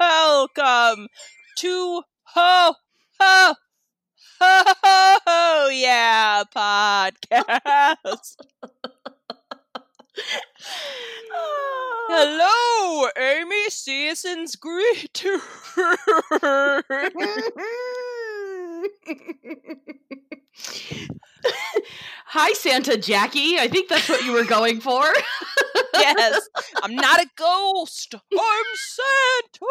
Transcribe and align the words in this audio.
Welcome 0.00 1.08
to 1.58 2.02
Ho 2.24 2.74
Ho 3.20 3.54
Ho 4.40 5.68
Yeah 5.70 6.44
podcast. 6.56 8.36
Hello, 12.08 13.08
Amy 13.18 13.68
Season's 13.68 14.56
greeter. 14.56 15.40
Hi, 22.30 22.52
Santa 22.52 22.96
Jackie. 22.98 23.58
I 23.58 23.68
think 23.68 23.88
that's 23.88 24.08
what 24.08 24.22
you 24.24 24.32
were 24.32 24.44
going 24.44 24.80
for. 24.80 25.02
yes, 25.94 26.48
I'm 26.82 26.94
not 26.94 27.20
a 27.20 27.26
ghost. 27.36 28.14
I'm 28.14 28.64
Santa. 28.74 29.66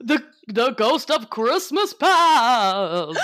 the 0.00 0.22
the 0.48 0.70
ghost 0.72 1.10
of 1.10 1.30
Christmas 1.30 1.94
past. 1.94 3.18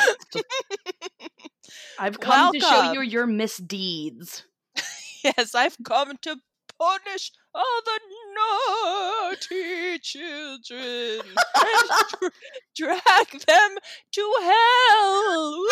I've 1.98 2.20
come 2.20 2.52
to 2.52 2.60
show 2.60 2.92
you 2.92 3.00
your 3.02 3.26
misdeeds. 3.26 4.44
Yes, 5.24 5.54
I've 5.56 5.76
come 5.82 6.16
to 6.22 6.36
punish 6.78 7.32
all 7.52 7.80
the 7.84 8.00
naughty 8.36 9.98
children 9.98 11.20
and 11.56 11.90
dr- 12.20 12.32
drag 12.76 13.30
them 13.44 13.76
to 14.12 14.32
hell. 14.42 15.66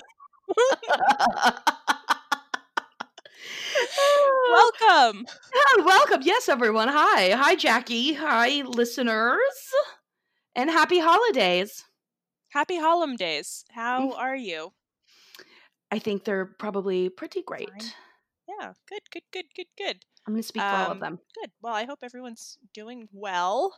Welcome. 4.50 5.26
Oh, 5.76 5.82
welcome. 5.84 6.20
Yes, 6.22 6.48
everyone. 6.48 6.88
Hi. 6.88 7.30
Hi, 7.30 7.54
Jackie. 7.56 8.12
Hi, 8.14 8.62
listeners. 8.62 9.38
And 10.54 10.70
happy 10.70 10.98
holidays. 11.00 11.84
Happy 12.50 12.78
holidays. 12.78 13.64
How 13.72 14.12
are 14.12 14.36
you? 14.36 14.72
I 15.90 15.98
think 15.98 16.24
they're 16.24 16.46
probably 16.46 17.08
pretty 17.08 17.42
great. 17.42 17.70
Fine. 17.70 17.90
Yeah, 18.60 18.72
good, 18.88 19.00
good, 19.12 19.22
good, 19.32 19.46
good, 19.56 19.66
good. 19.76 19.96
I'm 20.26 20.34
going 20.34 20.42
to 20.42 20.46
speak 20.48 20.62
for 20.62 20.68
all 20.68 20.86
of 20.86 20.90
Um, 20.92 21.00
them. 21.00 21.18
Good. 21.40 21.50
Well, 21.62 21.74
I 21.74 21.84
hope 21.84 22.00
everyone's 22.02 22.58
doing 22.72 23.08
well. 23.12 23.74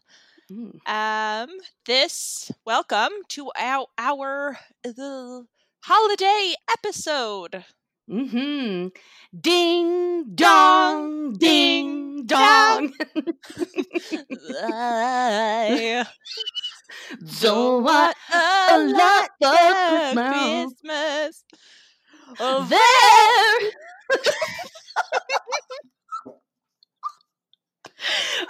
Mm. 0.51 0.79
Um, 0.87 1.51
this 1.87 2.51
welcome 2.67 3.13
to 3.31 3.51
our 3.59 3.87
our 3.99 4.59
uh, 4.87 5.41
holiday 5.87 6.55
episode. 6.69 7.65
Mm-hmm. 8.11 8.89
Ding 9.41 10.35
dong, 10.35 11.33
ding 11.35 12.27
dong. 12.27 12.93
So 17.27 17.79
what? 17.87 18.17
a 18.33 18.85
lot 18.85 19.29
for 19.41 20.13
Christmas. 20.13 20.73
Christmas. 20.83 21.45
Oh, 22.41 22.65
There. 22.69 23.71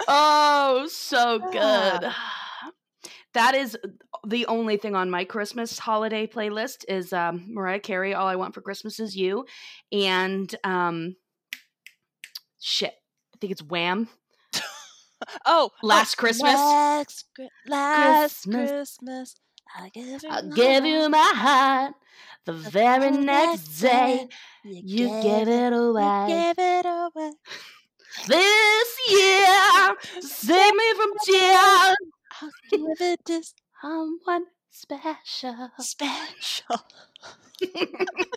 oh, 0.07 0.87
so 0.89 1.39
good. 1.51 2.11
That 3.33 3.53
is 3.53 3.77
the 4.27 4.45
only 4.47 4.77
thing 4.77 4.95
on 4.95 5.09
my 5.09 5.23
Christmas 5.23 5.79
holiday 5.79 6.27
playlist 6.27 6.83
is 6.87 7.13
um, 7.13 7.45
Mariah 7.49 7.79
Carey. 7.79 8.13
All 8.13 8.27
I 8.27 8.35
want 8.35 8.53
for 8.53 8.61
Christmas 8.61 8.99
is 8.99 9.15
you, 9.15 9.45
and 9.91 10.53
um, 10.63 11.15
shit. 12.59 12.93
I 13.33 13.37
think 13.39 13.51
it's 13.51 13.63
Wham. 13.63 14.09
oh, 15.45 15.69
Last 15.81 16.15
Christmas. 16.15 16.53
Last, 16.53 17.25
last 17.67 18.43
Christmas. 18.43 18.69
Christmas. 18.71 19.35
I 19.77 19.89
give 19.89 20.23
you 20.23 20.29
I'll 20.29 20.43
my 20.47 20.55
give 20.55 20.85
you 20.85 20.99
heart. 20.99 21.11
my 21.11 21.31
heart. 21.35 21.93
The 22.45 22.53
very 22.53 23.11
next 23.11 23.67
day, 23.79 24.27
you 24.63 25.07
gave 25.21 25.47
it 25.47 25.73
you 25.73 25.79
away. 25.89 26.25
gave 26.27 26.55
it 26.57 26.85
away. 26.85 27.31
This 28.27 28.97
year, 29.09 29.95
save 30.21 30.73
me 30.73 30.93
from 30.95 31.11
tears. 31.23 31.95
I'll 32.41 32.51
give 32.71 33.01
it 33.01 33.25
to 33.25 33.43
Someone 33.81 34.45
special. 34.69 35.71
special. 35.77 36.81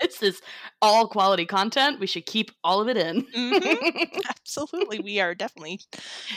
It's 0.00 0.18
this 0.18 0.36
is 0.36 0.40
all 0.80 1.06
quality 1.08 1.46
content. 1.46 2.00
We 2.00 2.06
should 2.06 2.26
keep 2.26 2.50
all 2.64 2.80
of 2.80 2.88
it 2.88 2.96
in. 2.96 3.26
Mhm. 3.34 3.76
Absolutely, 4.28 5.00
we 5.00 5.20
are 5.20 5.34
definitely 5.34 5.80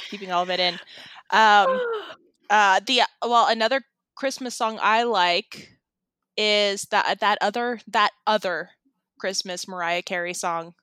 keeping 0.09 0.31
all 0.31 0.43
of 0.43 0.49
it 0.49 0.59
in. 0.59 0.79
Um, 1.31 1.81
uh, 2.49 2.79
the 2.85 3.03
well, 3.23 3.47
another 3.47 3.81
Christmas 4.15 4.55
song 4.55 4.79
I 4.81 5.03
like 5.03 5.71
is 6.37 6.83
that 6.91 7.19
that 7.21 7.37
other 7.41 7.79
that 7.87 8.11
other 8.27 8.71
Christmas 9.19 9.67
Mariah 9.67 10.03
Carey 10.03 10.33
song. 10.33 10.75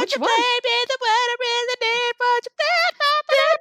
Which 0.00 0.14
you 0.14 0.20
one? 0.20 0.28
play 0.28 0.56
me 0.64 0.76
the 0.88 0.98
water 1.00 1.36
in 1.44 1.64
the 1.70 1.76
dead? 1.80 2.12
Won't 2.20 2.44
you 2.44 2.52
play 2.56 2.76
my 3.00 3.16
baby? 3.28 3.56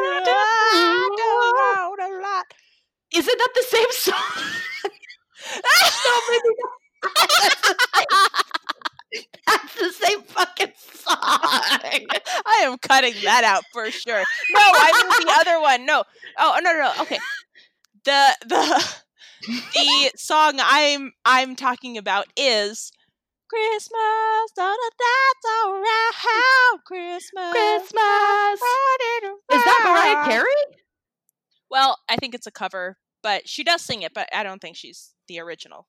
I 0.00 1.96
don't 1.98 2.00
a 2.00 2.22
lot. 2.22 2.46
Isn't 3.12 3.38
that 3.38 3.52
the 3.54 3.62
same 3.62 3.92
song? 3.92 4.52
That's 9.46 9.74
the 9.74 9.92
same 9.92 10.22
fucking 10.22 10.72
song. 10.76 11.16
I 11.20 12.60
am 12.62 12.78
cutting 12.78 13.14
that 13.24 13.42
out 13.44 13.64
for 13.72 13.90
sure. 13.90 14.18
No, 14.18 14.60
I 14.60 14.92
mean 14.92 15.26
the 15.26 15.32
other 15.40 15.60
one. 15.60 15.86
No. 15.86 16.04
Oh 16.38 16.60
no 16.62 16.72
no 16.72 16.78
no. 16.78 16.92
Okay. 17.02 17.18
The 18.04 18.36
the 18.46 18.94
the 19.74 20.10
song 20.16 20.54
I'm 20.58 21.12
I'm 21.24 21.56
talking 21.56 21.98
about 21.98 22.26
is 22.36 22.92
Christmas 23.50 24.52
on 24.58 24.76
a 24.76 24.90
that's 25.00 25.66
around 25.66 26.84
Christmas. 26.86 27.50
Christmas. 27.50 28.60
Is 29.52 29.64
that 29.64 29.80
Mariah. 29.84 30.24
Carey? 30.28 30.54
Well, 31.68 31.98
I 32.08 32.14
think 32.16 32.34
it's 32.36 32.46
a 32.46 32.52
cover, 32.52 32.96
but 33.24 33.48
she 33.48 33.64
does 33.64 33.82
sing 33.82 34.02
it, 34.02 34.14
but 34.14 34.28
I 34.32 34.44
don't 34.44 34.60
think 34.60 34.76
she's 34.76 35.10
the 35.26 35.40
original. 35.40 35.88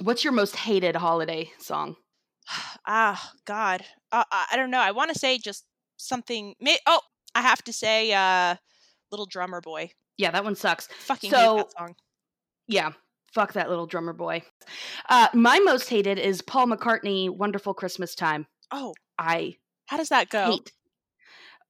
What's 0.00 0.24
your 0.24 0.32
most 0.34 0.56
hated 0.56 0.96
holiday 0.96 1.50
song? 1.58 1.96
ah, 2.86 3.32
God. 3.46 3.84
Uh, 4.12 4.24
I 4.30 4.48
I 4.52 4.56
don't 4.56 4.70
know. 4.70 4.80
I 4.80 4.90
want 4.90 5.10
to 5.12 5.18
say 5.18 5.38
just 5.38 5.64
something. 5.96 6.54
May- 6.60 6.78
oh, 6.86 7.00
I 7.34 7.40
have 7.42 7.62
to 7.64 7.72
say, 7.72 8.12
uh, 8.12 8.56
Little 9.10 9.26
Drummer 9.26 9.60
Boy. 9.60 9.90
Yeah, 10.18 10.30
that 10.32 10.44
one 10.44 10.54
sucks. 10.54 10.86
Fucking 10.86 11.30
So- 11.30 11.56
hate 11.56 11.66
that 11.68 11.78
song. 11.78 11.94
Yeah, 12.66 12.92
fuck 13.34 13.52
that 13.54 13.68
little 13.68 13.86
drummer 13.86 14.12
boy. 14.12 14.42
Uh, 15.08 15.28
my 15.34 15.58
most 15.60 15.88
hated 15.88 16.18
is 16.18 16.40
Paul 16.42 16.68
McCartney, 16.68 17.28
"Wonderful 17.28 17.74
Christmas 17.74 18.14
Time." 18.14 18.46
Oh, 18.70 18.94
I 19.18 19.56
how 19.86 19.96
does 19.96 20.08
that 20.08 20.30
go? 20.30 20.52
hate. 20.52 20.72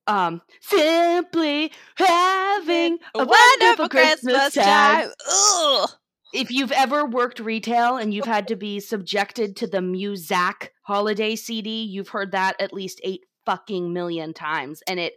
Um, 0.06 0.42
simply 0.60 1.72
having 1.96 2.98
a, 3.14 3.20
A 3.20 3.26
wonderful 3.26 3.88
Christmas, 3.88 4.52
time. 4.54 5.08
Ugh. 5.30 5.90
If 6.34 6.50
you've 6.50 6.72
ever 6.72 7.06
worked 7.06 7.38
retail 7.38 7.96
and 7.96 8.12
you've 8.12 8.26
had 8.26 8.48
to 8.48 8.56
be 8.56 8.80
subjected 8.80 9.56
to 9.56 9.66
the 9.66 9.78
Muzak 9.78 10.70
holiday 10.82 11.36
CD, 11.36 11.84
you've 11.84 12.08
heard 12.08 12.32
that 12.32 12.60
at 12.60 12.72
least 12.72 13.00
eight 13.04 13.20
fucking 13.46 13.92
million 13.92 14.34
times, 14.34 14.82
and 14.86 15.00
it 15.00 15.14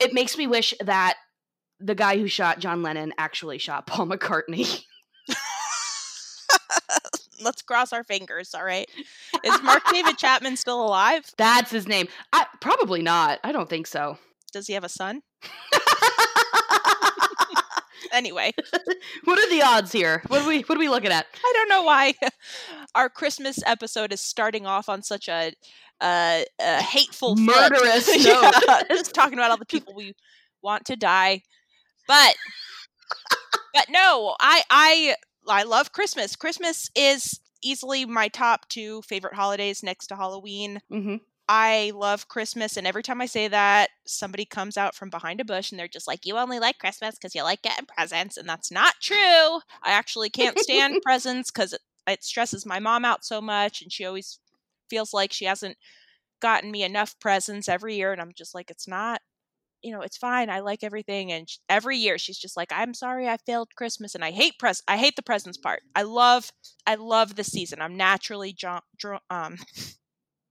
it 0.00 0.14
makes 0.14 0.36
me 0.38 0.46
wish 0.46 0.72
that 0.80 1.16
the 1.80 1.94
guy 1.94 2.16
who 2.18 2.28
shot 2.28 2.60
John 2.60 2.82
Lennon 2.82 3.12
actually 3.18 3.58
shot 3.58 3.86
Paul 3.88 4.06
McCartney. 4.06 4.82
let's 7.42 7.62
cross 7.62 7.92
our 7.92 8.04
fingers. 8.04 8.54
All 8.54 8.64
right. 8.64 8.88
Is 9.42 9.62
Mark 9.62 9.82
David 9.90 10.18
Chapman 10.18 10.56
still 10.56 10.84
alive? 10.84 11.24
That's 11.38 11.70
his 11.70 11.86
name. 11.86 12.08
I, 12.32 12.46
probably 12.60 13.02
not. 13.02 13.40
I 13.44 13.52
don't 13.52 13.68
think 13.68 13.86
so. 13.86 14.18
Does 14.52 14.66
he 14.66 14.74
have 14.74 14.84
a 14.84 14.88
son? 14.88 15.22
anyway, 18.12 18.52
what 19.24 19.38
are 19.38 19.50
the 19.50 19.62
odds 19.62 19.92
here? 19.92 20.22
What 20.28 20.42
are 20.42 20.48
we 20.48 20.60
what 20.60 20.76
are 20.76 20.80
we 20.80 20.88
looking 20.88 21.10
at? 21.10 21.26
I 21.44 21.52
don't 21.54 21.68
know 21.68 21.82
why 21.82 22.14
our 22.94 23.08
Christmas 23.08 23.58
episode 23.66 24.12
is 24.12 24.20
starting 24.20 24.64
off 24.64 24.88
on 24.88 25.02
such 25.02 25.28
a 25.28 25.52
uh, 26.00 26.42
a 26.60 26.82
hateful. 26.82 27.34
Murderous 27.36 28.24
Yeah, 28.24 28.52
just 28.88 29.12
talking 29.12 29.38
about 29.38 29.50
all 29.50 29.56
the 29.56 29.66
people 29.66 29.94
we 29.94 30.14
want 30.62 30.84
to 30.86 30.96
die, 30.96 31.42
but 32.06 32.36
but 33.74 33.86
no, 33.90 34.36
I 34.40 34.62
I 34.70 35.16
I 35.48 35.62
love 35.64 35.92
Christmas. 35.92 36.36
Christmas 36.36 36.90
is 36.94 37.40
easily 37.62 38.04
my 38.04 38.28
top 38.28 38.68
two 38.68 39.02
favorite 39.02 39.34
holidays 39.34 39.82
next 39.82 40.08
to 40.08 40.16
Halloween. 40.16 40.80
hmm 40.90 41.16
I 41.48 41.92
love 41.94 42.28
Christmas, 42.28 42.76
and 42.76 42.86
every 42.86 43.02
time 43.02 43.20
I 43.20 43.26
say 43.26 43.48
that, 43.48 43.90
somebody 44.06 44.46
comes 44.46 44.78
out 44.78 44.94
from 44.94 45.10
behind 45.10 45.40
a 45.40 45.44
bush 45.44 45.70
and 45.70 45.78
they're 45.78 45.88
just 45.88 46.08
like, 46.08 46.26
You 46.26 46.38
only 46.38 46.58
like 46.58 46.78
Christmas 46.78 47.16
because 47.16 47.34
you 47.34 47.42
like 47.42 47.62
getting 47.62 47.86
presents. 47.86 48.36
And 48.38 48.48
that's 48.48 48.70
not 48.70 48.94
true. 49.02 49.16
I 49.16 49.60
actually 49.92 50.30
can't 50.30 50.58
stand 50.58 50.98
presents 51.02 51.50
because 51.50 51.74
it, 51.74 51.82
it 52.06 52.24
stresses 52.24 52.64
my 52.66 52.78
mom 52.80 53.04
out 53.04 53.24
so 53.24 53.40
much, 53.42 53.82
and 53.82 53.92
she 53.92 54.06
always 54.06 54.40
feels 54.90 55.12
like 55.12 55.32
she 55.32 55.44
hasn't 55.46 55.76
gotten 56.40 56.70
me 56.70 56.82
enough 56.84 57.18
presents 57.20 57.68
every 57.68 57.96
year. 57.96 58.12
And 58.12 58.20
I'm 58.20 58.32
just 58.34 58.54
like, 58.54 58.70
It's 58.70 58.88
not. 58.88 59.20
You 59.84 59.92
know, 59.92 60.02
it's 60.02 60.16
fine. 60.16 60.50
I 60.50 60.60
like 60.60 60.82
everything, 60.82 61.32
and 61.32 61.48
sh- 61.48 61.58
every 61.68 61.98
year 61.98 62.18
she's 62.18 62.38
just 62.38 62.56
like, 62.56 62.72
"I'm 62.72 62.94
sorry, 62.94 63.28
I 63.28 63.36
failed 63.38 63.74
Christmas, 63.76 64.14
and 64.16 64.24
I 64.24 64.32
hate 64.32 64.58
pres. 64.58 64.82
I 64.88 64.96
hate 64.96 65.16
the 65.16 65.22
presents 65.22 65.58
part. 65.58 65.82
I 65.94 66.02
love, 66.02 66.50
I 66.86 66.96
love 66.96 67.36
the 67.36 67.44
season. 67.44 67.82
I'm 67.82 67.96
naturally 67.96 68.52
drawn, 68.52 68.80
draw, 68.98 69.20
um, 69.30 69.58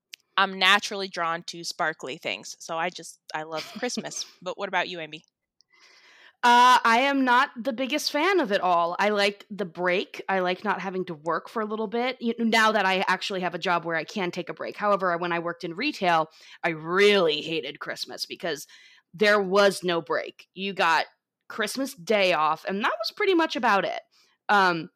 I'm 0.38 0.60
naturally 0.60 1.08
drawn 1.10 1.44
to 1.48 1.64
sparkly 1.64 2.18
things. 2.18 2.56
So 2.60 2.78
I 2.78 2.90
just 2.90 3.20
I 3.34 3.44
love 3.44 3.72
Christmas. 3.80 4.26
but 4.42 4.58
what 4.58 4.70
about 4.70 4.90
you, 4.90 5.00
Amy? 5.00 5.24
Uh, 6.44 6.78
I 6.84 7.00
am 7.04 7.24
not 7.24 7.52
the 7.56 7.72
biggest 7.72 8.12
fan 8.12 8.42
of 8.42 8.52
it 8.52 8.60
all. 8.60 8.98
I 9.00 9.10
like 9.10 9.46
the 9.50 9.64
break. 9.66 10.22
I 10.28 10.40
like 10.40 10.66
not 10.66 10.82
having 10.82 11.06
to 11.06 11.14
work 11.14 11.48
for 11.48 11.62
a 11.62 11.66
little 11.66 11.88
bit. 11.88 12.18
You 12.22 12.34
now 12.38 12.74
that 12.74 12.86
I 12.86 13.06
actually 13.08 13.40
have 13.42 13.56
a 13.56 13.60
job 13.60 13.86
where 13.86 13.96
I 13.96 14.04
can 14.04 14.30
take 14.30 14.50
a 14.50 14.54
break. 14.54 14.76
However, 14.76 15.18
when 15.18 15.32
I 15.32 15.40
worked 15.40 15.64
in 15.64 15.74
retail, 15.74 16.30
I 16.62 16.70
really 16.70 17.42
hated 17.42 17.80
Christmas 17.80 18.26
because 18.26 18.68
there 19.14 19.42
was 19.42 19.84
no 19.84 20.02
break. 20.02 20.48
You 20.54 20.74
got 20.74 21.06
Christmas 21.48 21.94
Day 21.94 22.34
off, 22.34 22.66
and 22.68 22.84
that 22.84 22.94
was 23.00 23.12
pretty 23.16 23.36
much 23.36 23.56
about 23.56 23.86
it. 23.86 24.02
Um, 24.50 24.90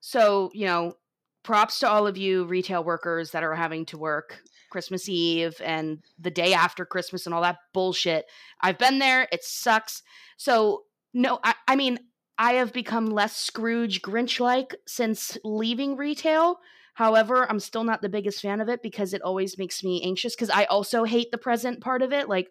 so 0.00 0.50
you 0.54 0.66
know, 0.66 0.94
props 1.42 1.80
to 1.80 1.88
all 1.88 2.06
of 2.06 2.16
you 2.16 2.44
retail 2.44 2.84
workers 2.84 3.30
that 3.32 3.44
are 3.44 3.54
having 3.54 3.86
to 3.86 3.98
work 3.98 4.40
Christmas 4.70 5.08
Eve 5.08 5.60
and 5.64 6.00
the 6.18 6.30
day 6.30 6.52
after 6.52 6.84
Christmas 6.84 7.26
and 7.26 7.34
all 7.34 7.42
that 7.42 7.58
bullshit. 7.72 8.26
I've 8.60 8.78
been 8.78 8.98
there. 8.98 9.28
It 9.32 9.44
sucks. 9.44 10.02
So 10.36 10.82
no, 11.14 11.40
I, 11.42 11.54
I 11.66 11.76
mean, 11.76 11.98
I 12.38 12.54
have 12.54 12.72
become 12.72 13.06
less 13.06 13.36
Scrooge 13.36 14.02
Grinch 14.02 14.40
like 14.40 14.76
since 14.86 15.36
leaving 15.42 15.96
retail. 15.96 16.58
However, 16.94 17.48
I'm 17.48 17.60
still 17.60 17.84
not 17.84 18.02
the 18.02 18.08
biggest 18.08 18.42
fan 18.42 18.60
of 18.60 18.68
it 18.68 18.82
because 18.82 19.14
it 19.14 19.22
always 19.22 19.56
makes 19.56 19.82
me 19.82 20.02
anxious 20.02 20.34
because 20.34 20.50
I 20.50 20.64
also 20.64 21.04
hate 21.04 21.30
the 21.30 21.38
present 21.38 21.80
part 21.80 22.02
of 22.02 22.12
it. 22.12 22.28
Like, 22.28 22.48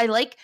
I 0.00 0.06
like, 0.06 0.36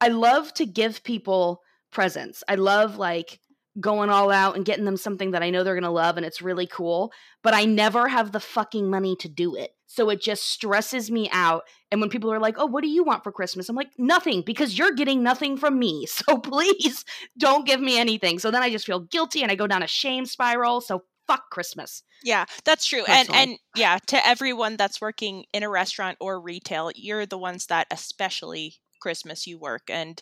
I 0.00 0.08
love 0.08 0.52
to 0.54 0.66
give 0.66 1.04
people 1.04 1.60
presents. 1.92 2.42
I 2.48 2.56
love 2.56 2.96
like 2.96 3.40
going 3.80 4.08
all 4.08 4.30
out 4.30 4.56
and 4.56 4.64
getting 4.64 4.84
them 4.84 4.96
something 4.96 5.32
that 5.32 5.42
I 5.42 5.50
know 5.50 5.64
they're 5.64 5.74
going 5.74 5.82
to 5.82 5.90
love 5.90 6.16
and 6.16 6.24
it's 6.24 6.42
really 6.42 6.66
cool, 6.66 7.12
but 7.42 7.54
I 7.54 7.64
never 7.64 8.08
have 8.08 8.32
the 8.32 8.40
fucking 8.40 8.88
money 8.88 9.16
to 9.16 9.28
do 9.28 9.56
it. 9.56 9.70
So 9.86 10.10
it 10.10 10.20
just 10.20 10.44
stresses 10.44 11.10
me 11.10 11.28
out. 11.32 11.64
And 11.90 12.00
when 12.00 12.10
people 12.10 12.32
are 12.32 12.40
like, 12.40 12.56
"Oh, 12.58 12.66
what 12.66 12.82
do 12.82 12.88
you 12.88 13.04
want 13.04 13.22
for 13.22 13.30
Christmas?" 13.30 13.68
I'm 13.68 13.76
like, 13.76 13.92
"Nothing 13.96 14.42
because 14.42 14.76
you're 14.76 14.92
getting 14.92 15.22
nothing 15.22 15.56
from 15.56 15.78
me. 15.78 16.06
So 16.14 16.38
please 16.38 17.04
don't 17.38 17.66
give 17.66 17.80
me 17.80 17.98
anything." 17.98 18.38
So 18.38 18.50
then 18.50 18.62
I 18.62 18.70
just 18.70 18.86
feel 18.86 19.00
guilty 19.00 19.42
and 19.42 19.52
I 19.52 19.54
go 19.54 19.68
down 19.68 19.84
a 19.84 19.88
shame 19.88 20.26
spiral. 20.26 20.80
So 20.80 21.04
fuck 21.26 21.50
Christmas. 21.50 22.02
Yeah, 22.24 22.44
that's 22.64 22.86
true. 22.86 23.04
And 23.06 23.28
and 23.32 23.58
yeah, 23.76 23.98
to 24.08 24.26
everyone 24.26 24.76
that's 24.76 25.00
working 25.00 25.44
in 25.52 25.62
a 25.62 25.70
restaurant 25.70 26.16
or 26.20 26.40
retail, 26.40 26.90
you're 26.94 27.26
the 27.26 27.38
ones 27.38 27.66
that 27.66 27.86
especially 27.90 28.76
Christmas 29.04 29.46
you 29.46 29.58
work. 29.58 29.84
And 29.90 30.20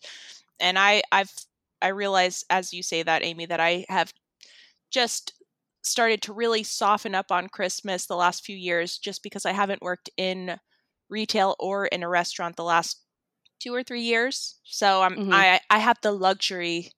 and 0.61 0.79
I 0.79 1.03
I've 1.13 1.33
I 1.83 1.89
realize 1.89 2.45
as 2.51 2.73
you 2.75 2.83
say 2.83 3.03
that, 3.05 3.25
Amy, 3.25 3.47
that 3.47 3.61
I 3.61 3.87
have 3.91 4.13
just 4.91 5.35
started 5.83 6.23
to 6.23 6.33
really 6.33 6.63
soften 6.63 7.15
up 7.15 7.33
on 7.33 7.49
Christmas 7.49 8.07
the 8.07 8.17
last 8.17 8.45
few 8.45 8.57
years 8.57 8.99
just 8.99 9.23
because 9.23 9.47
I 9.47 9.53
haven't 9.53 9.83
worked 9.83 10.11
in 10.17 10.59
retail 11.11 11.57
or 11.61 11.87
in 11.87 12.03
a 12.03 12.09
restaurant 12.09 12.57
the 12.57 12.65
last 12.65 13.03
two 13.61 13.75
or 13.75 13.83
three 13.85 14.03
years. 14.03 14.61
So 14.65 15.03
I'm 15.03 15.17
Mhm. 15.17 15.33
I 15.33 15.61
I 15.71 15.79
have 15.79 15.99
the 16.03 16.13
luxury 16.13 16.93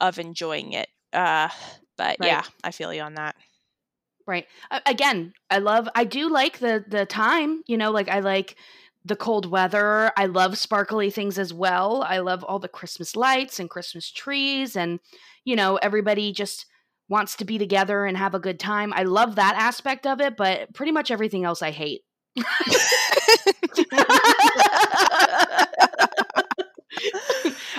of 0.00 0.18
enjoying 0.18 0.72
it. 0.74 0.88
Uh 1.12 1.50
but 1.98 2.18
Right. 2.18 2.40
yeah, 2.40 2.44
I 2.64 2.72
feel 2.72 2.92
you 2.94 3.02
on 3.02 3.14
that. 3.16 3.36
Right. 4.26 4.46
A- 4.70 4.82
Again, 4.86 5.32
I 5.50 5.58
love 5.58 5.88
I 5.94 6.04
do 6.04 6.28
like 6.28 6.58
the 6.58 6.84
the 6.86 7.06
time, 7.06 7.62
you 7.66 7.76
know, 7.76 7.90
like 7.92 8.08
I 8.08 8.20
like 8.20 8.56
the 9.06 9.16
cold 9.16 9.46
weather. 9.50 10.10
I 10.16 10.26
love 10.26 10.58
sparkly 10.58 11.10
things 11.10 11.38
as 11.38 11.54
well. 11.54 12.02
I 12.06 12.18
love 12.18 12.42
all 12.42 12.58
the 12.58 12.68
Christmas 12.68 13.14
lights 13.14 13.60
and 13.60 13.70
Christmas 13.70 14.10
trees 14.10 14.76
and 14.76 14.98
you 15.44 15.54
know, 15.56 15.76
everybody 15.76 16.32
just 16.32 16.66
wants 17.08 17.36
to 17.36 17.44
be 17.44 17.56
together 17.56 18.04
and 18.04 18.16
have 18.16 18.34
a 18.34 18.40
good 18.40 18.58
time. 18.58 18.92
I 18.92 19.04
love 19.04 19.36
that 19.36 19.54
aspect 19.56 20.06
of 20.06 20.20
it, 20.20 20.36
but 20.36 20.74
pretty 20.74 20.90
much 20.92 21.10
everything 21.12 21.44
else 21.44 21.62
I 21.62 21.70
hate. 21.70 22.02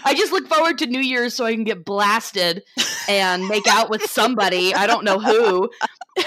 I 0.03 0.13
just 0.15 0.31
look 0.31 0.47
forward 0.47 0.77
to 0.77 0.87
New 0.87 1.01
Year's 1.01 1.33
so 1.33 1.43
I 1.43 1.53
can 1.53 1.65
get 1.65 1.83
blasted 1.83 2.63
and 3.09 3.47
make 3.47 3.67
out 3.67 3.89
with 3.89 4.03
somebody. 4.03 4.73
I 4.73 4.87
don't 4.87 5.03
know 5.03 5.19
who. 5.19 5.69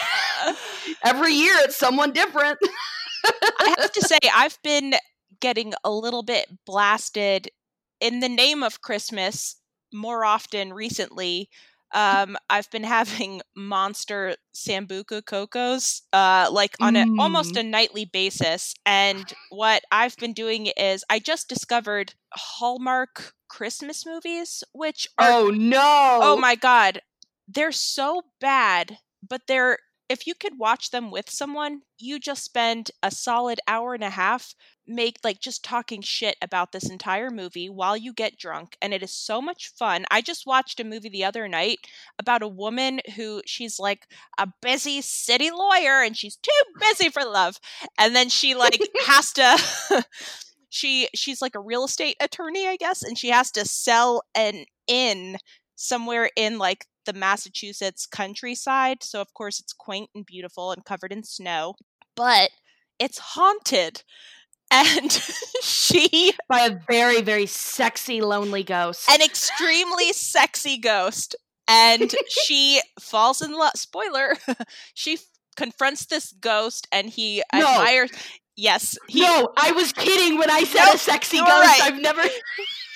Every 1.05 1.33
year 1.33 1.55
it's 1.61 1.77
someone 1.77 2.13
different. 2.13 2.59
I 3.59 3.75
have 3.81 3.93
to 3.93 4.03
say, 4.03 4.19
I've 4.35 4.59
been 4.63 4.95
getting 5.41 5.73
a 5.85 5.91
little 5.91 6.23
bit 6.23 6.47
blasted 6.67 7.49
in 8.01 8.21
the 8.21 8.29
name 8.29 8.63
of 8.63 8.81
Christmas 8.81 9.57
more 9.93 10.25
often 10.25 10.73
recently. 10.73 11.49
Um, 11.93 12.37
I've 12.49 12.71
been 12.71 12.85
having 12.85 13.43
monster 13.57 14.37
Sambuca 14.55 15.25
Cocos, 15.25 16.03
uh, 16.13 16.49
like 16.53 16.77
on 16.81 16.97
a, 16.97 17.07
almost 17.19 17.57
a 17.57 17.63
nightly 17.63 18.05
basis. 18.05 18.75
And 18.87 19.33
what 19.51 19.83
I've 19.91 20.17
been 20.17 20.33
doing 20.33 20.67
is 20.77 21.05
I 21.11 21.19
just 21.19 21.49
discovered 21.49 22.15
Hallmark 22.33 23.35
Christmas 23.49 24.07
movies, 24.07 24.63
which 24.73 25.07
are 25.19 25.35
Oh 25.35 25.51
no. 25.55 25.81
Oh 26.21 26.37
my 26.37 26.55
god. 26.55 27.03
They're 27.49 27.73
so 27.73 28.23
bad, 28.41 28.99
but 29.27 29.43
they're 29.47 29.79
if 30.11 30.27
you 30.27 30.35
could 30.35 30.59
watch 30.59 30.91
them 30.91 31.13
with 31.13 31.31
someone, 31.31 31.83
you 31.97 32.19
just 32.19 32.43
spend 32.43 32.91
a 33.01 33.13
solid 33.13 33.61
hour 33.69 33.95
and 33.95 34.03
a 34.03 34.11
half 34.11 34.57
make 34.85 35.19
like 35.23 35.39
just 35.39 35.63
talking 35.63 36.03
shit 36.03 36.37
about 36.43 36.73
this 36.73 36.91
entire 36.91 37.31
movie 37.31 37.69
while 37.69 37.97
you 37.97 38.13
get 38.13 38.37
drunk 38.37 38.77
and 38.83 38.93
it 38.93 39.05
is 39.05 39.15
so 39.15 39.41
much 39.41 39.73
fun. 39.79 40.05
I 40.11 40.21
just 40.21 40.49
watched 40.49 40.81
a 40.81 40.85
movie 40.85 41.11
the 41.11 41.25
other 41.25 41.47
night 41.47 41.79
about 42.19 42.43
a 42.43 42.49
woman 42.49 43.01
who 43.15 43.41
she's 43.47 43.79
like 43.79 44.09
a 44.37 44.49
busy 44.61 45.01
city 45.01 45.53
lawyer 45.53 46.03
and 46.03 46.17
she's 46.17 46.35
too 46.35 46.81
busy 46.81 47.09
for 47.09 47.25
love 47.25 47.61
and 47.97 48.17
then 48.17 48.29
she 48.29 48.57
like 48.57 48.81
has 49.07 49.33
to 49.35 50.05
she 50.71 51.09
she's 51.15 51.41
like 51.41 51.55
a 51.55 51.61
real 51.61 51.85
estate 51.85 52.17
attorney 52.21 52.67
I 52.67 52.77
guess 52.77 53.05
and 53.05 53.17
she 53.17 53.29
has 53.29 53.53
to 53.53 53.65
sell 53.65 54.25
an 54.35 54.65
inn 54.89 55.37
somewhere 55.77 56.31
in 56.37 56.59
like 56.59 56.87
the 57.07 57.13
Massachusetts 57.13 58.07
countryside. 58.07 59.03
So, 59.03 59.21
of 59.21 59.33
course, 59.35 59.61
it's 59.61 59.73
quaint 59.73 60.11
and 60.15 60.25
beautiful 60.27 60.73
and 60.73 60.85
covered 60.85 61.13
in 61.13 61.25
snow, 61.25 61.75
but 62.17 62.51
it's 62.99 63.19
haunted. 63.19 64.03
And 64.71 65.11
she, 65.63 66.33
by 66.49 66.61
a 66.61 66.79
very 66.89 67.23
very 67.23 67.47
sexy 67.47 68.21
lonely 68.21 68.63
ghost. 68.63 69.11
an 69.11 69.21
extremely 69.21 70.13
sexy 70.13 70.79
ghost, 70.79 71.35
and 71.67 72.15
she 72.29 72.81
falls 73.01 73.43
in 73.43 73.53
love. 73.53 73.73
Spoiler, 73.75 74.37
she 74.95 75.15
f- 75.15 75.21
confronts 75.57 76.07
this 76.07 76.33
ghost 76.33 76.87
and 76.93 77.11
he 77.11 77.43
No. 77.53 77.61
admires. 77.67 78.11
Yes, 78.57 78.97
he 79.09 79.23
no, 79.23 79.49
I 79.57 79.73
was 79.73 79.93
kidding 79.93 80.39
when 80.39 80.51
I 80.51 80.65
said 80.65 80.85
Nope, 80.85 80.95
a 80.97 80.99
sexy 80.99 81.39
ghost. 81.39 81.49
right. 81.51 81.81
I've 81.83 82.01
never 82.01 82.23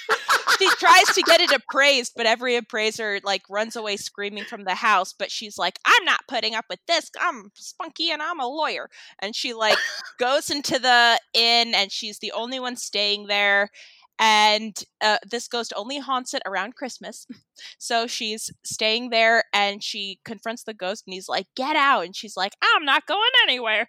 she 0.58 0.70
tries 0.78 1.06
to 1.14 1.23
get 1.23 1.40
it 1.40 1.52
appraised, 1.52 2.12
but 2.16 2.26
every 2.26 2.56
appraiser 2.56 3.20
like 3.25 3.42
runs 3.50 3.76
away 3.76 3.96
screaming 3.96 4.44
from 4.44 4.64
the 4.64 4.75
house. 4.75 5.12
But 5.18 5.30
she's 5.30 5.58
like, 5.58 5.78
"I'm 5.84 6.04
not 6.04 6.20
putting 6.28 6.54
up 6.54 6.66
with 6.70 6.80
this. 6.87 7.11
I'm 7.20 7.50
spunky 7.54 8.11
and 8.11 8.23
I'm 8.23 8.40
a 8.40 8.46
lawyer." 8.46 8.88
And 9.20 9.34
she 9.34 9.54
like 9.54 9.78
goes 10.18 10.50
into 10.50 10.78
the 10.78 11.18
inn, 11.34 11.75
and 11.75 11.90
she's 11.92 12.18
the 12.18 12.32
only 12.32 12.61
one 12.61 12.76
staying 12.76 13.26
there. 13.26 13.70
and 14.18 14.84
uh, 15.00 15.18
this 15.28 15.49
ghost 15.49 15.73
only 15.76 15.99
haunts 15.99 16.34
it 16.34 16.42
around 16.46 16.76
Christmas. 16.76 17.26
So 17.78 18.06
she's 18.08 18.50
staying 18.64 19.11
there 19.11 19.44
and 19.52 19.80
she 19.82 20.18
confronts 20.25 20.64
the 20.64 20.75
ghost 20.75 21.04
and 21.06 21.14
he's 21.14 21.28
like, 21.28 21.46
Get 21.56 21.76
out. 21.76 22.04
And 22.04 22.16
she's 22.16 22.37
like, 22.37 22.52
I'm 22.62 22.84
not 22.84 23.06
going 23.06 23.30
anywhere. 23.44 23.87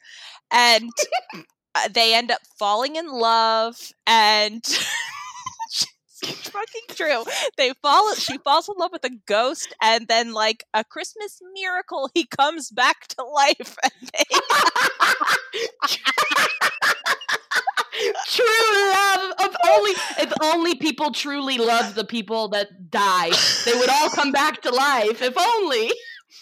And 0.51 0.91
uh, 1.75 1.87
they 1.91 2.13
end 2.13 2.31
up 2.31 2.41
falling 2.59 2.95
in 2.95 3.07
love 3.09 3.91
and. 4.07 4.63
it's 6.29 6.49
fucking 6.49 6.95
true. 6.95 7.23
They 7.57 7.73
fall. 7.81 8.13
She 8.15 8.37
falls 8.37 8.69
in 8.69 8.75
love 8.77 8.91
with 8.91 9.03
a 9.03 9.11
ghost, 9.25 9.73
and 9.81 10.07
then, 10.07 10.33
like 10.33 10.63
a 10.73 10.83
Christmas 10.83 11.41
miracle, 11.53 12.09
he 12.13 12.25
comes 12.25 12.69
back 12.71 13.07
to 13.09 13.23
life. 13.23 13.77
And 14.01 14.09
they... 14.11 14.23
True 18.27 18.91
love 18.91 19.31
of 19.39 19.55
only 19.69 19.91
if 20.19 20.33
only 20.41 20.75
people 20.75 21.11
truly 21.11 21.57
love 21.57 21.95
the 21.95 22.03
people 22.03 22.49
that 22.49 22.91
die, 22.91 23.31
they 23.63 23.73
would 23.73 23.89
all 23.89 24.09
come 24.09 24.33
back 24.33 24.61
to 24.63 24.69
life. 24.69 25.21
If 25.21 25.37
only. 25.37 25.91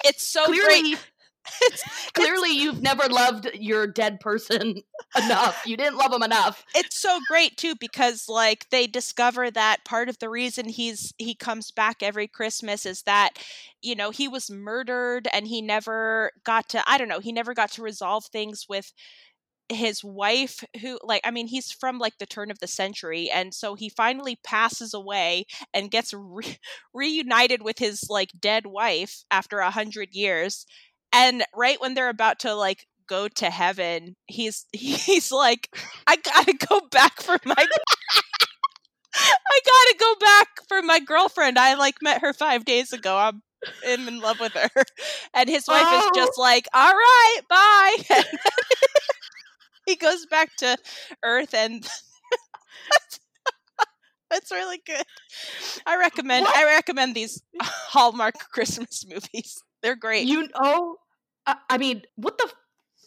It's 0.06 0.28
so 0.28 0.46
clearly. 0.46 0.82
great. 0.82 1.13
It's, 1.66 1.84
clearly, 2.14 2.50
it's, 2.50 2.62
you've 2.62 2.82
never 2.82 3.08
loved 3.10 3.50
your 3.54 3.88
dead 3.88 4.20
person 4.20 4.82
enough. 5.24 5.62
You 5.66 5.78
didn't 5.78 5.98
love 5.98 6.14
him 6.14 6.24
enough. 6.24 6.66
It's 6.76 7.00
so 7.00 7.20
great 7.28 7.58
too 7.58 7.76
because 7.80 8.28
like 8.28 8.70
they 8.70 8.88
discover 8.88 9.50
that 9.52 9.86
part 9.86 10.10
of 10.10 10.20
the 10.20 10.30
reason 10.30 10.68
he's 10.68 11.14
he 11.18 11.36
comes 11.36 11.72
back 11.72 12.02
every 12.02 12.28
Christmas 12.28 12.86
is 12.86 13.04
that 13.04 13.32
you 13.82 13.96
know 13.96 14.12
he 14.12 14.28
was 14.28 14.52
murdered 14.52 15.28
and 15.34 15.48
he 15.48 15.62
never 15.62 16.32
got 16.44 16.70
to 16.70 16.84
I 16.90 16.98
don't 16.98 17.10
know 17.10 17.20
he 17.20 17.32
never 17.32 17.54
got 17.54 17.72
to 17.74 17.82
resolve 17.82 18.26
things 18.26 18.66
with 18.68 18.94
his 19.70 20.04
wife 20.04 20.64
who 20.82 21.00
like 21.04 21.22
i 21.24 21.32
mean 21.32 21.48
he's 21.48 21.72
from 21.72 21.98
like 21.98 22.18
the 22.18 22.26
turn 22.26 22.52
of 22.52 22.60
the 22.60 22.68
century 22.68 23.30
and 23.34 23.54
so 23.54 23.76
he 23.76 23.90
finally 23.90 24.38
passes 24.44 24.94
away 24.94 25.46
and 25.74 25.90
gets 25.90 26.14
re- 26.14 26.58
reunited 26.94 27.62
with 27.62 27.80
his 27.80 28.10
like 28.10 28.32
dead 28.40 28.66
wife 28.66 29.24
after 29.32 29.60
a 29.60 29.72
hundred 29.72 30.10
years 30.12 30.66
and 31.14 31.44
right 31.56 31.80
when 31.80 31.94
they're 31.94 32.10
about 32.10 32.40
to 32.40 32.54
like 32.54 32.86
go 33.08 33.28
to 33.28 33.50
heaven 33.50 34.16
he's 34.28 34.66
he's 34.74 35.32
like 35.32 35.70
i 36.08 36.16
gotta 36.16 36.54
go 36.70 36.82
back 36.92 37.22
for 37.22 37.38
my 37.46 37.56
i 39.16 39.60
gotta 39.66 39.96
go 40.00 40.16
back 40.20 40.48
for 40.68 40.82
my 40.82 41.00
girlfriend 41.00 41.60
i 41.60 41.76
like 41.76 41.96
met 42.02 42.22
her 42.22 42.34
five 42.34 42.66
days 42.66 42.94
ago 42.94 43.16
i'm 43.16 43.42
I'm 43.88 44.10
in 44.10 44.20
love 44.20 44.42
with 44.42 44.52
her 44.54 44.70
and 45.34 45.48
his 45.48 45.70
wife 45.70 45.86
oh. 45.86 45.98
is 45.98 46.12
just 46.14 46.38
like 46.38 46.68
all 46.74 46.92
right 46.92 47.40
bye 47.48 48.24
he 49.86 49.96
goes 49.96 50.26
back 50.26 50.56
to 50.58 50.78
Earth, 51.24 51.54
and 51.54 51.88
that's 54.30 54.52
really 54.52 54.82
good. 54.86 55.04
I 55.86 55.98
recommend. 55.98 56.46
What? 56.46 56.56
I 56.56 56.66
recommend 56.66 57.16
these 57.16 57.42
Hallmark 57.62 58.36
Christmas 58.52 59.06
movies. 59.08 59.62
They're 59.82 59.96
great. 59.96 60.28
You 60.28 60.48
oh, 60.56 60.98
I 61.46 61.78
mean, 61.78 62.04
what 62.16 62.38
the 62.38 62.52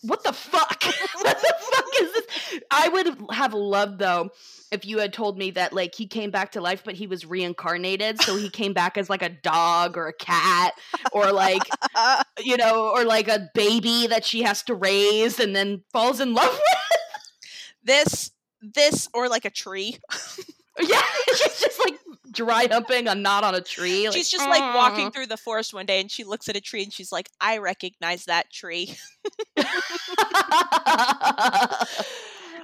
what 0.03 0.23
the 0.23 0.33
fuck? 0.33 0.83
what 1.15 1.41
the 1.41 1.55
fuck 1.59 1.85
is 2.01 2.13
this? 2.13 2.63
I 2.71 2.89
would 2.89 3.33
have 3.33 3.55
loved 3.55 3.99
though 3.99 4.31
if 4.71 4.85
you 4.85 4.99
had 4.99 5.13
told 5.13 5.39
me 5.39 5.51
that 5.53 5.73
like 5.73 5.95
he 5.95 6.07
came 6.07 6.31
back 6.31 6.53
to 6.53 6.61
life, 6.61 6.83
but 6.85 6.95
he 6.95 7.07
was 7.07 7.25
reincarnated, 7.25 8.21
so 8.21 8.37
he 8.37 8.51
came 8.51 8.73
back 8.73 8.99
as 8.99 9.09
like 9.09 9.23
a 9.23 9.29
dog 9.29 9.97
or 9.97 10.09
a 10.09 10.13
cat 10.13 10.75
or 11.13 11.33
like 11.33 11.63
you 12.45 12.57
know, 12.57 12.91
or 12.91 13.05
like 13.05 13.29
a 13.29 13.49
baby 13.55 14.07
that 14.07 14.25
she 14.25 14.43
has 14.43 14.63
to 14.65 14.75
raise 14.75 15.41
and 15.41 15.57
then 15.57 15.83
falls 15.93 16.21
in 16.21 16.35
love 16.35 16.53
with. 16.53 16.79
This, 17.85 18.33
this, 18.61 19.09
or 19.15 19.29
like 19.29 19.45
a 19.45 19.51
tree. 19.51 19.97
yeah, 20.81 21.03
she's 21.29 21.61
just 21.61 21.79
like 21.79 21.95
dry 22.37 22.69
humping 22.71 23.09
a 23.09 23.15
knot 23.15 23.43
on 23.43 23.55
a 23.55 23.61
tree. 23.61 24.07
Like, 24.07 24.17
she's 24.17 24.31
just 24.31 24.49
like 24.49 24.75
walking 24.75 25.11
through 25.11 25.27
the 25.27 25.37
forest 25.37 25.75
one 25.75 25.87
day 25.87 26.01
and 26.01 26.11
she 26.11 26.23
looks 26.23 26.49
at 26.49 26.57
a 26.57 26.61
tree 26.61 26.83
and 26.83 26.93
she's 26.93 27.11
like, 27.11 27.29
I 27.41 27.59
recognize 27.59 28.27
that 28.27 28.53
tree. 28.53 28.95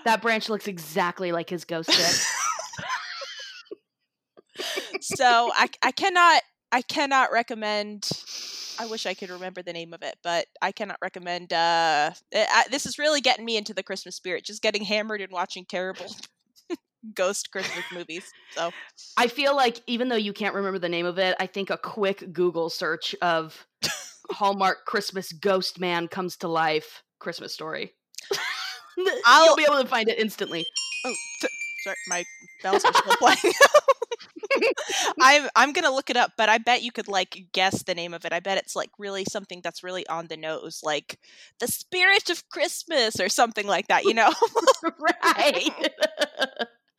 that 0.04 0.20
branch 0.20 0.48
looks 0.48 0.68
exactly 0.68 1.32
like 1.32 1.50
his 1.50 1.64
ghost 1.64 1.90
did. 1.90 1.96
so 5.00 5.50
I, 5.54 5.68
I 5.82 5.90
cannot 5.90 6.42
I 6.70 6.82
cannot 6.82 7.32
recommend 7.32 8.08
I 8.78 8.86
wish 8.86 9.06
I 9.06 9.14
could 9.14 9.30
remember 9.30 9.62
the 9.62 9.72
name 9.72 9.92
of 9.92 10.02
it, 10.02 10.16
but 10.22 10.46
I 10.60 10.72
cannot 10.72 10.96
recommend. 11.02 11.52
Uh, 11.52 12.10
I, 12.34 12.64
this 12.70 12.86
is 12.86 12.98
really 12.98 13.20
getting 13.20 13.44
me 13.44 13.56
into 13.56 13.74
the 13.74 13.82
Christmas 13.82 14.16
spirit. 14.16 14.44
Just 14.44 14.62
getting 14.62 14.82
hammered 14.82 15.20
and 15.20 15.30
watching 15.30 15.64
terrible 15.66 16.06
ghost 17.14 17.50
Christmas 17.50 17.84
movies. 17.92 18.32
So 18.50 18.70
I 19.16 19.26
feel 19.28 19.56
like 19.56 19.80
even 19.86 20.08
though 20.08 20.16
you 20.16 20.32
can't 20.32 20.54
remember 20.54 20.78
the 20.78 20.88
name 20.88 21.06
of 21.06 21.18
it, 21.18 21.36
I 21.40 21.46
think 21.46 21.70
a 21.70 21.76
quick 21.76 22.32
Google 22.32 22.70
search 22.70 23.14
of 23.22 23.66
Hallmark 24.30 24.84
Christmas 24.86 25.32
Ghost 25.32 25.80
Man 25.80 26.08
comes 26.08 26.36
to 26.38 26.48
life 26.48 27.02
Christmas 27.18 27.52
story. 27.52 27.92
I'll 29.24 29.46
You'll 29.46 29.56
be 29.56 29.64
able 29.64 29.82
to 29.82 29.88
find 29.88 30.08
it 30.08 30.18
instantly. 30.18 30.66
Oh, 31.04 31.14
t- 31.40 31.48
sorry, 31.82 31.96
my 32.08 32.24
bells 32.62 32.84
are 32.84 32.92
still 32.92 33.16
playing. 33.16 33.54
I'm 35.20 35.48
I'm 35.56 35.72
gonna 35.72 35.90
look 35.90 36.10
it 36.10 36.16
up, 36.16 36.32
but 36.36 36.48
I 36.48 36.58
bet 36.58 36.82
you 36.82 36.92
could 36.92 37.08
like 37.08 37.46
guess 37.52 37.82
the 37.84 37.94
name 37.94 38.12
of 38.14 38.24
it. 38.24 38.32
I 38.32 38.40
bet 38.40 38.58
it's 38.58 38.76
like 38.76 38.90
really 38.98 39.24
something 39.24 39.60
that's 39.62 39.82
really 39.82 40.06
on 40.08 40.26
the 40.26 40.36
nose, 40.36 40.80
like 40.82 41.18
the 41.58 41.66
spirit 41.66 42.28
of 42.30 42.48
Christmas 42.50 43.18
or 43.18 43.28
something 43.28 43.66
like 43.66 43.88
that. 43.88 44.04
You 44.04 44.14
know, 44.14 44.32
right? 45.24 45.90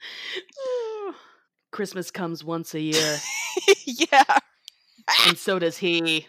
Christmas 1.71 2.11
comes 2.11 2.43
once 2.43 2.73
a 2.73 2.79
year. 2.79 3.17
yeah, 3.85 4.39
and 5.27 5.37
so 5.37 5.59
does 5.59 5.77
he. 5.77 6.27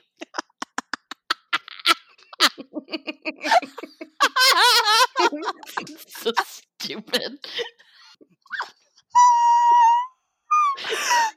so 6.09 6.33
stupid. 6.45 7.38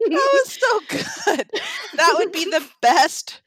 that 0.10 0.30
was 0.34 0.60
so 0.60 0.80
good. 0.90 1.50
That 1.96 2.16
would 2.18 2.32
be 2.32 2.46
the 2.46 2.66
best 2.82 3.42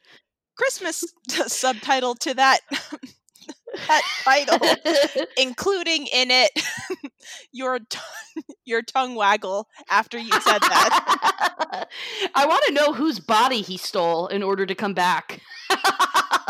Christmas 0.57 1.03
t- 1.29 1.43
subtitle 1.47 2.15
to 2.15 2.33
that 2.35 2.59
that 3.87 4.01
title, 4.23 5.25
including 5.37 6.07
in 6.07 6.29
it 6.31 6.51
your 7.51 7.79
t- 7.79 7.99
your 8.65 8.81
tongue 8.81 9.15
waggle 9.15 9.67
after 9.89 10.17
you 10.17 10.31
said 10.31 10.59
that. 10.59 11.87
I 12.35 12.45
want 12.45 12.63
to 12.67 12.73
know 12.73 12.93
whose 12.93 13.19
body 13.19 13.61
he 13.61 13.77
stole 13.77 14.27
in 14.27 14.43
order 14.43 14.65
to 14.65 14.75
come 14.75 14.93
back. 14.93 15.41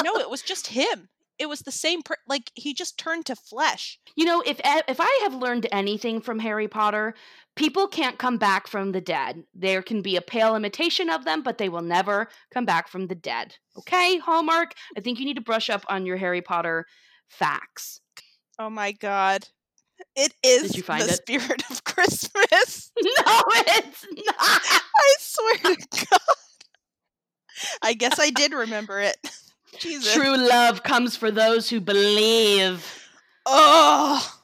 no, 0.04 0.18
it 0.18 0.30
was 0.30 0.42
just 0.42 0.68
him. 0.68 1.10
It 1.40 1.50
was 1.50 1.62
the 1.62 1.72
same 1.72 2.04
per- 2.04 2.18
like 2.28 2.51
he 2.54 2.74
just 2.74 3.00
turned 3.00 3.25
to 3.25 3.36
flesh. 3.36 4.00
You 4.16 4.25
know, 4.25 4.44
if 4.46 4.62
if 4.63 4.98
I 5.00 5.20
have 5.24 5.34
learned 5.34 5.68
anything 5.72 6.22
from 6.22 6.38
Harry 6.38 6.68
Potter, 6.68 7.16
people 7.56 7.88
can't 7.88 8.20
come 8.20 8.38
back 8.38 8.68
from 8.68 8.92
the 8.92 9.01
dead. 9.01 9.44
There 9.56 9.82
can 9.82 10.04
be 10.04 10.16
a 10.16 10.22
pale 10.22 10.56
imitation 10.56 11.10
of 11.10 11.25
them, 11.25 11.42
but 11.42 11.58
they 11.58 11.70
will 11.70 11.82
never 11.82 12.28
come 12.54 12.66
back 12.66 12.88
from 12.88 13.08
the 13.08 13.16
dead. 13.16 13.56
Okay, 13.75 14.20
Hallmark? 14.20 14.74
I 14.96 15.00
think 15.00 15.20
you 15.20 15.25
need 15.25 15.36
to 15.38 15.42
brush 15.42 15.70
up 15.70 15.84
on 15.90 16.06
your 16.06 16.18
Harry 16.18 16.42
Potter 16.42 16.86
facts. 17.31 18.01
Oh 18.59 18.69
my 18.69 18.91
god. 18.91 19.47
It 20.15 20.33
is 20.43 20.63
Did 20.71 20.77
you 20.77 20.83
find 20.83 21.03
the 21.03 21.13
it? 21.13 21.15
spirit 21.15 21.63
of 21.69 21.83
Christmas. 21.85 22.91
No, 23.03 23.41
it's 23.47 24.05
not. 24.25 24.35
I 24.38 25.15
swear 25.19 25.75
to 25.75 25.88
God. 26.11 26.19
I 27.81 27.93
guess 27.93 28.19
I 28.19 28.29
did 28.29 28.53
remember 28.53 29.00
it. 29.00 29.17
Jesus. 29.79 30.13
True 30.13 30.38
love 30.38 30.83
comes 30.83 31.15
for 31.15 31.31
those 31.31 31.69
who 31.69 31.79
believe. 31.79 32.85
Oh. 33.45 34.39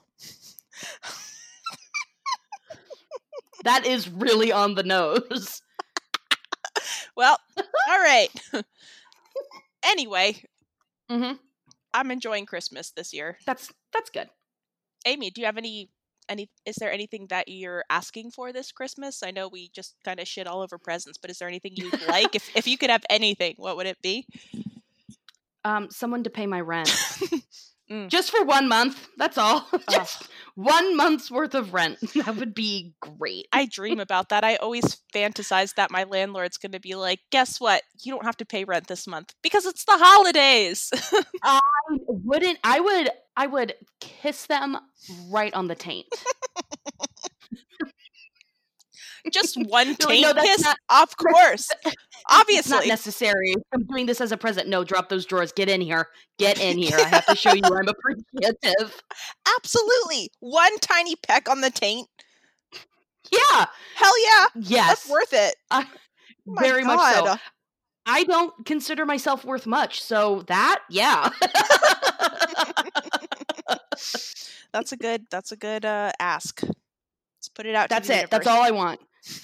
that 3.64 3.86
is 3.86 4.10
really 4.10 4.52
on 4.52 4.76
the 4.76 4.84
nose. 4.84 5.62
well, 7.16 7.38
all 7.58 8.00
right. 8.00 8.30
anyway, 9.84 10.42
mm-hmm. 11.12 11.34
I'm 11.94 12.12
enjoying 12.12 12.46
Christmas 12.46 12.92
this 12.92 13.14
year. 13.14 13.38
That's 13.46 13.72
that's 13.94 14.10
good. 14.10 14.30
Amy, 15.06 15.32
do 15.32 15.42
you 15.42 15.46
have 15.46 15.58
any 15.58 15.90
any 16.30 16.50
is 16.66 16.76
there 16.76 16.92
anything 16.92 17.28
that 17.30 17.48
you're 17.48 17.84
asking 17.90 18.32
for 18.32 18.52
this 18.52 18.72
Christmas? 18.72 19.24
I 19.24 19.32
know 19.32 19.48
we 19.48 19.70
just 19.70 19.96
kind 20.04 20.20
of 20.20 20.28
shit 20.28 20.48
all 20.48 20.62
over 20.62 20.78
presents, 20.78 21.18
but 21.18 21.32
is 21.32 21.40
there 21.40 21.48
anything 21.48 21.74
you'd 21.76 22.08
like? 22.08 22.36
if 22.36 22.56
if 22.56 22.68
you 22.68 22.78
could 22.78 22.90
have 22.90 23.04
anything, 23.10 23.56
what 23.58 23.78
would 23.78 23.88
it 23.88 24.02
be? 24.02 24.28
Um, 25.64 25.90
someone 25.92 26.24
to 26.24 26.30
pay 26.30 26.46
my 26.46 26.62
rent. 26.62 26.90
Mm. 27.90 28.10
Just 28.10 28.32
for 28.32 28.44
one 28.44 28.68
month. 28.68 29.08
That's 29.18 29.38
all. 29.38 29.66
Just 29.90 30.28
one 30.56 30.98
month's 30.98 31.32
worth 31.32 31.56
of 31.56 31.74
rent. 31.74 32.00
That 32.28 32.36
would 32.36 32.54
be 32.54 32.94
great. 33.00 33.48
I 33.54 33.66
dream 33.66 34.00
about 34.00 34.30
that. 34.30 34.44
I 34.44 34.56
always 34.58 34.98
fantasize 35.14 35.76
that 35.76 35.92
my 35.92 36.04
landlord's 36.04 36.58
going 36.58 36.74
to 36.74 36.80
be 36.80 36.96
like, 36.96 37.20
guess 37.32 37.62
what? 37.62 37.84
You 38.02 38.12
don't 38.12 38.26
have 38.26 38.38
to 38.38 38.46
pay 38.46 38.66
rent 38.66 38.88
this 38.88 39.08
month 39.08 39.34
because 39.42 39.66
it's 39.66 39.86
the 39.86 39.98
holidays. 39.98 40.92
I 41.44 41.60
wouldn't, 42.24 42.60
I 42.64 42.80
would, 42.80 43.10
I 43.36 43.48
would 43.48 43.74
kiss 44.00 44.46
them 44.48 44.78
right 45.30 45.54
on 45.54 45.68
the 45.68 45.76
taint. 45.76 46.08
Just 49.32 49.58
one 49.70 49.96
taint 49.96 50.22
"No, 50.22 50.34
kiss? 50.42 50.62
not- 50.64 50.78
of 50.90 51.16
course. 51.18 51.70
It's 52.50 52.70
not 52.70 52.88
necessary. 52.88 53.56
I'm 53.74 53.86
doing 53.86 54.06
this 54.06 54.20
as 54.22 54.32
a 54.32 54.38
present. 54.38 54.68
No, 54.68 54.84
drop 54.84 55.10
those 55.10 55.26
drawers. 55.26 55.52
Get 55.52 55.70
in 55.70 55.82
here. 55.82 56.08
Get 56.40 56.60
in 56.60 56.78
here. 56.82 56.98
I 56.98 57.04
have 57.08 57.26
to 57.28 57.36
show 57.36 57.54
you 57.54 57.62
I'm 57.64 57.88
appreciative. 57.88 59.02
Absolutely. 59.58 60.30
One 60.40 60.78
tiny 60.80 61.16
peck 61.16 61.50
on 61.50 61.62
the 61.62 61.70
taint. 61.70 62.08
Yeah. 63.32 63.66
Hell 63.96 64.14
yeah. 64.26 64.46
Yes. 64.56 64.88
That's 64.88 65.10
worth 65.10 65.34
it. 65.34 65.56
Uh, 65.72 65.84
very 66.48 66.84
much 66.86 67.14
so. 67.16 67.36
I 68.08 68.24
don't 68.24 68.66
consider 68.66 69.06
myself 69.06 69.44
worth 69.46 69.66
much, 69.68 70.02
so 70.02 70.44
that, 70.48 70.80
yeah. 70.90 71.30
That's 74.74 74.92
a 74.92 74.98
good 74.98 75.26
that's 75.32 75.52
a 75.52 75.56
good 75.58 75.86
uh 75.86 76.12
ask. 76.20 76.62
Let's 76.62 77.50
put 77.54 77.66
it 77.66 77.74
out 77.76 77.90
That's 77.90 78.10
it. 78.10 78.30
That's 78.30 78.48
all 78.48 78.62
I 78.62 78.72
want. 78.72 79.00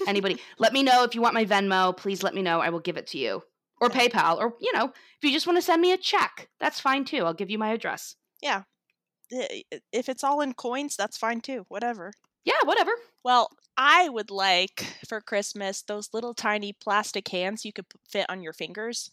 Anybody, 0.08 0.38
let 0.60 0.74
me 0.74 0.84
know 0.84 1.04
if 1.04 1.16
you 1.16 1.22
want 1.22 1.34
my 1.34 1.46
Venmo. 1.46 1.96
Please 1.96 2.24
let 2.24 2.34
me 2.36 2.42
know. 2.42 2.60
I 2.60 2.70
will 2.70 2.80
give 2.80 2.98
it 2.98 3.08
to 3.08 3.18
you. 3.18 3.42
Or 3.82 3.90
Yeah. 3.92 4.00
PayPal, 4.08 4.38
or 4.38 4.54
you 4.62 4.72
know, 4.74 4.86
if 4.86 5.24
you 5.24 5.32
just 5.32 5.48
want 5.48 5.58
to 5.58 5.62
send 5.62 5.82
me 5.82 5.92
a 5.92 5.98
check, 5.98 6.50
that's 6.60 6.80
fine 6.80 7.04
too. 7.06 7.24
I'll 7.26 7.34
give 7.34 7.50
you 7.50 7.58
my 7.58 7.70
address. 7.72 8.16
I- 8.46 9.64
If 9.92 10.10
it's 10.10 10.24
all 10.24 10.42
in 10.42 10.54
coins, 10.54 10.96
that's 10.96 11.18
fine 11.18 11.42
too. 11.42 11.66
Whatever. 11.70 12.14
Yeah, 12.46 12.54
whatever. 12.66 12.92
Well, 13.24 13.50
I 13.78 14.10
would 14.10 14.30
like 14.30 14.86
for 15.08 15.22
Christmas 15.22 15.82
those 15.82 16.14
little 16.14 16.34
tiny 16.34 16.74
plastic 16.74 17.28
hands 17.30 17.66
you 17.66 17.74
could 17.74 17.86
fit 18.08 18.26
on 18.30 18.42
your 18.44 18.54
fingers. 18.54 19.12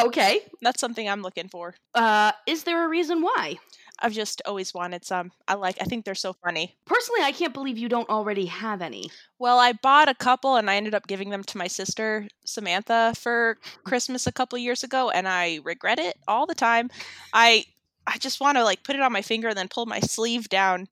Okay. 0.00 0.40
That's 0.62 0.80
something 0.80 1.08
I'm 1.08 1.22
looking 1.22 1.48
for. 1.48 1.74
Uh, 1.94 2.32
is 2.46 2.64
there 2.64 2.84
a 2.84 2.88
reason 2.88 3.22
why? 3.22 3.56
I've 4.00 4.12
just 4.12 4.42
always 4.46 4.72
wanted 4.72 5.04
some. 5.04 5.32
I 5.48 5.54
like 5.54 5.76
I 5.80 5.84
think 5.84 6.04
they're 6.04 6.14
so 6.14 6.32
funny. 6.44 6.76
Personally, 6.84 7.22
I 7.22 7.32
can't 7.32 7.52
believe 7.54 7.78
you 7.78 7.88
don't 7.88 8.08
already 8.08 8.46
have 8.46 8.80
any. 8.80 9.10
Well, 9.38 9.58
I 9.58 9.72
bought 9.72 10.08
a 10.08 10.14
couple 10.14 10.56
and 10.56 10.70
I 10.70 10.76
ended 10.76 10.94
up 10.94 11.08
giving 11.08 11.30
them 11.30 11.42
to 11.44 11.58
my 11.58 11.66
sister 11.66 12.28
Samantha 12.44 13.12
for 13.16 13.58
Christmas 13.84 14.26
a 14.26 14.32
couple 14.32 14.58
years 14.58 14.84
ago 14.84 15.10
and 15.10 15.26
I 15.26 15.60
regret 15.64 15.98
it 15.98 16.16
all 16.28 16.46
the 16.46 16.54
time. 16.54 16.90
I 17.32 17.64
I 18.08 18.18
just 18.18 18.40
want 18.40 18.56
to 18.56 18.64
like 18.64 18.82
put 18.82 18.96
it 18.96 19.02
on 19.02 19.12
my 19.12 19.22
finger 19.22 19.48
and 19.48 19.56
then 19.56 19.68
pull 19.68 19.86
my 19.86 20.00
sleeve 20.00 20.48
down 20.48 20.88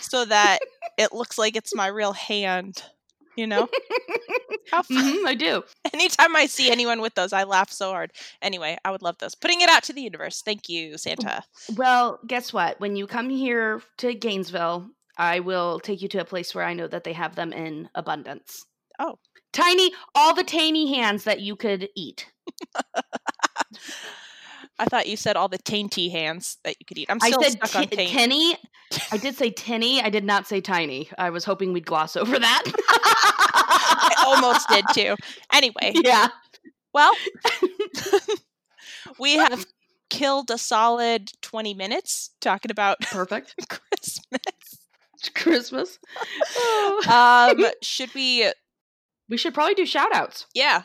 so 0.00 0.24
that 0.26 0.58
it 0.98 1.12
looks 1.12 1.38
like 1.38 1.56
it's 1.56 1.74
my 1.74 1.86
real 1.86 2.12
hand. 2.12 2.82
You 3.36 3.46
know? 3.46 3.68
How 4.70 4.82
fun. 4.82 4.96
Mhm, 4.96 5.26
I 5.26 5.34
do. 5.34 5.64
Anytime 5.94 6.36
I 6.36 6.46
see 6.46 6.70
anyone 6.70 7.00
with 7.00 7.14
those, 7.14 7.32
I 7.32 7.44
laugh 7.44 7.70
so 7.70 7.90
hard. 7.90 8.12
Anyway, 8.42 8.76
I 8.84 8.90
would 8.90 9.02
love 9.02 9.16
those. 9.18 9.34
Putting 9.34 9.62
it 9.62 9.70
out 9.70 9.82
to 9.84 9.92
the 9.94 10.02
universe. 10.02 10.42
Thank 10.42 10.68
you, 10.68 10.98
Santa. 10.98 11.42
Well, 11.74 12.20
guess 12.26 12.52
what? 12.52 12.78
When 12.78 12.94
you 12.94 13.06
come 13.06 13.30
here 13.30 13.82
to 13.98 14.14
Gainesville, 14.14 14.90
I 15.16 15.40
will 15.40 15.80
take 15.80 16.02
you 16.02 16.08
to 16.08 16.18
a 16.20 16.24
place 16.26 16.54
where 16.54 16.64
I 16.64 16.74
know 16.74 16.86
that 16.88 17.04
they 17.04 17.14
have 17.14 17.34
them 17.34 17.52
in 17.52 17.88
abundance. 17.94 18.66
Oh. 18.98 19.18
Tiny, 19.52 19.92
all 20.14 20.34
the 20.34 20.44
tiny 20.44 20.94
hands 20.94 21.24
that 21.24 21.40
you 21.40 21.56
could 21.56 21.88
eat. 21.96 22.30
I 24.82 24.86
thought 24.86 25.06
you 25.06 25.16
said 25.16 25.36
all 25.36 25.48
the 25.48 25.58
tainty 25.58 26.10
hands 26.10 26.58
that 26.64 26.74
you 26.80 26.84
could 26.86 26.98
eat. 26.98 27.06
I'm 27.08 27.18
I 27.22 27.28
still 27.30 27.42
said 27.42 27.52
stuck 27.52 27.76
on 27.76 27.88
ti- 27.88 27.96
taint. 27.96 28.10
tinny. 28.10 28.56
I 29.12 29.16
did 29.16 29.36
say 29.36 29.50
tinny. 29.56 30.02
I 30.02 30.10
did 30.10 30.24
not 30.24 30.46
say 30.48 30.60
tiny. 30.60 31.08
I 31.16 31.30
was 31.30 31.44
hoping 31.44 31.72
we'd 31.72 31.86
gloss 31.86 32.16
over 32.16 32.38
that. 32.38 32.62
I 32.66 34.14
almost 34.26 34.68
did 34.68 34.84
too. 34.92 35.16
Anyway, 35.52 35.92
Yeah. 36.04 36.28
well, 36.92 37.12
we 39.18 39.34
have 39.34 39.66
killed 40.10 40.50
a 40.50 40.58
solid 40.58 41.30
20 41.42 41.74
minutes 41.74 42.30
talking 42.40 42.70
about 42.70 43.00
Perfect. 43.00 43.54
Christmas. 43.68 44.78
Christmas. 45.34 45.98
Um, 47.08 47.64
should 47.82 48.12
we? 48.14 48.50
we 49.28 49.36
should 49.36 49.54
probably 49.54 49.74
do 49.74 49.86
shout 49.86 50.12
outs. 50.14 50.46
Yeah. 50.54 50.82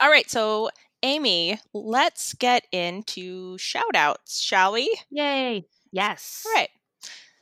All 0.00 0.08
right. 0.10 0.28
So, 0.30 0.70
Amy, 1.06 1.60
let's 1.72 2.34
get 2.34 2.66
into 2.72 3.56
shout 3.58 3.94
outs, 3.94 4.40
shall 4.40 4.72
we? 4.72 4.92
Yay. 5.08 5.64
Yes. 5.92 6.42
All 6.44 6.52
right. 6.52 6.68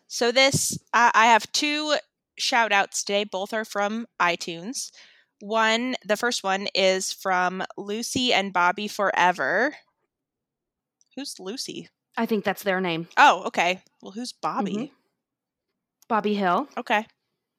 So 0.07 0.31
this 0.31 0.79
I 0.93 1.11
I 1.15 1.27
have 1.29 1.51
two 1.53 1.97
shout 2.39 2.73
outs 2.73 3.03
today. 3.03 3.25
Both 3.25 3.55
are 3.55 3.65
from 3.65 4.07
iTunes. 4.21 4.91
One, 5.41 5.97
the 6.05 6.17
first 6.19 6.45
one 6.45 6.69
is 6.75 7.11
from 7.11 7.65
Lucy 7.79 8.35
and 8.35 8.53
Bobby 8.53 8.87
Forever. 8.87 9.75
Who's 11.17 11.41
Lucy? 11.41 11.89
I 12.19 12.27
think 12.27 12.45
that's 12.45 12.63
their 12.65 12.81
name. 12.83 13.09
Oh, 13.17 13.45
okay. 13.47 13.81
Well, 14.03 14.13
who's 14.13 14.33
Bobby? 14.33 14.77
Mhm. 14.77 14.91
Bobby 16.09 16.35
Hill. 16.35 16.69
Okay. 16.77 17.07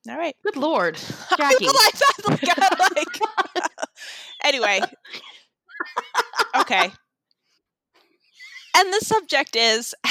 All 0.07 0.17
right. 0.17 0.35
Good 0.43 0.55
lord. 0.55 0.97
I 1.31 1.35
Jackie. 1.35 1.65
like 1.65 1.93
that. 1.99 2.17
Like, 2.29 3.19
I 3.21 3.59
like. 3.59 3.65
anyway. 4.43 4.81
Okay. 6.55 6.91
And 8.75 8.93
the 8.93 8.99
subject 8.99 9.55
is 9.55 9.95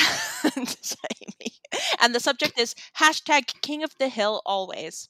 and 2.01 2.15
the 2.15 2.21
subject 2.21 2.59
is 2.59 2.75
hashtag 2.99 3.61
King 3.63 3.83
of 3.83 3.95
the 3.99 4.09
Hill 4.09 4.43
always. 4.47 5.09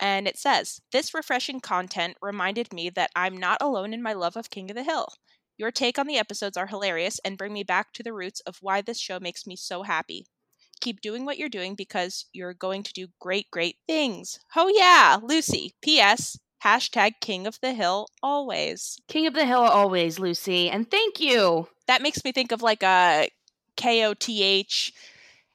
And 0.00 0.26
it 0.28 0.38
says, 0.38 0.80
This 0.92 1.14
refreshing 1.14 1.60
content 1.60 2.16
reminded 2.22 2.72
me 2.72 2.90
that 2.90 3.10
I'm 3.14 3.36
not 3.36 3.58
alone 3.62 3.92
in 3.94 4.02
my 4.02 4.12
love 4.12 4.36
of 4.36 4.50
King 4.50 4.70
of 4.70 4.76
the 4.76 4.84
Hill. 4.84 5.08
Your 5.58 5.70
take 5.70 5.98
on 5.98 6.06
the 6.06 6.18
episodes 6.18 6.56
are 6.56 6.66
hilarious 6.66 7.18
and 7.24 7.38
bring 7.38 7.52
me 7.52 7.62
back 7.64 7.92
to 7.94 8.02
the 8.02 8.12
roots 8.12 8.40
of 8.40 8.58
why 8.60 8.82
this 8.82 8.98
show 9.00 9.18
makes 9.20 9.46
me 9.46 9.56
so 9.56 9.82
happy. 9.82 10.26
Keep 10.80 11.00
doing 11.00 11.24
what 11.24 11.38
you're 11.38 11.48
doing 11.48 11.74
because 11.74 12.26
you're 12.32 12.54
going 12.54 12.82
to 12.82 12.92
do 12.92 13.08
great, 13.20 13.50
great 13.50 13.76
things. 13.86 14.38
Oh, 14.54 14.68
yeah, 14.74 15.18
Lucy. 15.22 15.74
P.S. 15.82 16.38
Hashtag 16.64 17.12
King 17.20 17.46
of 17.46 17.60
the 17.60 17.74
Hill 17.74 18.08
always. 18.22 18.98
King 19.08 19.26
of 19.26 19.34
the 19.34 19.46
Hill 19.46 19.60
always, 19.60 20.18
Lucy. 20.18 20.70
And 20.70 20.90
thank 20.90 21.20
you. 21.20 21.68
That 21.86 22.02
makes 22.02 22.24
me 22.24 22.32
think 22.32 22.52
of 22.52 22.62
like 22.62 22.82
uh, 22.82 23.26
a 23.26 23.30
KOTH 23.76 24.92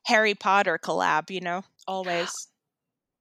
Harry 0.06 0.36
Potter 0.36 0.80
collab, 0.82 1.30
you 1.30 1.42
know? 1.42 1.64
Always. 1.88 2.48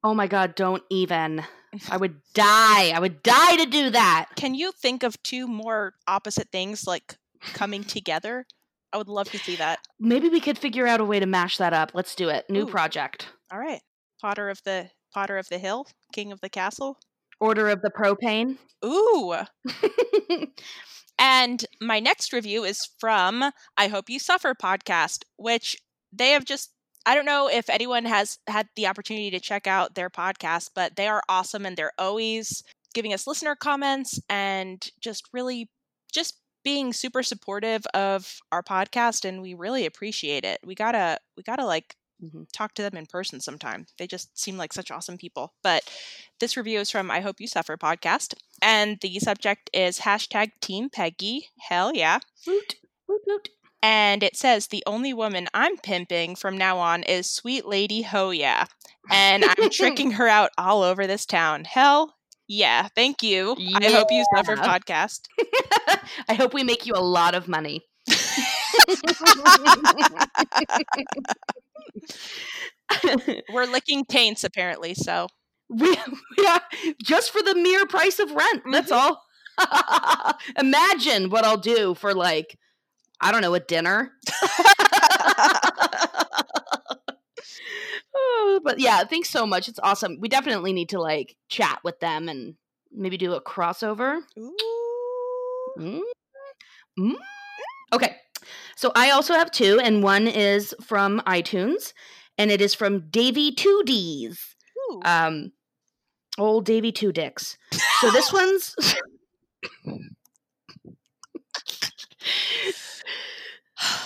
Oh 0.04 0.14
my 0.14 0.26
god, 0.26 0.54
don't 0.54 0.82
even. 0.90 1.42
I 1.90 1.96
would 1.98 2.20
die. 2.34 2.90
I 2.90 2.98
would 3.00 3.22
die 3.22 3.56
to 3.56 3.66
do 3.66 3.90
that. 3.90 4.28
Can 4.36 4.54
you 4.54 4.72
think 4.72 5.02
of 5.02 5.22
two 5.22 5.46
more 5.46 5.94
opposite 6.06 6.48
things 6.50 6.86
like 6.86 7.16
coming 7.54 7.84
together? 7.84 8.46
I 8.92 8.98
would 8.98 9.08
love 9.08 9.30
to 9.30 9.38
see 9.38 9.56
that. 9.56 9.78
Maybe 9.98 10.28
we 10.28 10.40
could 10.40 10.58
figure 10.58 10.86
out 10.86 11.00
a 11.00 11.04
way 11.04 11.20
to 11.20 11.26
mash 11.26 11.58
that 11.58 11.72
up. 11.72 11.92
Let's 11.94 12.14
do 12.14 12.28
it. 12.28 12.48
New 12.50 12.62
Ooh. 12.62 12.70
project. 12.70 13.28
All 13.52 13.58
right. 13.58 13.80
Potter 14.20 14.48
of 14.48 14.62
the 14.64 14.90
Potter 15.12 15.38
of 15.38 15.48
the 15.48 15.58
Hill, 15.58 15.86
King 16.12 16.32
of 16.32 16.40
the 16.40 16.48
Castle. 16.48 16.98
Order 17.40 17.68
of 17.68 17.82
the 17.82 17.90
propane. 17.90 18.58
Ooh. 18.84 19.34
And 21.20 21.66
my 21.82 22.00
next 22.00 22.32
review 22.32 22.64
is 22.64 22.88
from 22.98 23.52
I 23.76 23.88
Hope 23.88 24.08
You 24.08 24.18
Suffer 24.18 24.54
podcast, 24.54 25.24
which 25.36 25.76
they 26.12 26.30
have 26.30 26.46
just 26.46 26.72
I 27.06 27.14
don't 27.14 27.26
know 27.26 27.48
if 27.48 27.68
anyone 27.70 28.04
has 28.06 28.38
had 28.46 28.68
the 28.74 28.86
opportunity 28.86 29.30
to 29.30 29.40
check 29.40 29.66
out 29.66 29.94
their 29.94 30.10
podcast, 30.10 30.70
but 30.74 30.96
they 30.96 31.08
are 31.08 31.22
awesome 31.28 31.64
and 31.66 31.76
they're 31.76 31.92
always 31.98 32.62
giving 32.94 33.12
us 33.12 33.26
listener 33.26 33.54
comments 33.54 34.18
and 34.28 34.86
just 35.00 35.28
really 35.32 35.70
just 36.12 36.38
being 36.62 36.92
super 36.92 37.22
supportive 37.22 37.86
of 37.94 38.36
our 38.52 38.62
podcast 38.62 39.26
and 39.26 39.42
we 39.42 39.54
really 39.54 39.84
appreciate 39.86 40.44
it. 40.44 40.58
We 40.64 40.74
got 40.74 40.92
to 40.92 41.18
we 41.36 41.42
got 41.42 41.56
to 41.56 41.66
like 41.66 41.96
Mhm. 42.22 42.46
talk 42.52 42.74
to 42.74 42.82
them 42.82 42.96
in 42.96 43.06
person 43.06 43.40
sometime. 43.40 43.86
They 43.98 44.06
just 44.06 44.38
seem 44.38 44.56
like 44.56 44.72
such 44.72 44.90
awesome 44.90 45.16
people. 45.18 45.54
But 45.62 45.82
this 46.38 46.56
review 46.56 46.80
is 46.80 46.90
from 46.90 47.10
I 47.10 47.20
Hope 47.20 47.40
You 47.40 47.46
Suffer 47.48 47.76
podcast. 47.76 48.34
And 48.62 48.98
the 49.00 49.18
subject 49.20 49.70
is 49.72 50.00
hashtag 50.00 50.52
Team 50.60 50.90
Peggy. 50.90 51.48
Hell 51.58 51.92
yeah. 51.94 52.18
Woot, 52.46 52.74
woot, 53.08 53.22
woot. 53.26 53.48
And 53.82 54.22
it 54.22 54.36
says 54.36 54.66
the 54.66 54.82
only 54.86 55.14
woman 55.14 55.48
I'm 55.54 55.76
pimping 55.78 56.36
from 56.36 56.58
now 56.58 56.78
on 56.78 57.02
is 57.02 57.30
Sweet 57.30 57.64
Lady 57.66 58.02
Ho 58.02 58.30
Yeah. 58.30 58.66
And 59.10 59.44
I'm 59.44 59.70
tricking 59.70 60.12
her 60.12 60.28
out 60.28 60.50
all 60.58 60.82
over 60.82 61.06
this 61.06 61.24
town. 61.24 61.64
Hell 61.64 62.14
yeah. 62.46 62.88
Thank 62.94 63.22
you. 63.22 63.56
I 63.76 63.90
hope 63.90 64.08
you 64.10 64.24
suffer 64.36 64.56
podcast. 64.56 65.20
I 66.28 66.34
hope 66.34 66.52
we 66.52 66.62
make 66.64 66.84
you 66.86 66.94
a 66.94 67.00
lot 67.00 67.34
of 67.34 67.48
money. 67.48 67.86
We're 73.52 73.66
licking 73.66 74.04
taints 74.04 74.44
apparently, 74.44 74.94
so 74.94 75.28
we, 75.68 75.96
yeah, 76.38 76.58
just 77.02 77.30
for 77.30 77.42
the 77.42 77.54
mere 77.54 77.86
price 77.86 78.18
of 78.18 78.30
rent. 78.32 78.62
That's 78.70 78.90
all. 78.90 79.22
Imagine 80.58 81.30
what 81.30 81.44
I'll 81.44 81.56
do 81.56 81.94
for 81.94 82.14
like, 82.14 82.58
I 83.20 83.30
don't 83.32 83.42
know, 83.42 83.54
a 83.54 83.60
dinner. 83.60 84.12
oh, 88.14 88.60
but 88.64 88.80
yeah, 88.80 89.04
thanks 89.04 89.30
so 89.30 89.46
much. 89.46 89.68
It's 89.68 89.80
awesome. 89.82 90.18
We 90.20 90.28
definitely 90.28 90.72
need 90.72 90.88
to 90.90 91.00
like 91.00 91.36
chat 91.48 91.80
with 91.84 92.00
them 92.00 92.28
and 92.28 92.54
maybe 92.92 93.16
do 93.16 93.34
a 93.34 93.42
crossover. 93.42 94.20
Mm. 95.78 96.00
Mm. 96.98 97.14
Okay. 97.92 98.16
So 98.76 98.92
I 98.94 99.10
also 99.10 99.34
have 99.34 99.50
two, 99.50 99.80
and 99.82 100.02
one 100.02 100.26
is 100.26 100.74
from 100.82 101.20
iTunes, 101.26 101.92
and 102.38 102.50
it 102.50 102.60
is 102.60 102.74
from 102.74 103.08
Davy 103.10 103.52
Two 103.52 103.82
Ds. 103.84 104.56
Ooh. 104.92 105.00
Um, 105.04 105.52
old 106.38 106.64
Davy 106.64 106.92
Two 106.92 107.12
Dicks. 107.12 107.56
So 108.00 108.10
this 108.10 108.32
one's. 108.32 108.74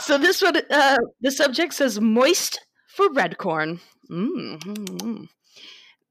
so 0.00 0.18
this 0.18 0.42
one, 0.42 0.57
uh, 0.70 0.98
the 1.20 1.30
subject 1.30 1.74
says 1.74 2.00
moist 2.00 2.61
for 2.88 3.09
Redcorn. 3.11 3.80
Mm. 4.11 5.28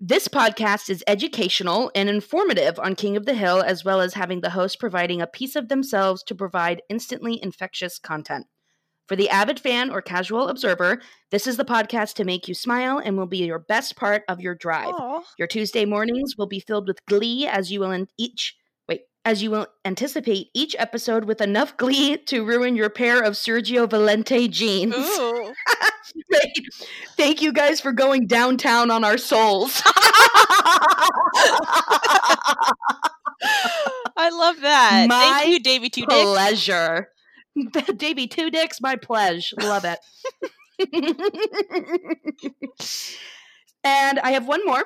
This 0.05 0.27
podcast 0.27 0.89
is 0.89 1.01
educational 1.07 1.89
and 1.95 2.09
informative 2.09 2.77
on 2.77 2.93
King 2.93 3.15
of 3.15 3.25
the 3.25 3.33
Hill, 3.33 3.61
as 3.61 3.85
well 3.85 4.01
as 4.01 4.15
having 4.15 4.41
the 4.41 4.49
host 4.49 4.77
providing 4.77 5.21
a 5.21 5.27
piece 5.27 5.55
of 5.55 5.69
themselves 5.69 6.23
to 6.23 6.35
provide 6.35 6.81
instantly 6.89 7.41
infectious 7.41 7.99
content. 7.99 8.47
For 9.07 9.15
the 9.15 9.29
avid 9.29 9.61
fan 9.61 9.89
or 9.89 10.01
casual 10.01 10.49
observer, 10.49 11.01
this 11.31 11.47
is 11.47 11.55
the 11.55 11.63
podcast 11.63 12.15
to 12.15 12.25
make 12.25 12.49
you 12.49 12.53
smile 12.53 12.97
and 12.97 13.17
will 13.17 13.27
be 13.27 13.45
your 13.45 13.59
best 13.59 13.95
part 13.95 14.23
of 14.27 14.41
your 14.41 14.55
drive. 14.55 14.93
Aw. 14.93 15.21
Your 15.39 15.47
Tuesday 15.47 15.85
mornings 15.85 16.35
will 16.37 16.47
be 16.47 16.59
filled 16.59 16.89
with 16.89 17.05
glee 17.05 17.47
as 17.47 17.71
you 17.71 17.79
will 17.79 17.91
in 17.91 18.07
each 18.17 18.57
as 19.25 19.41
you 19.41 19.49
will 19.51 19.67
anticipate 19.85 20.49
each 20.53 20.75
episode 20.77 21.25
with 21.25 21.41
enough 21.41 21.75
glee 21.83 22.17
to 22.17 22.43
ruin 22.45 22.75
your 22.75 22.89
pair 22.89 23.21
of 23.21 23.33
Sergio 23.33 23.87
Valente 23.87 24.49
jeans. 24.49 24.95
Thank 27.17 27.41
you 27.41 27.53
guys 27.53 27.79
for 27.81 27.91
going 27.91 28.27
downtown 28.27 28.91
on 28.91 29.03
our 29.03 29.17
souls. 29.17 29.81
I 34.15 34.29
love 34.31 34.61
that. 34.61 35.07
My 35.09 35.39
Thank 35.41 35.49
you, 35.53 35.59
Davy 35.59 35.89
Two 35.89 36.05
Dicks. 36.05 36.23
pleasure. 36.23 37.09
Davy 37.97 38.27
Two 38.27 38.51
Dicks, 38.51 38.79
my 38.81 38.95
pledge. 38.95 39.53
Love 39.59 39.85
it. 39.85 39.99
and 43.83 44.19
I 44.19 44.31
have 44.31 44.47
one 44.47 44.65
more. 44.65 44.83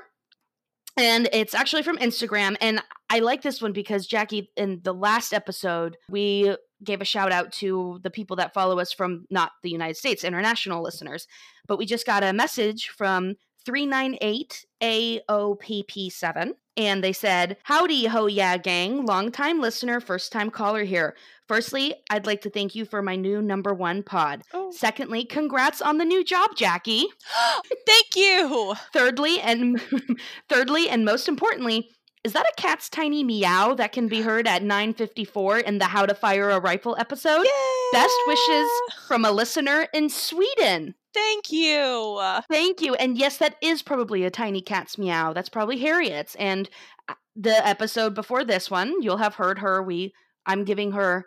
And 0.97 1.29
it's 1.31 1.53
actually 1.53 1.83
from 1.83 1.99
Instagram. 1.99 2.57
And 2.59 2.81
I 3.09 3.19
like 3.19 3.43
this 3.43 3.61
one 3.61 3.71
because, 3.71 4.07
Jackie, 4.07 4.51
in 4.57 4.81
the 4.83 4.93
last 4.93 5.31
episode, 5.31 5.95
we 6.09 6.55
gave 6.83 7.01
a 7.01 7.05
shout 7.05 7.31
out 7.31 7.51
to 7.51 7.99
the 8.03 8.09
people 8.09 8.35
that 8.37 8.53
follow 8.53 8.79
us 8.79 8.91
from 8.91 9.25
not 9.29 9.51
the 9.63 9.69
United 9.69 9.95
States, 9.95 10.23
international 10.23 10.83
listeners. 10.83 11.27
But 11.67 11.77
we 11.77 11.85
just 11.85 12.05
got 12.05 12.23
a 12.23 12.33
message 12.33 12.89
from 12.89 13.35
398AOPP7. 13.67 16.51
And 16.77 17.03
they 17.03 17.13
said, 17.13 17.57
Howdy, 17.63 18.05
ho 18.05 18.27
yeah, 18.27 18.57
gang. 18.57 19.05
Long 19.05 19.31
time 19.31 19.59
listener, 19.59 19.99
first 19.99 20.31
time 20.31 20.51
caller 20.51 20.83
here. 20.83 21.15
Firstly, 21.47 21.95
I'd 22.09 22.25
like 22.25 22.41
to 22.41 22.49
thank 22.49 22.75
you 22.75 22.83
for 22.83 23.01
my 23.01 23.15
new 23.15 23.41
number 23.41 23.73
one 23.73 24.03
pod. 24.03 24.43
Oh. 24.53 24.71
Secondly, 24.71 25.23
congrats 25.23 25.81
on 25.81 25.97
the 25.97 26.05
new 26.05 26.23
job, 26.23 26.51
Jackie. 26.55 27.05
Thank 27.87 28.15
you. 28.15 28.75
Thirdly, 28.91 29.39
and 29.39 29.81
thirdly, 30.49 30.89
and 30.89 31.05
most 31.05 31.29
importantly, 31.29 31.89
is 32.23 32.33
that 32.33 32.45
a 32.45 32.61
cat's 32.61 32.89
tiny 32.89 33.23
meow 33.23 33.73
that 33.75 33.93
can 33.93 34.09
be 34.09 34.21
heard 34.21 34.47
at 34.47 34.61
9:54 34.61 35.63
in 35.63 35.77
the 35.77 35.85
How 35.85 36.05
to 36.05 36.13
Fire 36.13 36.49
a 36.49 36.59
Rifle 36.59 36.97
episode? 36.99 37.45
Best 37.93 38.15
wishes 38.27 38.69
from 39.07 39.23
a 39.23 39.31
listener 39.31 39.87
in 39.93 40.09
Sweden. 40.09 40.95
Thank 41.13 41.51
you. 41.51 42.41
Thank 42.49 42.81
you. 42.81 42.95
And 42.95 43.17
yes, 43.17 43.37
that 43.37 43.55
is 43.61 43.81
probably 43.81 44.25
a 44.25 44.29
tiny 44.29 44.61
cat's 44.61 44.97
meow. 44.97 45.31
That's 45.31 45.47
probably 45.47 45.79
Harriet's. 45.79 46.35
And 46.35 46.69
uh, 47.07 47.13
the 47.35 47.65
episode 47.65 48.13
before 48.13 48.43
this 48.43 48.69
one, 48.69 49.01
you'll 49.01 49.17
have 49.17 49.35
heard 49.35 49.59
her. 49.59 49.81
We 49.81 50.13
I'm 50.45 50.63
giving 50.63 50.91
her 50.93 51.25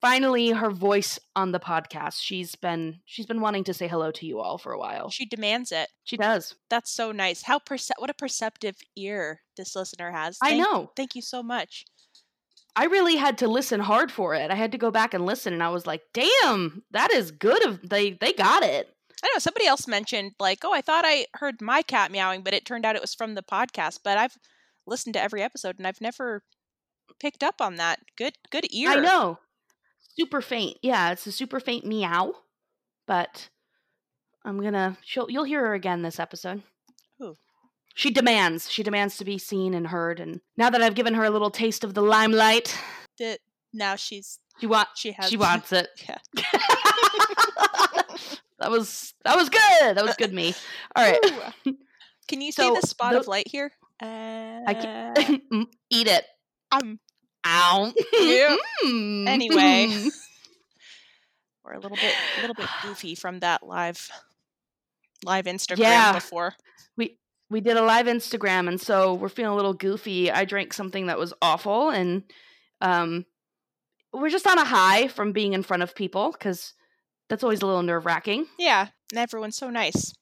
finally 0.00 0.50
her 0.50 0.70
voice 0.70 1.18
on 1.34 1.52
the 1.52 1.60
podcast. 1.60 2.20
She's 2.20 2.54
been 2.54 3.00
she's 3.04 3.26
been 3.26 3.40
wanting 3.40 3.64
to 3.64 3.74
say 3.74 3.88
hello 3.88 4.10
to 4.12 4.26
you 4.26 4.40
all 4.40 4.58
for 4.58 4.72
a 4.72 4.78
while. 4.78 5.10
She 5.10 5.26
demands 5.26 5.72
it. 5.72 5.88
She 6.04 6.16
does. 6.16 6.54
That's 6.70 6.90
so 6.90 7.12
nice. 7.12 7.42
How 7.42 7.58
perce- 7.58 7.90
what 7.98 8.10
a 8.10 8.14
perceptive 8.14 8.76
ear 8.96 9.42
this 9.56 9.74
listener 9.74 10.12
has. 10.12 10.38
I 10.42 10.56
know. 10.58 10.92
Thank 10.96 11.14
you 11.14 11.22
so 11.22 11.42
much. 11.42 11.84
I 12.74 12.84
really 12.84 13.16
had 13.16 13.38
to 13.38 13.48
listen 13.48 13.80
hard 13.80 14.12
for 14.12 14.34
it. 14.34 14.50
I 14.50 14.54
had 14.54 14.72
to 14.72 14.78
go 14.78 14.90
back 14.90 15.14
and 15.14 15.24
listen 15.24 15.52
and 15.54 15.62
I 15.62 15.70
was 15.70 15.86
like, 15.86 16.02
"Damn, 16.12 16.82
that 16.90 17.12
is 17.12 17.30
good 17.30 17.64
of 17.64 17.88
they 17.88 18.10
they 18.12 18.32
got 18.32 18.62
it." 18.62 18.92
I 19.24 19.28
know 19.32 19.38
somebody 19.38 19.66
else 19.66 19.88
mentioned 19.88 20.32
like, 20.38 20.58
"Oh, 20.62 20.74
I 20.74 20.82
thought 20.82 21.04
I 21.06 21.26
heard 21.34 21.62
my 21.62 21.80
cat 21.82 22.10
meowing, 22.10 22.42
but 22.42 22.52
it 22.52 22.66
turned 22.66 22.84
out 22.84 22.96
it 22.96 23.02
was 23.02 23.14
from 23.14 23.34
the 23.34 23.42
podcast." 23.42 24.00
But 24.04 24.18
I've 24.18 24.36
listened 24.86 25.14
to 25.14 25.22
every 25.22 25.42
episode 25.42 25.78
and 25.78 25.86
I've 25.86 26.02
never 26.02 26.42
picked 27.18 27.42
up 27.42 27.62
on 27.62 27.76
that. 27.76 28.00
Good 28.18 28.34
good 28.50 28.66
ear. 28.70 28.90
I 28.90 28.96
know. 28.96 29.38
Super 30.18 30.40
faint. 30.40 30.78
Yeah, 30.82 31.10
it's 31.12 31.26
a 31.26 31.32
super 31.32 31.60
faint 31.60 31.84
meow. 31.84 32.34
But 33.06 33.48
I'm 34.44 34.60
gonna 34.60 34.96
she'll 35.02 35.30
you'll 35.30 35.44
hear 35.44 35.60
her 35.66 35.74
again 35.74 36.02
this 36.02 36.18
episode. 36.18 36.62
Ooh. 37.22 37.36
She 37.94 38.10
demands. 38.10 38.70
She 38.70 38.82
demands 38.82 39.16
to 39.18 39.24
be 39.24 39.38
seen 39.38 39.72
and 39.74 39.86
heard. 39.86 40.20
And 40.20 40.40
now 40.56 40.68
that 40.70 40.82
I've 40.82 40.94
given 40.94 41.14
her 41.14 41.24
a 41.24 41.30
little 41.30 41.50
taste 41.50 41.82
of 41.84 41.94
the 41.94 42.02
limelight, 42.02 42.76
That 43.18 43.38
now 43.72 43.96
she's 43.96 44.38
she 44.60 44.66
want 44.66 44.88
she 44.96 45.12
has 45.12 45.30
she 45.30 45.36
wants 45.36 45.72
it. 45.72 45.88
Yeah. 46.08 46.18
that 48.58 48.70
was 48.70 49.14
that 49.24 49.36
was 49.36 49.48
good. 49.48 49.96
That 49.96 50.04
was 50.04 50.16
good 50.16 50.32
me. 50.32 50.54
All 50.94 51.04
right. 51.10 51.18
Ooh. 51.66 51.76
Can 52.28 52.40
you 52.40 52.52
So 52.52 52.74
see 52.74 52.80
the 52.80 52.86
spot 52.86 53.12
the- 53.12 53.20
of 53.20 53.28
light 53.28 53.48
here? 53.48 53.70
Uh, 54.02 54.60
I 54.66 54.74
can 54.80 55.40
Mm, 55.52 55.66
eat 55.90 56.06
it. 56.08 56.24
um, 56.72 56.98
Ow. 57.46 57.92
Yeah. 58.12 58.56
Mm. 58.84 59.28
Anyway. 59.28 60.08
we're 61.64 61.74
a 61.74 61.78
little 61.80 61.96
bit 61.96 62.14
a 62.38 62.40
little 62.40 62.54
bit 62.54 62.68
goofy 62.82 63.14
from 63.14 63.40
that 63.40 63.62
live 63.66 64.10
live 65.24 65.44
Instagram 65.46 65.78
Yeah. 65.78 66.12
before. 66.12 66.54
we 66.96 67.18
we 67.48 67.60
did 67.60 67.76
a 67.76 67.82
live 67.82 68.06
Instagram, 68.06 68.66
and 68.68 68.80
so 68.80 69.14
we're 69.14 69.28
feeling 69.28 69.52
a 69.52 69.56
little 69.56 69.74
goofy. 69.74 70.30
I 70.30 70.44
drank 70.44 70.72
something 70.72 71.06
that 71.06 71.18
was 71.18 71.32
awful, 71.40 71.90
and 71.90 72.24
um, 72.80 73.24
we're 74.12 74.30
just 74.30 74.46
on 74.48 74.58
a 74.58 74.64
high 74.64 75.06
from 75.08 75.30
being 75.32 75.52
in 75.52 75.62
front 75.62 75.84
of 75.84 75.94
people 75.94 76.32
because 76.32 76.72
that's 77.28 77.44
always 77.44 77.62
a 77.62 77.66
little 77.66 77.82
nerve 77.82 78.04
wracking. 78.04 78.46
Yeah, 78.58 78.88
and 79.12 79.18
everyone's 79.20 79.56
so 79.56 79.70
nice. 79.70 80.12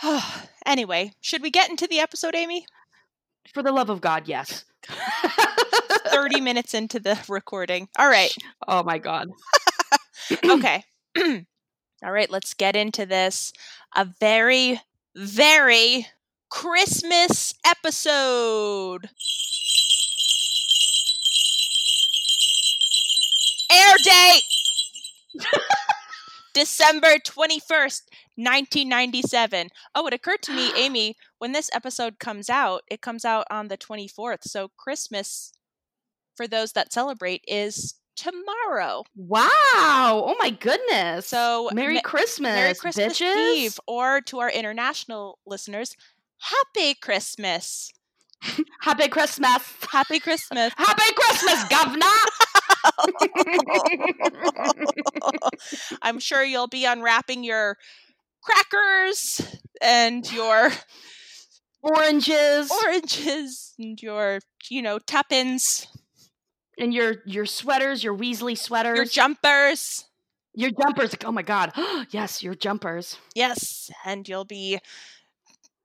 anyway, 0.66 1.12
should 1.20 1.42
we 1.42 1.50
get 1.50 1.70
into 1.70 1.86
the 1.88 1.98
episode, 1.98 2.34
Amy? 2.36 2.66
For 3.52 3.62
the 3.62 3.72
love 3.72 3.90
of 3.90 4.00
God, 4.00 4.28
yes. 4.28 4.64
30 6.16 6.40
minutes 6.40 6.74
into 6.74 6.98
the 6.98 7.18
recording. 7.28 7.88
All 7.98 8.08
right. 8.08 8.34
Oh 8.66 8.82
my 8.82 8.98
God. 8.98 9.28
Okay. 10.44 10.82
All 12.02 12.12
right, 12.12 12.30
let's 12.30 12.54
get 12.54 12.74
into 12.74 13.06
this. 13.06 13.52
A 13.94 14.04
very, 14.18 14.80
very 15.14 16.06
Christmas 16.50 17.54
episode. 17.64 19.08
Air 23.70 23.94
date 24.02 24.42
December 26.54 27.18
21st, 27.18 28.02
1997. 28.36 29.68
Oh, 29.94 30.06
it 30.06 30.14
occurred 30.14 30.42
to 30.42 30.52
me, 30.54 30.72
Amy, 30.76 31.16
when 31.38 31.52
this 31.52 31.70
episode 31.72 32.18
comes 32.18 32.48
out, 32.48 32.82
it 32.90 33.00
comes 33.00 33.24
out 33.24 33.46
on 33.50 33.68
the 33.68 33.76
24th. 33.76 34.42
So 34.44 34.70
Christmas, 34.76 35.52
for 36.36 36.46
those 36.46 36.72
that 36.72 36.92
celebrate, 36.92 37.44
is 37.48 37.94
tomorrow. 38.16 39.04
Wow. 39.14 39.48
Oh 40.26 40.34
my 40.38 40.50
goodness. 40.50 41.28
So 41.28 41.70
Merry 41.72 41.94
me- 41.94 42.00
Christmas, 42.02 42.54
Merry 42.54 42.74
Christmas 42.74 43.18
bitches. 43.20 43.54
Eve, 43.56 43.80
or 43.86 44.20
to 44.22 44.38
our 44.40 44.50
international 44.50 45.38
listeners, 45.46 45.96
Happy 46.38 46.94
Christmas. 46.94 47.90
Happy 48.80 49.08
Christmas. 49.08 49.62
Happy 49.90 50.20
Christmas. 50.20 50.72
Happy 50.76 51.14
Christmas, 51.14 51.64
governor. 51.68 52.06
I'm 56.02 56.18
sure 56.18 56.44
you'll 56.44 56.68
be 56.68 56.84
unwrapping 56.84 57.42
your 57.44 57.76
crackers 58.42 59.40
and 59.80 60.30
your 60.30 60.70
Oranges 61.82 62.70
oranges 62.70 63.74
and 63.78 64.00
your, 64.02 64.40
you 64.70 64.82
know, 64.82 64.98
tuppence, 64.98 65.86
and 66.78 66.92
your 66.94 67.16
your 67.26 67.46
sweaters, 67.46 68.02
your 68.04 68.16
Weasley 68.16 68.56
sweaters, 68.56 68.96
your 68.96 69.04
jumpers. 69.06 70.04
your 70.54 70.70
jumpers. 70.70 71.14
Oh 71.24 71.32
my 71.32 71.42
God. 71.42 71.72
yes, 72.10 72.42
your 72.42 72.54
jumpers. 72.54 73.18
Yes, 73.34 73.90
and 74.04 74.28
you'll 74.28 74.44
be 74.44 74.78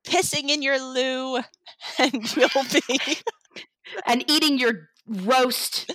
pissing 0.04 0.48
in 0.50 0.62
your 0.62 0.78
loo 0.80 1.36
and 1.98 2.36
you'll 2.36 2.48
be 2.72 2.82
and 4.06 4.24
eating 4.30 4.58
your 4.58 4.88
roast 5.06 5.90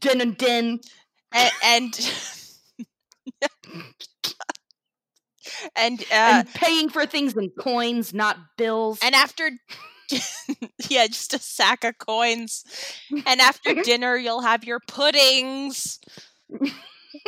din 0.00 0.20
and 0.20 0.36
din. 0.36 0.80
and 1.32 1.52
and, 1.64 2.10
and 5.76 6.00
uh 6.02 6.04
and 6.12 6.54
paying 6.54 6.88
for 6.88 7.06
things 7.06 7.36
in 7.36 7.50
coins, 7.58 8.14
not 8.14 8.36
bills. 8.56 8.98
and 9.02 9.14
after 9.14 9.50
yeah 10.88 11.06
just 11.06 11.34
a 11.34 11.38
sack 11.38 11.84
of 11.84 11.98
coins 11.98 12.64
and 13.26 13.40
after 13.40 13.74
dinner 13.82 14.16
you'll 14.16 14.42
have 14.42 14.64
your 14.64 14.80
puddings 14.86 16.00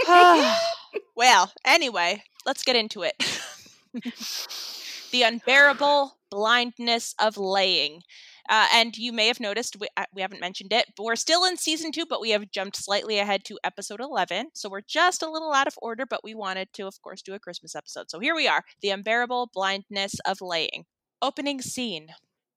well 1.16 1.52
anyway 1.64 2.22
let's 2.44 2.62
get 2.62 2.76
into 2.76 3.02
it 3.02 3.14
the 5.10 5.22
unbearable 5.22 6.16
blindness 6.30 7.14
of 7.18 7.36
laying. 7.36 8.02
Uh, 8.48 8.66
and 8.72 8.96
you 8.96 9.12
may 9.12 9.26
have 9.26 9.40
noticed 9.40 9.76
we, 9.80 9.88
uh, 9.96 10.04
we 10.14 10.22
haven't 10.22 10.40
mentioned 10.40 10.72
it, 10.72 10.86
but 10.96 11.02
we're 11.04 11.16
still 11.16 11.44
in 11.44 11.56
season 11.56 11.90
two, 11.90 12.06
but 12.06 12.20
we 12.20 12.30
have 12.30 12.50
jumped 12.50 12.76
slightly 12.76 13.18
ahead 13.18 13.44
to 13.44 13.58
episode 13.64 14.00
11. 14.00 14.50
So 14.54 14.68
we're 14.68 14.82
just 14.82 15.22
a 15.22 15.30
little 15.30 15.52
out 15.52 15.66
of 15.66 15.78
order, 15.82 16.06
but 16.06 16.22
we 16.22 16.34
wanted 16.34 16.72
to, 16.74 16.86
of 16.86 17.00
course, 17.02 17.22
do 17.22 17.34
a 17.34 17.40
Christmas 17.40 17.74
episode. 17.74 18.10
So 18.10 18.20
here 18.20 18.36
we 18.36 18.46
are 18.46 18.62
The 18.82 18.90
Unbearable 18.90 19.50
Blindness 19.52 20.16
of 20.24 20.40
Laying. 20.40 20.84
Opening 21.20 21.60
scene. 21.60 22.08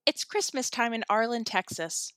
It's 0.06 0.24
Christmas 0.24 0.70
time 0.70 0.92
in 0.92 1.04
Arlen, 1.08 1.44
Texas. 1.44 2.12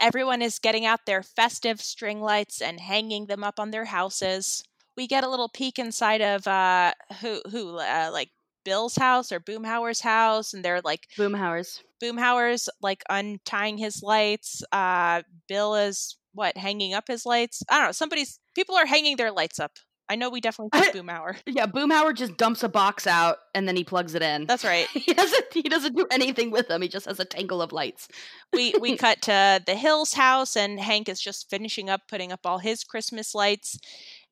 Everyone 0.00 0.42
is 0.42 0.58
getting 0.58 0.86
out 0.86 1.06
their 1.06 1.22
festive 1.22 1.80
string 1.80 2.20
lights 2.20 2.60
and 2.60 2.80
hanging 2.80 3.26
them 3.26 3.44
up 3.44 3.60
on 3.60 3.70
their 3.70 3.86
houses. 3.86 4.64
We 4.96 5.06
get 5.06 5.24
a 5.24 5.30
little 5.30 5.48
peek 5.48 5.78
inside 5.78 6.20
of 6.20 6.46
uh 6.46 6.92
who 7.20 7.40
who 7.50 7.78
uh, 7.78 8.10
like 8.12 8.30
Bill's 8.64 8.96
house 8.96 9.30
or 9.30 9.40
Boomhauer's 9.40 10.00
house, 10.00 10.54
and 10.54 10.64
they're 10.64 10.80
like 10.82 11.08
Boomhauer's. 11.18 11.82
Boomhauer's 12.02 12.68
like 12.80 13.02
untying 13.08 13.78
his 13.78 14.02
lights. 14.02 14.62
Uh, 14.72 15.22
Bill 15.48 15.74
is 15.74 16.16
what 16.32 16.56
hanging 16.56 16.94
up 16.94 17.04
his 17.08 17.26
lights. 17.26 17.62
I 17.68 17.78
don't 17.78 17.86
know. 17.88 17.92
Somebody's 17.92 18.40
people 18.54 18.76
are 18.76 18.86
hanging 18.86 19.16
their 19.16 19.32
lights 19.32 19.60
up. 19.60 19.78
I 20.08 20.16
know 20.16 20.28
we 20.28 20.40
definitely 20.40 20.78
see 20.82 20.98
Boomhauer. 20.98 21.36
Yeah, 21.46 21.66
Boomhauer 21.66 22.14
just 22.14 22.36
dumps 22.36 22.62
a 22.62 22.68
box 22.68 23.06
out 23.06 23.38
and 23.54 23.66
then 23.66 23.76
he 23.76 23.84
plugs 23.84 24.14
it 24.14 24.22
in. 24.22 24.46
That's 24.46 24.64
right. 24.64 24.86
he 24.92 25.14
doesn't. 25.14 25.44
He 25.52 25.62
doesn't 25.62 25.96
do 25.96 26.06
anything 26.10 26.50
with 26.50 26.68
them. 26.68 26.82
He 26.82 26.88
just 26.88 27.06
has 27.06 27.20
a 27.20 27.24
tangle 27.24 27.62
of 27.62 27.72
lights. 27.72 28.08
we 28.52 28.74
we 28.80 28.96
cut 28.98 29.22
to 29.22 29.62
the 29.64 29.74
Hills 29.74 30.14
house, 30.14 30.56
and 30.56 30.78
Hank 30.78 31.08
is 31.08 31.20
just 31.20 31.48
finishing 31.48 31.88
up 31.88 32.02
putting 32.08 32.32
up 32.32 32.40
all 32.44 32.58
his 32.58 32.84
Christmas 32.84 33.34
lights, 33.34 33.78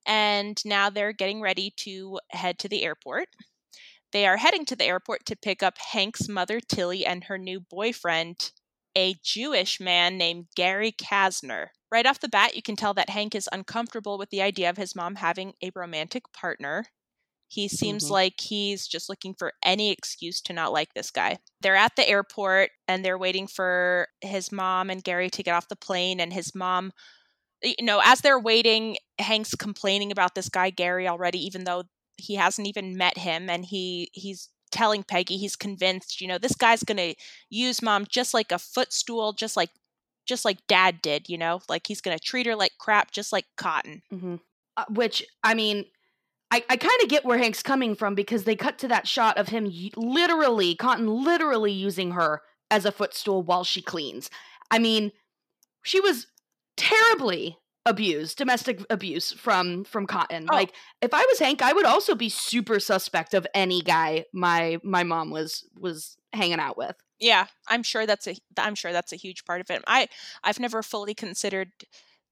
and 0.06 0.60
now 0.64 0.90
they're 0.90 1.12
getting 1.12 1.40
ready 1.40 1.72
to 1.78 2.18
head 2.30 2.58
to 2.60 2.68
the 2.68 2.82
airport. 2.82 3.28
They 4.12 4.26
are 4.26 4.36
heading 4.36 4.66
to 4.66 4.76
the 4.76 4.84
airport 4.84 5.24
to 5.26 5.36
pick 5.36 5.62
up 5.62 5.78
Hank's 5.78 6.28
mother, 6.28 6.60
Tilly, 6.60 7.06
and 7.06 7.24
her 7.24 7.38
new 7.38 7.60
boyfriend, 7.60 8.52
a 8.96 9.14
Jewish 9.22 9.80
man 9.80 10.16
named 10.18 10.46
Gary 10.54 10.92
Kasner. 10.92 11.68
Right 11.90 12.06
off 12.06 12.20
the 12.20 12.28
bat, 12.28 12.56
you 12.56 12.62
can 12.62 12.76
tell 12.76 12.94
that 12.94 13.10
Hank 13.10 13.34
is 13.34 13.48
uncomfortable 13.52 14.18
with 14.18 14.30
the 14.30 14.42
idea 14.42 14.70
of 14.70 14.76
his 14.76 14.94
mom 14.94 15.16
having 15.16 15.54
a 15.62 15.70
romantic 15.74 16.32
partner. 16.32 16.86
He 17.48 17.68
seems 17.68 18.06
Mhm. 18.06 18.10
like 18.10 18.40
he's 18.40 18.86
just 18.86 19.10
looking 19.10 19.34
for 19.34 19.52
any 19.62 19.90
excuse 19.90 20.40
to 20.42 20.54
not 20.54 20.72
like 20.72 20.94
this 20.94 21.10
guy. 21.10 21.38
They're 21.60 21.76
at 21.76 21.96
the 21.96 22.08
airport 22.08 22.70
and 22.88 23.04
they're 23.04 23.18
waiting 23.18 23.46
for 23.46 24.08
his 24.22 24.50
mom 24.50 24.88
and 24.88 25.04
Gary 25.04 25.28
to 25.30 25.42
get 25.42 25.54
off 25.54 25.68
the 25.68 25.76
plane. 25.76 26.18
And 26.18 26.32
his 26.32 26.54
mom, 26.54 26.92
you 27.62 27.74
know, 27.82 28.00
as 28.04 28.20
they're 28.22 28.38
waiting, 28.40 28.96
Hank's 29.18 29.54
complaining 29.54 30.10
about 30.10 30.34
this 30.34 30.48
guy, 30.48 30.70
Gary, 30.70 31.06
already, 31.06 31.38
even 31.44 31.64
though 31.64 31.84
he 32.16 32.36
hasn't 32.36 32.68
even 32.68 32.96
met 32.96 33.18
him. 33.18 33.50
And 33.50 33.66
he 33.66 34.10
he's 34.14 34.48
telling 34.72 35.04
Peggy 35.04 35.36
he's 35.36 35.56
convinced, 35.56 36.20
you 36.20 36.28
know, 36.28 36.38
this 36.38 36.56
guy's 36.56 36.82
gonna 36.82 37.14
use 37.50 37.82
mom 37.82 38.06
just 38.08 38.34
like 38.34 38.52
a 38.52 38.58
footstool, 38.58 39.32
just 39.32 39.56
like 39.56 39.70
just 40.26 40.44
like 40.44 40.58
dad 40.68 41.02
did, 41.02 41.28
you 41.28 41.38
know? 41.38 41.60
Like 41.68 41.86
he's 41.86 42.00
gonna 42.00 42.18
treat 42.18 42.46
her 42.46 42.56
like 42.56 42.72
crap, 42.78 43.10
just 43.12 43.32
like 43.32 43.46
cotton. 43.56 44.02
hmm 44.10 44.36
Uh, 44.76 44.84
which 44.90 45.24
I 45.44 45.54
mean, 45.54 45.84
I, 46.50 46.64
I 46.68 46.76
kind 46.76 47.02
of 47.02 47.08
get 47.08 47.24
where 47.24 47.38
Hank's 47.38 47.62
coming 47.62 47.94
from 47.94 48.14
because 48.14 48.44
they 48.44 48.56
cut 48.56 48.78
to 48.78 48.88
that 48.88 49.08
shot 49.08 49.38
of 49.38 49.48
him 49.48 49.64
y- 49.64 49.90
literally, 49.96 50.74
Cotton 50.74 51.24
literally 51.24 51.72
using 51.72 52.12
her 52.12 52.42
as 52.70 52.84
a 52.84 52.92
footstool 52.92 53.42
while 53.42 53.64
she 53.64 53.80
cleans. 53.82 54.30
I 54.70 54.78
mean, 54.78 55.12
she 55.82 56.00
was 56.00 56.26
terribly 56.76 57.58
abused, 57.84 58.38
domestic 58.38 58.84
abuse 58.90 59.32
from 59.32 59.84
from 59.84 60.06
Cotton. 60.06 60.46
Oh. 60.50 60.54
Like 60.54 60.72
if 61.00 61.12
I 61.12 61.24
was 61.28 61.38
Hank, 61.38 61.62
I 61.62 61.72
would 61.72 61.86
also 61.86 62.14
be 62.14 62.28
super 62.28 62.80
suspect 62.80 63.34
of 63.34 63.46
any 63.54 63.80
guy 63.82 64.24
my 64.32 64.78
my 64.82 65.02
mom 65.02 65.30
was 65.30 65.64
was 65.78 66.16
hanging 66.32 66.60
out 66.60 66.76
with. 66.76 66.96
Yeah, 67.18 67.46
I'm 67.68 67.82
sure 67.82 68.06
that's 68.06 68.26
a 68.26 68.36
I'm 68.58 68.74
sure 68.74 68.92
that's 68.92 69.12
a 69.12 69.16
huge 69.16 69.44
part 69.44 69.60
of 69.60 69.70
it. 69.70 69.82
I 69.86 70.08
I've 70.42 70.60
never 70.60 70.82
fully 70.82 71.14
considered 71.14 71.70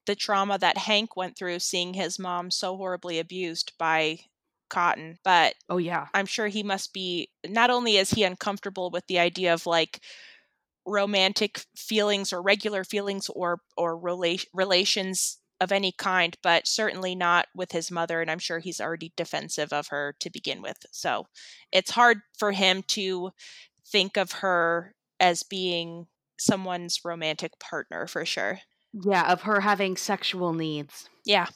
the 0.07 0.15
trauma 0.15 0.59
that 0.59 0.79
Hank 0.79 1.17
went 1.17 1.37
through 1.37 1.59
seeing 1.59 1.95
his 1.95 2.19
mom 2.19 2.51
so 2.51 2.77
horribly 2.77 3.19
abused 3.19 3.73
by 3.79 4.21
Cotton, 4.69 5.19
but 5.25 5.55
Oh 5.69 5.79
yeah. 5.79 6.07
I'm 6.15 6.27
sure 6.27 6.47
he 6.49 6.63
must 6.63 6.93
be 6.93 7.31
not 7.47 7.71
only 7.71 7.97
is 7.97 8.11
he 8.11 8.23
uncomfortable 8.25 8.91
with 8.91 9.07
the 9.09 9.19
idea 9.19 9.53
of 9.53 9.67
like 9.67 10.01
romantic 10.87 11.61
feelings 11.77 12.33
or 12.33 12.41
regular 12.41 12.85
feelings 12.85 13.29
or 13.29 13.61
or 13.77 14.01
rela- 14.01 14.47
relations 14.55 15.40
of 15.61 15.73
any 15.73 15.93
kind, 15.93 16.37
but 16.43 16.67
certainly 16.69 17.15
not 17.15 17.49
with 17.55 17.73
his 17.73 17.91
mother 17.91 18.21
and 18.23 18.31
I'm 18.31 18.39
sure 18.41 18.59
he's 18.61 18.81
already 18.81 19.13
defensive 19.17 19.73
of 19.73 19.89
her 19.89 20.15
to 20.21 20.31
begin 20.31 20.63
with. 20.63 20.79
So, 20.93 21.27
it's 21.73 21.91
hard 21.93 22.21
for 22.39 22.53
him 22.53 22.83
to 22.89 23.31
think 23.87 24.17
of 24.17 24.33
her 24.33 24.95
as 25.21 25.43
being 25.45 26.07
someone's 26.39 27.01
romantic 27.05 27.59
partner 27.61 28.07
for 28.09 28.25
sure. 28.27 28.61
Yeah, 28.93 29.31
of 29.33 29.43
her 29.43 29.61
having 29.61 29.97
sexual 29.97 30.53
needs. 30.53 31.09
Yeah. 31.25 31.47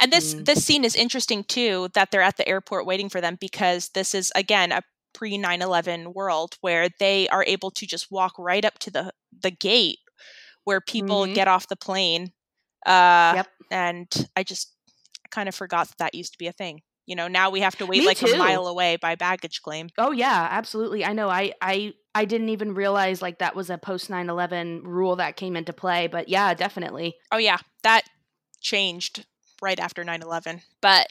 And 0.00 0.12
this 0.12 0.34
Mm. 0.34 0.46
this 0.46 0.64
scene 0.64 0.84
is 0.84 0.96
interesting 0.96 1.44
too 1.44 1.88
that 1.94 2.10
they're 2.10 2.22
at 2.22 2.36
the 2.36 2.48
airport 2.48 2.86
waiting 2.86 3.08
for 3.08 3.20
them 3.20 3.36
because 3.40 3.90
this 3.90 4.14
is 4.14 4.32
again 4.36 4.72
a 4.72 4.82
pre 5.14 5.38
9/11 5.38 6.14
world 6.14 6.56
where 6.62 6.88
they 7.00 7.28
are 7.28 7.44
able 7.46 7.70
to 7.72 7.86
just 7.86 8.10
walk 8.10 8.34
right 8.38 8.64
up 8.64 8.78
to 8.80 8.90
the 8.90 9.12
the 9.32 9.50
gate 9.52 9.98
where 10.64 10.80
people 10.80 11.26
Mhm. 11.26 11.34
get 11.34 11.48
off 11.48 11.68
the 11.68 11.76
plane. 11.76 12.32
Uh 12.86 13.32
Yep. 13.36 13.48
and 13.70 14.28
I 14.36 14.42
just 14.42 14.72
kind 15.30 15.48
of 15.48 15.54
forgot 15.54 15.88
that 15.88 15.98
that 15.98 16.14
used 16.14 16.32
to 16.32 16.38
be 16.38 16.46
a 16.46 16.52
thing. 16.52 16.82
You 17.06 17.16
know, 17.16 17.26
now 17.28 17.50
we 17.50 17.60
have 17.60 17.76
to 17.78 17.86
wait 17.86 18.00
Me 18.00 18.06
like 18.06 18.18
too. 18.18 18.32
a 18.32 18.38
mile 18.38 18.66
away 18.66 18.96
by 18.96 19.16
baggage 19.16 19.60
claim. 19.62 19.88
Oh 19.98 20.12
yeah, 20.12 20.46
absolutely. 20.50 21.04
I 21.04 21.12
know. 21.12 21.28
I 21.28 21.52
I 21.60 21.94
I 22.14 22.24
didn't 22.26 22.50
even 22.50 22.74
realize 22.74 23.20
like 23.22 23.38
that 23.38 23.56
was 23.56 23.70
a 23.70 23.78
post 23.78 24.08
9/11 24.10 24.82
rule 24.84 25.16
that 25.16 25.36
came 25.36 25.56
into 25.56 25.72
play, 25.72 26.06
but 26.06 26.28
yeah, 26.28 26.54
definitely. 26.54 27.16
Oh 27.32 27.38
yeah, 27.38 27.58
that 27.82 28.02
changed 28.60 29.26
right 29.60 29.80
after 29.80 30.04
9/11. 30.04 30.62
But 30.80 31.08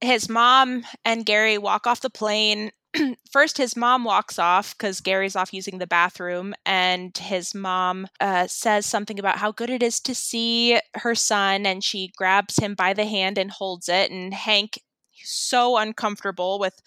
his 0.00 0.28
mom 0.28 0.84
and 1.04 1.24
Gary 1.24 1.58
walk 1.58 1.86
off 1.86 2.00
the 2.00 2.10
plane. 2.10 2.72
First, 3.32 3.58
his 3.58 3.76
mom 3.76 4.04
walks 4.04 4.38
off 4.38 4.76
because 4.76 5.00
Gary's 5.00 5.36
off 5.36 5.52
using 5.52 5.78
the 5.78 5.86
bathroom, 5.86 6.54
and 6.66 7.16
his 7.16 7.54
mom 7.54 8.06
uh, 8.20 8.46
says 8.46 8.86
something 8.86 9.18
about 9.18 9.38
how 9.38 9.52
good 9.52 9.70
it 9.70 9.82
is 9.82 10.00
to 10.00 10.14
see 10.14 10.78
her 10.96 11.14
son, 11.14 11.64
and 11.66 11.82
she 11.82 12.12
grabs 12.16 12.56
him 12.58 12.74
by 12.74 12.92
the 12.92 13.06
hand 13.06 13.38
and 13.38 13.50
holds 13.50 13.88
it. 13.88 14.10
And 14.10 14.34
Hank, 14.34 14.78
so 15.24 15.78
uncomfortable 15.78 16.58
with 16.58 16.80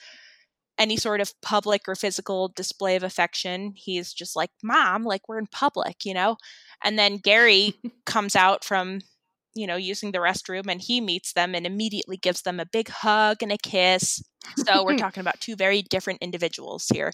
any 0.77 0.97
sort 0.97 1.21
of 1.21 1.33
public 1.41 1.83
or 1.87 1.95
physical 1.95 2.49
display 2.49 2.95
of 2.95 3.03
affection, 3.03 3.73
he's 3.75 4.13
just 4.13 4.35
like, 4.35 4.51
"Mom, 4.63 5.03
like 5.03 5.27
we're 5.29 5.39
in 5.39 5.47
public," 5.47 6.05
you 6.05 6.13
know. 6.13 6.37
And 6.83 6.99
then 6.99 7.17
Gary 7.17 7.75
comes 8.05 8.35
out 8.35 8.63
from 8.63 9.01
you 9.55 9.65
know, 9.65 9.77
using 9.77 10.11
the 10.11 10.19
restroom 10.19 10.69
and 10.69 10.81
he 10.81 11.01
meets 11.01 11.33
them 11.33 11.55
and 11.55 11.65
immediately 11.65 12.17
gives 12.17 12.41
them 12.41 12.59
a 12.59 12.65
big 12.65 12.89
hug 12.89 13.41
and 13.41 13.51
a 13.51 13.57
kiss. 13.57 14.21
So 14.57 14.83
we're 14.83 14.97
talking 14.97 15.21
about 15.21 15.39
two 15.39 15.55
very 15.55 15.81
different 15.81 16.21
individuals 16.21 16.87
here. 16.93 17.11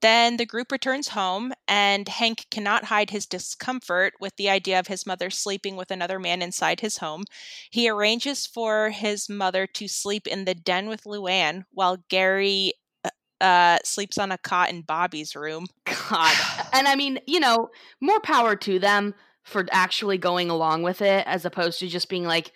Then 0.00 0.36
the 0.36 0.46
group 0.46 0.70
returns 0.70 1.08
home, 1.08 1.52
and 1.66 2.08
Hank 2.08 2.46
cannot 2.50 2.84
hide 2.84 3.10
his 3.10 3.26
discomfort 3.26 4.12
with 4.20 4.36
the 4.36 4.48
idea 4.48 4.78
of 4.78 4.86
his 4.86 5.06
mother 5.06 5.28
sleeping 5.28 5.74
with 5.74 5.90
another 5.90 6.20
man 6.20 6.40
inside 6.40 6.80
his 6.80 6.98
home. 6.98 7.24
He 7.70 7.88
arranges 7.88 8.46
for 8.46 8.90
his 8.90 9.28
mother 9.28 9.66
to 9.66 9.88
sleep 9.88 10.28
in 10.28 10.44
the 10.44 10.54
den 10.54 10.88
with 10.88 11.02
Luann 11.02 11.64
while 11.72 12.04
Gary 12.08 12.74
uh, 13.04 13.10
uh, 13.40 13.78
sleeps 13.84 14.18
on 14.18 14.30
a 14.30 14.38
cot 14.38 14.70
in 14.70 14.82
Bobby's 14.82 15.34
room. 15.34 15.66
God. 15.84 16.36
And 16.72 16.86
I 16.86 16.94
mean, 16.94 17.18
you 17.26 17.40
know, 17.40 17.70
more 18.00 18.20
power 18.20 18.54
to 18.54 18.78
them 18.78 19.14
for 19.48 19.66
actually 19.70 20.18
going 20.18 20.50
along 20.50 20.82
with 20.82 21.02
it 21.02 21.26
as 21.26 21.44
opposed 21.44 21.80
to 21.80 21.88
just 21.88 22.08
being 22.08 22.24
like 22.24 22.52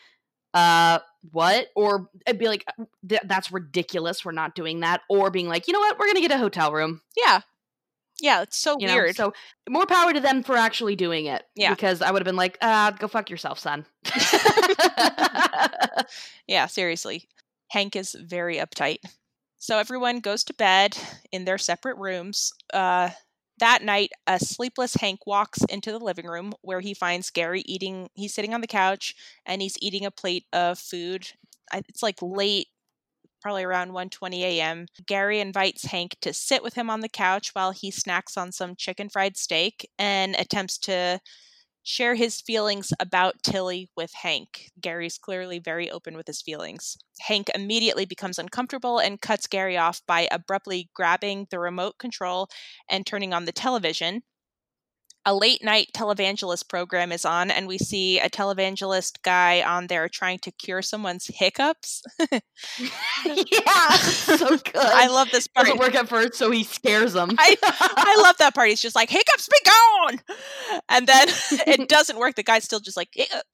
uh 0.55 0.99
what 1.31 1.69
or 1.75 2.09
it'd 2.27 2.39
be 2.39 2.49
like 2.49 2.67
that's 3.25 3.51
ridiculous 3.51 4.25
we're 4.25 4.33
not 4.33 4.55
doing 4.55 4.81
that 4.81 5.01
or 5.09 5.31
being 5.31 5.49
like 5.49 5.67
you 5.67 5.73
know 5.73 5.81
what 5.81 5.99
we're 5.99 6.07
gonna 6.07 6.21
get 6.21 6.31
a 6.31 6.39
hotel 6.39 6.73
room 6.73 7.01
Yeah. 7.17 7.41
Yeah, 8.21 8.43
it's 8.43 8.57
so 8.59 8.77
you 8.79 8.87
know 8.87 8.95
weird. 8.95 9.17
so 9.17 9.33
more 9.69 9.87
power 9.87 10.13
to 10.13 10.21
them 10.21 10.43
for 10.43 10.57
actually 10.57 10.95
doing 10.95 11.27
it 11.27 11.43
Yeah. 11.57 11.71
because 11.71 12.03
i 12.03 12.11
would 12.11 12.21
have 12.21 12.27
been 12.27 12.37
like 12.37 12.59
uh 12.61 12.91
go 12.93 13.09
fuck 13.09 13.31
yourself 13.31 13.59
son 13.59 13.87
Yeah, 16.47 16.67
seriously. 16.67 17.29
Hank 17.71 17.97
is 17.97 18.15
very 18.21 18.57
uptight. 18.57 18.99
So 19.59 19.79
everyone 19.79 20.21
goes 20.21 20.45
to 20.45 20.55
bed 20.55 20.97
in 21.31 21.45
their 21.45 21.59
separate 21.59 21.97
rooms. 21.97 22.53
Uh, 22.75 23.11
that 23.59 23.83
night, 23.83 24.11
a 24.27 24.39
sleepless 24.39 24.95
Hank 24.95 25.27
walks 25.27 25.63
into 25.65 25.93
the 25.93 25.99
living 25.99 26.27
room 26.27 26.53
where 26.63 26.81
he 26.81 26.95
finds 26.95 27.31
Gary 27.31 27.63
eating. 27.67 28.09
He's 28.15 28.35
sitting 28.35 28.55
on 28.55 28.61
the 28.61 28.67
couch 28.67 29.15
and 29.47 29.63
he's 29.63 29.77
eating 29.81 30.05
a 30.07 30.11
plate 30.11 30.47
of 30.53 30.79
food. 30.79 31.29
It's 31.75 32.03
like 32.03 32.21
late, 32.23 32.69
probably 33.43 33.65
around 33.65 33.93
1:20 33.93 34.43
a.m. 34.45 34.87
Gary 35.07 35.41
invites 35.41 35.87
Hank 35.87 36.17
to 36.23 36.33
sit 36.35 36.63
with 36.63 36.75
him 36.75 36.91
on 36.91 37.01
the 37.01 37.09
couch 37.09 37.51
while 37.55 37.73
he 37.73 37.91
snacks 37.91 38.37
on 38.37 38.53
some 38.53 38.77
chicken 38.77 39.09
fried 39.11 39.37
steak 39.37 39.91
and 39.99 40.37
attempts 40.37 40.79
to 40.81 41.21
share 41.83 42.15
his 42.15 42.41
feelings 42.41 42.93
about 43.01 43.43
Tilly 43.43 43.89
with 43.97 44.13
Hank. 44.23 44.71
Gary's 44.81 45.19
clearly 45.19 45.59
very 45.59 45.91
open 45.91 46.17
with 46.17 46.27
his 46.27 46.43
feelings. 46.43 46.97
Hank 47.21 47.51
immediately 47.55 48.05
becomes 48.07 48.39
uncomfortable 48.39 48.99
and 48.99 49.21
cuts 49.21 49.47
Gary 49.47 49.77
off 49.77 50.01
by 50.07 50.29
abruptly 50.31 50.91
grabbing 50.95 51.47
the 51.51 51.59
remote 51.59 51.99
control 51.99 52.49
and 52.89 53.07
turning 53.07 53.33
on 53.35 53.45
the 53.45 53.53
television. 53.53 54.23
A 55.25 55.35
late 55.35 55.63
night 55.63 55.91
televangelist 55.95 56.69
program 56.69 57.13
is 57.13 57.25
on, 57.25 57.51
and 57.51 57.69
we 57.69 57.79
see 57.79 58.19
a 58.19 58.29
televangelist 58.29 59.23
guy 59.23 59.63
on 59.63 59.87
there 59.87 60.09
trying 60.09 60.41
to 60.41 60.51
cure 60.51 60.83
someone's 60.83 61.31
hiccups. 61.33 62.03
yeah, 62.31 63.91
so 63.91 64.57
good. 64.57 64.77
I 64.77 65.07
love 65.07 65.31
this 65.31 65.47
part. 65.47 65.67
Doesn't 65.67 65.81
work 65.81 65.95
at 65.95 66.09
first, 66.09 66.35
so 66.35 66.51
he 66.51 66.65
scares 66.65 67.13
them. 67.13 67.31
I, 67.39 67.57
I 67.63 68.21
love 68.23 68.37
that 68.39 68.55
part. 68.55 68.69
He's 68.69 68.83
just 68.83 68.97
like, 68.97 69.11
hiccups 69.11 69.49
be 69.49 69.59
gone. 69.65 70.21
And 70.89 71.07
then 71.07 71.29
it 71.67 71.89
doesn't 71.89 72.19
work. 72.19 72.35
The 72.35 72.43
guy's 72.43 72.65
still 72.65 72.81
just 72.81 72.97
like, 72.97 73.11
hiccup. 73.13 73.45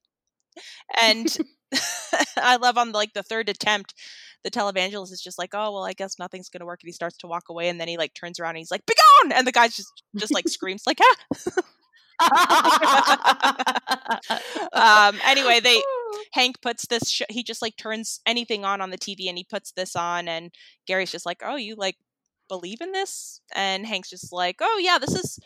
And 0.99 1.37
I 2.37 2.57
love 2.57 2.77
on 2.77 2.91
like 2.91 3.13
the 3.13 3.23
third 3.23 3.49
attempt, 3.49 3.93
the 4.43 4.51
televangelist 4.51 5.11
is 5.11 5.21
just 5.21 5.37
like, 5.37 5.51
oh 5.53 5.73
well, 5.73 5.85
I 5.85 5.93
guess 5.93 6.19
nothing's 6.19 6.49
gonna 6.49 6.65
work, 6.65 6.79
and 6.81 6.87
he 6.87 6.93
starts 6.93 7.17
to 7.17 7.27
walk 7.27 7.49
away, 7.49 7.69
and 7.69 7.79
then 7.79 7.87
he 7.87 7.97
like 7.97 8.13
turns 8.13 8.39
around 8.39 8.51
and 8.51 8.59
he's 8.59 8.71
like, 8.71 8.85
"Be 8.85 8.93
gone!" 9.23 9.31
And 9.33 9.47
the 9.47 9.51
guy 9.51 9.67
just 9.67 10.03
just 10.17 10.33
like 10.33 10.47
screams 10.47 10.83
like, 10.87 10.99
ah. 11.01 11.61
um, 14.73 15.19
anyway, 15.25 15.59
they 15.63 15.81
Hank 16.33 16.61
puts 16.61 16.87
this. 16.87 17.09
Sh- 17.09 17.21
he 17.29 17.43
just 17.43 17.61
like 17.61 17.77
turns 17.77 18.19
anything 18.25 18.65
on 18.65 18.81
on 18.81 18.89
the 18.89 18.97
TV, 18.97 19.29
and 19.29 19.37
he 19.37 19.43
puts 19.43 19.71
this 19.71 19.95
on, 19.95 20.27
and 20.27 20.51
Gary's 20.87 21.11
just 21.11 21.25
like, 21.25 21.41
"Oh, 21.43 21.55
you 21.55 21.75
like 21.75 21.95
believe 22.47 22.81
in 22.81 22.91
this?" 22.91 23.41
And 23.55 23.85
Hank's 23.85 24.09
just 24.09 24.31
like, 24.31 24.57
"Oh 24.61 24.79
yeah, 24.83 24.97
this 24.99 25.15
is." 25.15 25.39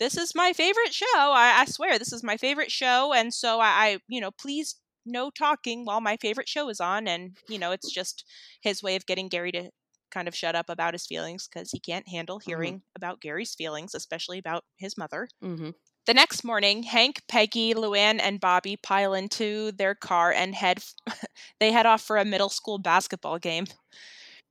This 0.00 0.16
is 0.16 0.34
my 0.34 0.52
favorite 0.52 0.92
show. 0.92 1.06
I, 1.14 1.60
I 1.60 1.64
swear, 1.66 2.00
this 2.00 2.12
is 2.12 2.24
my 2.24 2.36
favorite 2.36 2.72
show, 2.72 3.12
and 3.12 3.32
so 3.32 3.60
I, 3.60 3.68
I, 3.68 3.98
you 4.08 4.20
know, 4.20 4.32
please 4.32 4.74
no 5.06 5.30
talking 5.30 5.84
while 5.84 6.00
my 6.00 6.16
favorite 6.16 6.48
show 6.48 6.68
is 6.68 6.80
on 6.80 7.06
and 7.06 7.36
you 7.48 7.58
know 7.58 7.72
it's 7.72 7.92
just 7.92 8.24
his 8.60 8.82
way 8.82 8.96
of 8.96 9.06
getting 9.06 9.28
gary 9.28 9.52
to 9.52 9.70
kind 10.10 10.28
of 10.28 10.34
shut 10.34 10.54
up 10.54 10.68
about 10.68 10.94
his 10.94 11.06
feelings 11.06 11.48
because 11.48 11.70
he 11.70 11.80
can't 11.80 12.08
handle 12.08 12.38
hearing 12.38 12.74
mm-hmm. 12.74 12.96
about 12.96 13.20
gary's 13.20 13.54
feelings 13.54 13.94
especially 13.94 14.38
about 14.38 14.64
his 14.76 14.96
mother 14.96 15.28
mm-hmm. 15.42 15.70
the 16.06 16.14
next 16.14 16.44
morning 16.44 16.82
hank 16.82 17.20
peggy 17.28 17.74
luann 17.74 18.20
and 18.22 18.40
bobby 18.40 18.76
pile 18.76 19.14
into 19.14 19.72
their 19.72 19.94
car 19.94 20.32
and 20.32 20.54
head 20.54 20.82
they 21.60 21.72
head 21.72 21.86
off 21.86 22.02
for 22.02 22.16
a 22.16 22.24
middle 22.24 22.48
school 22.48 22.78
basketball 22.78 23.38
game 23.38 23.66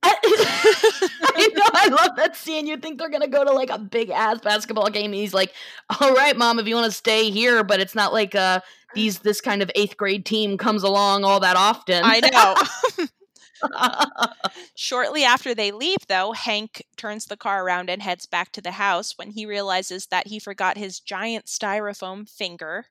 I 0.06 1.50
know. 1.54 1.62
I 1.72 1.88
love 1.88 2.16
that 2.16 2.36
scene. 2.36 2.66
You 2.66 2.76
think 2.76 2.98
they're 2.98 3.08
gonna 3.10 3.28
go 3.28 3.44
to 3.44 3.52
like 3.52 3.70
a 3.70 3.78
big 3.78 4.10
ass 4.10 4.40
basketball 4.40 4.90
game, 4.90 5.06
and 5.06 5.14
he's 5.14 5.34
like, 5.34 5.52
"All 6.00 6.14
right, 6.14 6.36
mom, 6.36 6.58
if 6.58 6.66
you 6.66 6.74
want 6.74 6.86
to 6.86 6.96
stay 6.96 7.30
here, 7.30 7.64
but 7.64 7.80
it's 7.80 7.94
not 7.94 8.12
like 8.12 8.34
uh 8.34 8.60
these 8.94 9.20
this 9.20 9.40
kind 9.40 9.62
of 9.62 9.70
eighth 9.74 9.96
grade 9.96 10.24
team 10.24 10.58
comes 10.58 10.82
along 10.82 11.24
all 11.24 11.40
that 11.40 11.56
often." 11.56 12.02
I 12.04 12.20
know. 12.20 13.06
Shortly 14.74 15.24
after 15.24 15.54
they 15.54 15.72
leave, 15.72 16.06
though, 16.08 16.32
Hank 16.32 16.84
turns 16.96 17.26
the 17.26 17.36
car 17.36 17.64
around 17.64 17.88
and 17.88 18.02
heads 18.02 18.26
back 18.26 18.52
to 18.52 18.60
the 18.60 18.72
house 18.72 19.16
when 19.16 19.30
he 19.30 19.46
realizes 19.46 20.06
that 20.06 20.26
he 20.26 20.38
forgot 20.38 20.76
his 20.76 21.00
giant 21.00 21.46
styrofoam 21.46 22.28
finger. 22.28 22.86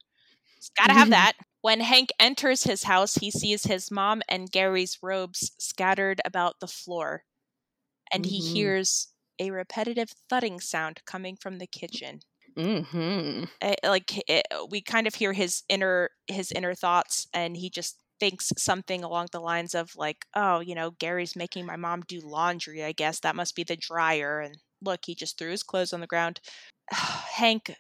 He's 0.56 0.72
gotta 0.76 0.94
have 0.94 1.10
that. 1.12 1.34
When 1.64 1.80
Hank 1.80 2.10
enters 2.20 2.64
his 2.64 2.84
house, 2.84 3.16
he 3.16 3.32
sees 3.32 3.64
his 3.64 3.90
mom 3.90 4.22
and 4.28 4.52
Gary's 4.52 4.98
robes 5.02 5.54
scattered 5.58 6.20
about 6.26 6.60
the 6.60 6.68
floor, 6.68 7.24
and 8.12 8.26
mm-hmm. 8.26 8.32
he 8.32 8.42
hears 8.42 9.14
a 9.40 9.50
repetitive 9.50 10.10
thudding 10.30 10.60
sound 10.60 11.00
coming 11.06 11.38
from 11.38 11.60
the 11.60 11.66
kitchen. 11.66 12.20
Mm-hmm. 12.58 13.46
It, 13.62 13.80
eh, 13.82 13.90
like 13.90 14.30
it, 14.30 14.46
we 14.72 14.82
kind 14.82 15.08
of 15.08 15.16
hear 15.16 15.32
his 15.32 15.64
inner 15.70 16.10
his 16.28 16.52
inner 16.52 16.76
thoughts, 16.76 17.28
and 17.34 17.56
he 17.56 17.70
just 17.70 17.96
thinks 18.20 18.52
something 18.58 19.02
along 19.02 19.28
the 19.32 19.40
lines 19.40 19.74
of 19.74 19.96
like, 19.96 20.26
"Oh, 20.36 20.60
you 20.60 20.76
know, 20.76 20.92
Gary's 20.92 21.34
making 21.34 21.66
my 21.66 21.78
mom 21.78 22.02
do 22.02 22.20
laundry. 22.20 22.84
I 22.84 22.92
guess 22.92 23.22
that 23.22 23.38
must 23.38 23.56
be 23.56 23.64
the 23.64 23.78
dryer." 23.78 24.42
And 24.42 24.58
look, 24.82 25.00
he 25.06 25.16
just 25.16 25.38
threw 25.38 25.52
his 25.52 25.64
clothes 25.64 25.94
on 25.94 26.02
the 26.02 26.08
ground. 26.08 26.42
Hank, 26.92 27.74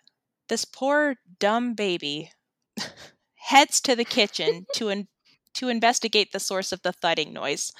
this 0.47 0.63
poor 0.63 1.15
dumb 1.39 1.73
baby 1.73 2.31
heads 3.43 3.81
to 3.81 3.95
the 3.95 4.05
kitchen 4.05 4.65
to 4.73 4.89
in- 4.89 5.07
to 5.55 5.69
investigate 5.69 6.31
the 6.31 6.39
source 6.39 6.71
of 6.71 6.81
the 6.81 6.91
thudding 6.91 7.31
noise. 7.31 7.71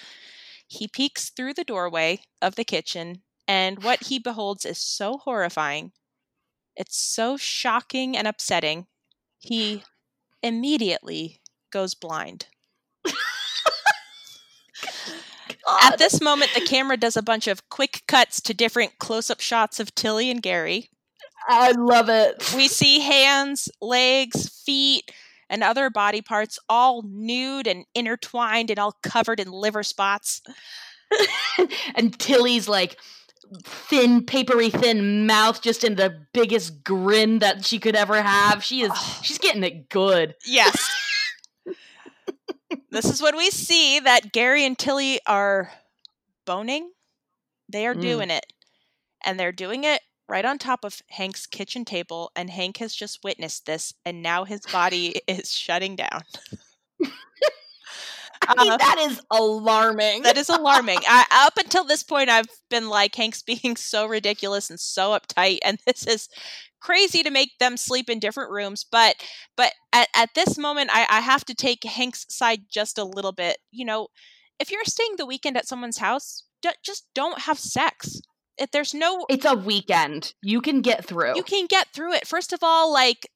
He 0.67 0.87
peeks 0.87 1.29
through 1.29 1.53
the 1.55 1.63
doorway 1.63 2.21
of 2.41 2.55
the 2.55 2.63
kitchen, 2.63 3.23
and 3.47 3.83
what 3.83 4.05
he 4.05 4.19
beholds 4.19 4.65
is 4.65 4.77
so 4.77 5.17
horrifying. 5.17 5.91
It's 6.75 6.97
so 6.97 7.37
shocking 7.37 8.15
and 8.17 8.27
upsetting. 8.27 8.87
He 9.39 9.83
immediately 10.41 11.41
goes 11.71 11.93
blind. 11.93 12.47
At 15.81 15.97
this 15.97 16.21
moment, 16.21 16.51
the 16.53 16.61
camera 16.61 16.97
does 16.97 17.15
a 17.15 17.21
bunch 17.21 17.47
of 17.47 17.69
quick 17.69 18.03
cuts 18.07 18.41
to 18.41 18.53
different 18.53 18.99
close 18.99 19.29
up 19.29 19.39
shots 19.39 19.79
of 19.79 19.95
Tilly 19.95 20.29
and 20.29 20.41
Gary. 20.41 20.89
I 21.47 21.71
love 21.71 22.09
it. 22.09 22.53
We 22.55 22.67
see 22.67 22.99
hands, 22.99 23.69
legs, 23.81 24.49
feet, 24.65 25.11
and 25.53 25.63
other 25.63 25.91
body 25.91 26.19
parts 26.19 26.57
all 26.67 27.03
nude 27.05 27.67
and 27.67 27.85
intertwined 27.93 28.71
and 28.71 28.79
all 28.79 28.97
covered 29.03 29.39
in 29.39 29.51
liver 29.51 29.83
spots. 29.83 30.41
and 31.95 32.17
Tilly's 32.17 32.67
like 32.67 32.97
thin, 33.63 34.25
papery 34.25 34.71
thin 34.71 35.27
mouth 35.27 35.61
just 35.61 35.83
in 35.83 35.95
the 35.95 36.25
biggest 36.33 36.83
grin 36.83 37.37
that 37.39 37.63
she 37.63 37.77
could 37.77 37.95
ever 37.95 38.19
have. 38.19 38.63
She 38.63 38.81
is 38.81 38.91
she's 39.21 39.37
getting 39.37 39.63
it 39.63 39.89
good. 39.89 40.33
Yes. 40.43 40.89
this 42.89 43.05
is 43.05 43.21
when 43.21 43.37
we 43.37 43.51
see 43.51 43.99
that 43.99 44.31
Gary 44.31 44.65
and 44.65 44.75
Tilly 44.75 45.19
are 45.27 45.71
boning. 46.45 46.89
They 47.69 47.85
are 47.85 47.93
mm. 47.93 48.01
doing 48.01 48.31
it. 48.31 48.45
And 49.23 49.39
they're 49.39 49.51
doing 49.51 49.83
it 49.83 50.01
right 50.33 50.45
on 50.45 50.57
top 50.57 50.83
of 50.83 50.99
Hank's 51.09 51.45
kitchen 51.45 51.85
table, 51.85 52.31
and 52.35 52.49
Hank 52.49 52.77
has 52.77 52.95
just 52.95 53.23
witnessed 53.23 53.67
this, 53.67 53.93
and 54.03 54.23
now 54.23 54.45
his 54.45 54.61
body 54.61 55.21
is 55.27 55.55
shutting 55.55 55.95
down. 55.95 56.23
I 58.47 58.55
mean, 58.57 58.71
uh, 58.71 58.77
that 58.77 58.97
is 58.97 59.21
alarming. 59.29 60.23
That 60.23 60.35
is 60.35 60.49
alarming. 60.49 60.97
I, 61.07 61.25
up 61.47 61.63
until 61.63 61.83
this 61.83 62.01
point, 62.01 62.31
I've 62.31 62.47
been 62.71 62.89
like 62.89 63.13
Hank's 63.13 63.43
being 63.43 63.75
so 63.75 64.07
ridiculous 64.07 64.71
and 64.71 64.79
so 64.79 65.11
uptight, 65.11 65.59
and 65.63 65.77
this 65.85 66.07
is 66.07 66.29
crazy 66.81 67.21
to 67.21 67.29
make 67.29 67.51
them 67.59 67.77
sleep 67.77 68.09
in 68.09 68.17
different 68.17 68.49
rooms. 68.49 68.83
But 68.91 69.17
but 69.55 69.73
at, 69.93 70.07
at 70.15 70.29
this 70.33 70.57
moment, 70.57 70.89
I, 70.91 71.05
I 71.11 71.19
have 71.19 71.45
to 71.45 71.53
take 71.53 71.83
Hank's 71.83 72.25
side 72.27 72.61
just 72.71 72.97
a 72.97 73.03
little 73.03 73.33
bit. 73.33 73.57
You 73.69 73.85
know, 73.85 74.07
if 74.59 74.71
you're 74.71 74.83
staying 74.83 75.13
the 75.17 75.27
weekend 75.27 75.57
at 75.57 75.67
someone's 75.67 75.99
house, 75.99 76.43
d- 76.63 76.69
just 76.83 77.05
don't 77.13 77.41
have 77.41 77.59
sex 77.59 78.19
if 78.57 78.71
there's 78.71 78.93
no 78.93 79.25
it's 79.29 79.45
a 79.45 79.55
weekend. 79.55 80.33
You 80.41 80.61
can 80.61 80.81
get 80.81 81.05
through. 81.05 81.35
you 81.35 81.43
can 81.43 81.65
get 81.67 81.87
through 81.93 82.13
it. 82.13 82.27
First 82.27 82.53
of 82.53 82.59
all 82.61 82.91
like 82.91 83.27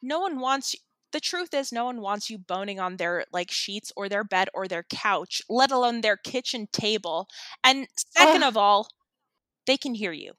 no 0.00 0.20
one 0.20 0.40
wants 0.40 0.74
the 1.12 1.20
truth 1.20 1.52
is 1.52 1.72
no 1.72 1.84
one 1.84 2.00
wants 2.00 2.30
you 2.30 2.38
boning 2.38 2.80
on 2.80 2.96
their 2.96 3.24
like 3.32 3.50
sheets 3.50 3.92
or 3.96 4.08
their 4.08 4.24
bed 4.24 4.48
or 4.54 4.66
their 4.66 4.84
couch 4.84 5.42
let 5.48 5.70
alone 5.70 6.00
their 6.00 6.16
kitchen 6.16 6.68
table. 6.72 7.28
And 7.62 7.86
second 7.96 8.42
of 8.42 8.56
all 8.56 8.88
they 9.66 9.76
can 9.76 9.94
hear 9.94 10.12
you. 10.12 10.32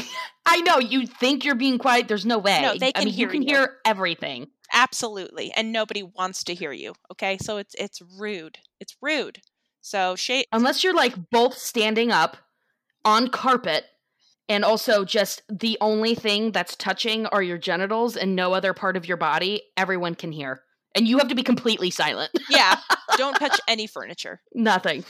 I 0.45 0.61
know 0.61 0.79
you 0.79 1.05
think 1.05 1.43
you're 1.43 1.55
being 1.55 1.77
quiet 1.77 2.07
there's 2.07 2.25
no 2.25 2.37
way. 2.37 2.61
no 2.61 2.73
they 2.77 2.91
can 2.91 3.03
I 3.03 3.05
mean, 3.05 3.13
hear 3.13 3.27
you 3.27 3.31
can 3.31 3.41
you. 3.41 3.55
hear 3.55 3.77
everything. 3.85 4.47
Absolutely 4.73 5.51
and 5.55 5.71
nobody 5.71 6.03
wants 6.03 6.43
to 6.45 6.53
hear 6.53 6.71
you 6.71 6.93
okay? 7.11 7.37
So 7.41 7.57
it's 7.57 7.75
it's 7.75 8.01
rude. 8.19 8.59
It's 8.79 8.95
rude. 9.01 9.41
So 9.81 10.15
shade 10.15 10.45
unless 10.51 10.83
you're 10.83 10.95
like 10.95 11.15
both 11.31 11.57
standing 11.57 12.11
up 12.11 12.37
on 13.05 13.29
carpet 13.29 13.85
and 14.49 14.65
also 14.65 15.05
just 15.05 15.41
the 15.49 15.77
only 15.79 16.15
thing 16.15 16.51
that's 16.51 16.75
touching 16.75 17.25
are 17.27 17.41
your 17.41 17.57
genitals 17.57 18.17
and 18.17 18.35
no 18.35 18.53
other 18.53 18.73
part 18.73 18.97
of 18.97 19.07
your 19.07 19.17
body 19.17 19.61
everyone 19.77 20.15
can 20.15 20.31
hear. 20.31 20.61
And 20.93 21.07
you 21.07 21.17
have 21.17 21.27
to 21.27 21.35
be 21.35 21.43
completely 21.43 21.89
silent. 21.89 22.31
Yeah 22.49 22.79
don't 23.17 23.35
touch 23.35 23.59
any 23.67 23.87
furniture. 23.87 24.41
Nothing. 24.53 25.03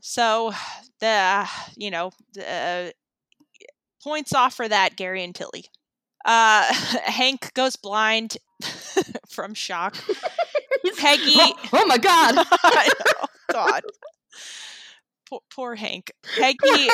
So 0.00 0.52
the 1.00 1.48
you 1.76 1.90
know 1.90 2.10
the, 2.34 2.92
points 4.02 4.32
off 4.32 4.54
for 4.54 4.68
that 4.68 4.96
gary 4.96 5.22
and 5.24 5.34
tilly. 5.34 5.66
Uh 6.24 6.72
hank 7.04 7.52
goes 7.54 7.76
blind 7.76 8.36
from 9.28 9.54
shock. 9.54 9.96
Peggy 10.98 11.34
oh, 11.36 11.54
oh 11.72 11.86
my 11.86 11.98
god. 11.98 12.46
God 13.52 13.82
poor, 15.28 15.40
poor 15.52 15.74
Hank. 15.74 16.10
Peggy 16.38 16.88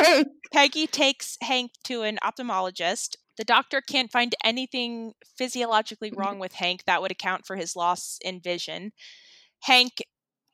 Peggy 0.53 0.87
takes 0.87 1.37
Hank 1.43 1.73
to 1.85 2.03
an 2.03 2.19
ophthalmologist. 2.23 3.17
The 3.39 3.45
doctor 3.45 3.81
can't 3.81 4.13
find 4.13 4.35
anything 4.45 5.13
physiologically 5.39 6.13
wrong 6.15 6.39
with 6.39 6.53
Hank 6.53 6.85
that 6.87 7.01
would 7.01 7.11
account 7.11 7.47
for 7.47 7.57
his 7.57 7.75
loss 7.75 8.19
in 8.23 8.41
vision. 8.41 8.93
Hank 9.63 10.03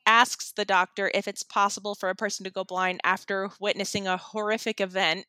asks 0.05 0.51
the 0.51 0.65
doctor 0.65 1.11
if 1.13 1.27
it's 1.27 1.43
possible 1.43 1.93
for 1.93 2.09
a 2.09 2.15
person 2.15 2.43
to 2.43 2.49
go 2.49 2.63
blind 2.63 2.99
after 3.03 3.49
witnessing 3.59 4.07
a 4.07 4.17
horrific 4.17 4.79
event. 4.81 5.25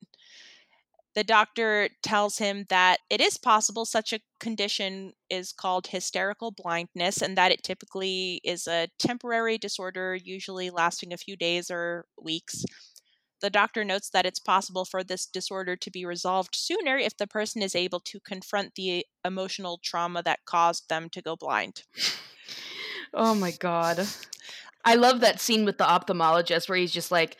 The 1.15 1.25
doctor 1.25 1.89
tells 2.03 2.39
him 2.39 2.67
that 2.69 3.01
it 3.11 3.21
is 3.21 3.37
possible 3.37 3.85
such 3.85 4.13
a 4.13 4.21
condition 4.39 5.13
is 5.29 5.53
called 5.53 5.89
hysterical 5.89 6.53
blindness 6.53 7.21
and 7.21 7.37
that 7.37 7.51
it 7.51 7.65
typically 7.65 8.41
is 8.45 8.69
a 8.69 8.89
temporary 8.99 9.59
disorder, 9.59 10.15
usually 10.15 10.71
lasting 10.71 11.13
a 11.13 11.19
few 11.19 11.37
days 11.37 11.69
or 11.71 12.05
weeks. 12.21 12.65
The 13.41 13.51
doctor 13.51 13.85
notes 13.85 14.11
that 14.11 14.27
it's 14.27 14.39
possible 14.39 14.85
for 14.85 15.03
this 15.03 15.27
disorder 15.27 15.75
to 15.75 15.91
be 15.91 16.05
resolved 16.05 16.55
sooner 16.55 16.97
if 16.97 17.17
the 17.17 17.27
person 17.27 17.63
is 17.63 17.75
able 17.75 18.01
to 18.01 18.21
confront 18.21 18.75
the 18.75 19.05
emotional 19.25 19.81
trauma 19.83 20.23
that 20.23 20.45
caused 20.45 20.89
them 20.89 21.09
to 21.11 21.23
go 21.23 21.37
blind. 21.37 21.83
Oh 23.13 23.35
my 23.35 23.51
god. 23.51 24.07
I 24.85 24.95
love 24.95 25.21
that 25.21 25.41
scene 25.41 25.65
with 25.65 25.79
the 25.79 25.85
ophthalmologist 25.85 26.69
where 26.69 26.79
he's 26.79 26.93
just 26.93 27.11
like, 27.11 27.37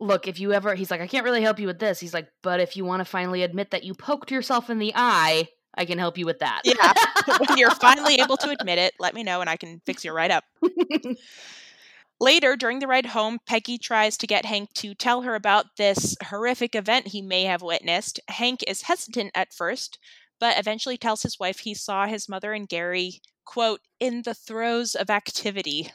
look, 0.00 0.28
if 0.28 0.38
you 0.38 0.52
ever, 0.52 0.74
he's 0.74 0.90
like, 0.90 1.00
I 1.00 1.06
can't 1.06 1.24
really 1.24 1.42
help 1.42 1.58
you 1.58 1.66
with 1.66 1.78
this. 1.78 2.00
He's 2.00 2.14
like, 2.14 2.28
but 2.42 2.60
if 2.60 2.76
you 2.76 2.84
want 2.84 3.00
to 3.00 3.04
finally 3.04 3.42
admit 3.42 3.70
that 3.72 3.84
you 3.84 3.94
poked 3.94 4.30
yourself 4.30 4.70
in 4.70 4.78
the 4.78 4.92
eye, 4.94 5.48
I 5.74 5.84
can 5.84 5.98
help 5.98 6.18
you 6.18 6.26
with 6.26 6.40
that. 6.40 6.62
Yeah. 6.64 6.92
when 7.38 7.58
you're 7.58 7.70
finally 7.70 8.16
able 8.16 8.36
to 8.38 8.50
admit 8.50 8.78
it, 8.78 8.94
let 8.98 9.14
me 9.14 9.22
know 9.22 9.40
and 9.40 9.50
I 9.50 9.56
can 9.56 9.80
fix 9.86 10.04
you 10.04 10.12
right 10.12 10.30
up. 10.30 10.44
Later, 12.20 12.56
during 12.56 12.80
the 12.80 12.88
ride 12.88 13.06
home, 13.06 13.38
Peggy 13.46 13.78
tries 13.78 14.16
to 14.16 14.26
get 14.26 14.44
Hank 14.44 14.72
to 14.74 14.92
tell 14.94 15.22
her 15.22 15.36
about 15.36 15.76
this 15.76 16.16
horrific 16.24 16.74
event 16.74 17.08
he 17.08 17.22
may 17.22 17.44
have 17.44 17.62
witnessed. 17.62 18.18
Hank 18.28 18.64
is 18.66 18.82
hesitant 18.82 19.30
at 19.36 19.54
first, 19.54 19.98
but 20.40 20.58
eventually 20.58 20.96
tells 20.96 21.22
his 21.22 21.38
wife 21.38 21.60
he 21.60 21.74
saw 21.74 22.06
his 22.06 22.28
mother 22.28 22.52
and 22.52 22.68
Gary, 22.68 23.20
quote, 23.44 23.80
in 24.00 24.22
the 24.22 24.34
throes 24.34 24.96
of 24.96 25.10
activity. 25.10 25.92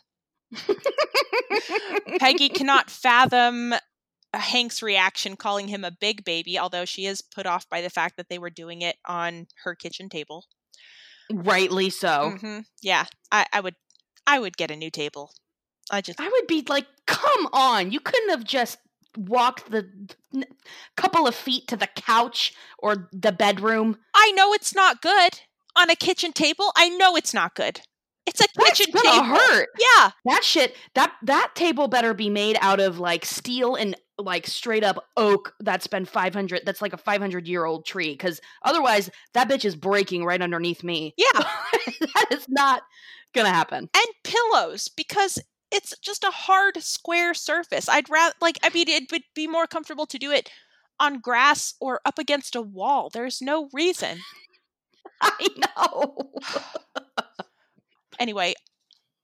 Peggy 2.19 2.47
cannot 2.47 2.89
fathom 2.89 3.73
Hank's 4.33 4.81
reaction 4.81 5.35
calling 5.35 5.67
him 5.67 5.83
a 5.83 5.91
big 5.91 6.23
baby, 6.23 6.57
although 6.57 6.85
she 6.85 7.05
is 7.05 7.21
put 7.21 7.45
off 7.45 7.69
by 7.69 7.81
the 7.81 7.89
fact 7.89 8.17
that 8.17 8.29
they 8.29 8.39
were 8.39 8.49
doing 8.49 8.81
it 8.81 8.97
on 9.05 9.47
her 9.63 9.75
kitchen 9.75 10.09
table. 10.09 10.45
Rightly 11.31 11.89
so. 11.89 12.37
hmm 12.41 12.59
Yeah, 12.81 13.05
I, 13.31 13.45
I 13.53 13.59
would, 13.59 13.75
I 14.27 14.39
would 14.39 14.57
get 14.57 14.71
a 14.71 14.75
new 14.75 14.89
table. 14.89 15.31
I 15.91 16.01
just, 16.01 16.19
I 16.19 16.27
would 16.29 16.47
be 16.47 16.63
like, 16.67 16.87
come 17.05 17.47
on, 17.53 17.91
you 17.91 17.99
couldn't 17.99 18.29
have 18.29 18.43
just 18.43 18.77
walked 19.17 19.69
the 19.69 19.87
n- 20.33 20.45
couple 20.97 21.27
of 21.27 21.35
feet 21.35 21.67
to 21.67 21.77
the 21.77 21.87
couch 21.95 22.53
or 22.79 23.09
the 23.11 23.31
bedroom. 23.31 23.97
I 24.15 24.31
know 24.31 24.53
it's 24.53 24.73
not 24.73 25.01
good 25.01 25.39
on 25.75 25.89
a 25.89 25.95
kitchen 25.95 26.31
table. 26.33 26.71
I 26.75 26.89
know 26.89 27.15
it's 27.15 27.33
not 27.33 27.55
good. 27.55 27.81
It's 28.25 28.39
a 28.41 28.47
That's 28.55 28.79
kitchen 28.79 28.93
gonna 28.93 29.23
table. 29.23 29.35
hurt. 29.35 29.69
Yeah, 29.77 30.11
That 30.25 30.43
shit, 30.43 30.75
that 30.95 31.11
that 31.23 31.51
table 31.55 31.87
better 31.89 32.13
be 32.13 32.29
made 32.29 32.57
out 32.61 32.79
of 32.79 32.97
like 32.97 33.25
steel 33.25 33.75
and 33.75 33.95
like 34.23 34.47
straight 34.47 34.83
up 34.83 35.05
oak 35.17 35.53
that's 35.59 35.87
been 35.87 36.05
500 36.05 36.61
that's 36.65 36.81
like 36.81 36.93
a 36.93 36.97
500 36.97 37.47
year 37.47 37.65
old 37.65 37.85
tree 37.85 38.15
cuz 38.15 38.41
otherwise 38.63 39.09
that 39.33 39.49
bitch 39.49 39.65
is 39.65 39.75
breaking 39.75 40.25
right 40.25 40.41
underneath 40.41 40.83
me. 40.83 41.13
yeah, 41.17 41.31
that 41.99 42.27
is 42.31 42.45
not 42.49 42.83
to 43.33 43.45
happen. 43.45 43.89
and 43.95 44.07
pillows 44.23 44.87
because 44.89 45.39
it's 45.71 45.97
just 45.99 46.23
a 46.23 46.31
hard 46.31 46.81
square 46.83 47.33
surface. 47.33 47.89
I'd 47.89 48.09
rather 48.09 48.35
like 48.41 48.57
I 48.63 48.69
mean 48.69 48.87
it 48.87 49.11
would 49.11 49.23
be 49.35 49.47
more 49.47 49.67
comfortable 49.67 50.05
to 50.07 50.19
do 50.19 50.31
it 50.31 50.49
on 50.99 51.19
grass 51.19 51.73
or 51.81 51.99
up 52.05 52.19
against 52.19 52.55
a 52.55 52.61
wall. 52.61 53.09
There's 53.11 53.41
no 53.41 53.69
reason. 53.73 54.19
I 55.21 55.47
know. 55.77 56.17
Anyway, 58.19 58.53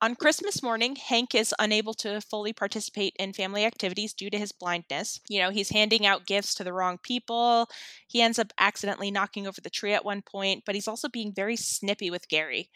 on 0.02 0.16
Christmas 0.16 0.64
morning, 0.64 0.96
Hank 0.96 1.36
is 1.36 1.54
unable 1.60 1.94
to 1.96 2.22
fully 2.22 2.54
participate 2.54 3.16
in 3.20 3.34
family 3.34 3.66
activities 3.66 4.14
due 4.14 4.30
to 4.30 4.38
his 4.38 4.52
blindness. 4.52 5.20
You 5.30 5.42
know, 5.42 5.50
he's 5.50 5.70
handing 5.70 6.06
out 6.06 6.26
gifts 6.26 6.56
to 6.56 6.64
the 6.64 6.74
wrong 6.74 7.00
people. 7.04 7.68
He 8.08 8.22
ends 8.22 8.40
up 8.40 8.54
accidentally 8.58 9.12
knocking 9.12 9.48
over 9.48 9.60
the 9.62 9.70
tree 9.70 9.94
at 9.94 10.06
one 10.06 10.22
point, 10.22 10.64
but 10.66 10.76
he's 10.76 10.88
also 10.88 11.10
being 11.10 11.34
very 11.34 11.56
snippy 11.56 12.10
with 12.10 12.30
Gary. 12.30 12.70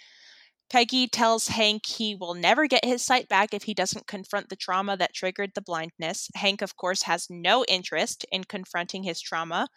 Peggy 0.69 1.07
tells 1.07 1.49
Hank 1.49 1.85
he 1.85 2.15
will 2.15 2.33
never 2.33 2.67
get 2.67 2.83
his 2.83 3.03
sight 3.03 3.29
back 3.29 3.53
if 3.53 3.63
he 3.63 3.73
doesn't 3.73 4.07
confront 4.07 4.49
the 4.49 4.55
trauma 4.55 4.97
that 4.97 5.13
triggered 5.13 5.51
the 5.53 5.61
blindness. 5.61 6.29
Hank, 6.35 6.61
of 6.61 6.75
course, 6.75 7.03
has 7.03 7.27
no 7.29 7.63
interest 7.65 8.25
in 8.31 8.43
confronting 8.43 9.03
his 9.03 9.21
trauma, 9.21 9.67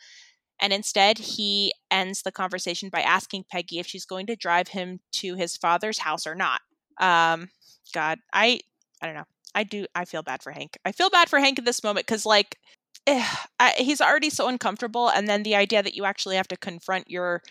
and 0.61 0.73
instead 0.73 1.19
he 1.19 1.73
ends 1.91 2.23
the 2.23 2.33
conversation 2.33 2.89
by 2.89 3.03
asking 3.03 3.45
Peggy 3.51 3.79
if 3.79 3.87
she's 3.87 4.07
going 4.07 4.27
to 4.27 4.37
drive 4.37 4.69
him 4.69 5.01
to 5.13 5.35
his 5.35 5.57
father's 5.57 5.99
house 5.99 6.27
or 6.27 6.35
not. 6.35 6.63
Um, 6.99 7.49
God, 7.95 8.19
I, 8.33 8.61
I 9.03 9.07
don't 9.07 9.15
know. 9.17 9.25
I 9.55 9.65
do. 9.65 9.87
I 9.95 10.05
feel 10.05 10.23
bad 10.23 10.43
for 10.43 10.53
Hank. 10.53 10.77
I 10.85 10.93
feel 10.93 11.11
bad 11.11 11.29
for 11.31 11.39
Hank 11.39 11.59
in 11.59 11.65
this 11.65 11.83
moment 11.83 12.07
because, 12.07 12.27
like, 12.27 12.59
eh, 13.07 13.25
I, 13.59 13.73
he's 13.79 14.01
already 14.01 14.31
so 14.31 14.49
uncomfortable, 14.49 15.09
and 15.09 15.29
then 15.29 15.43
the 15.43 15.55
idea 15.57 15.83
that 15.83 15.95
you 15.95 16.05
actually 16.05 16.37
have 16.37 16.49
to 16.49 16.57
confront 16.57 17.11
your 17.11 17.43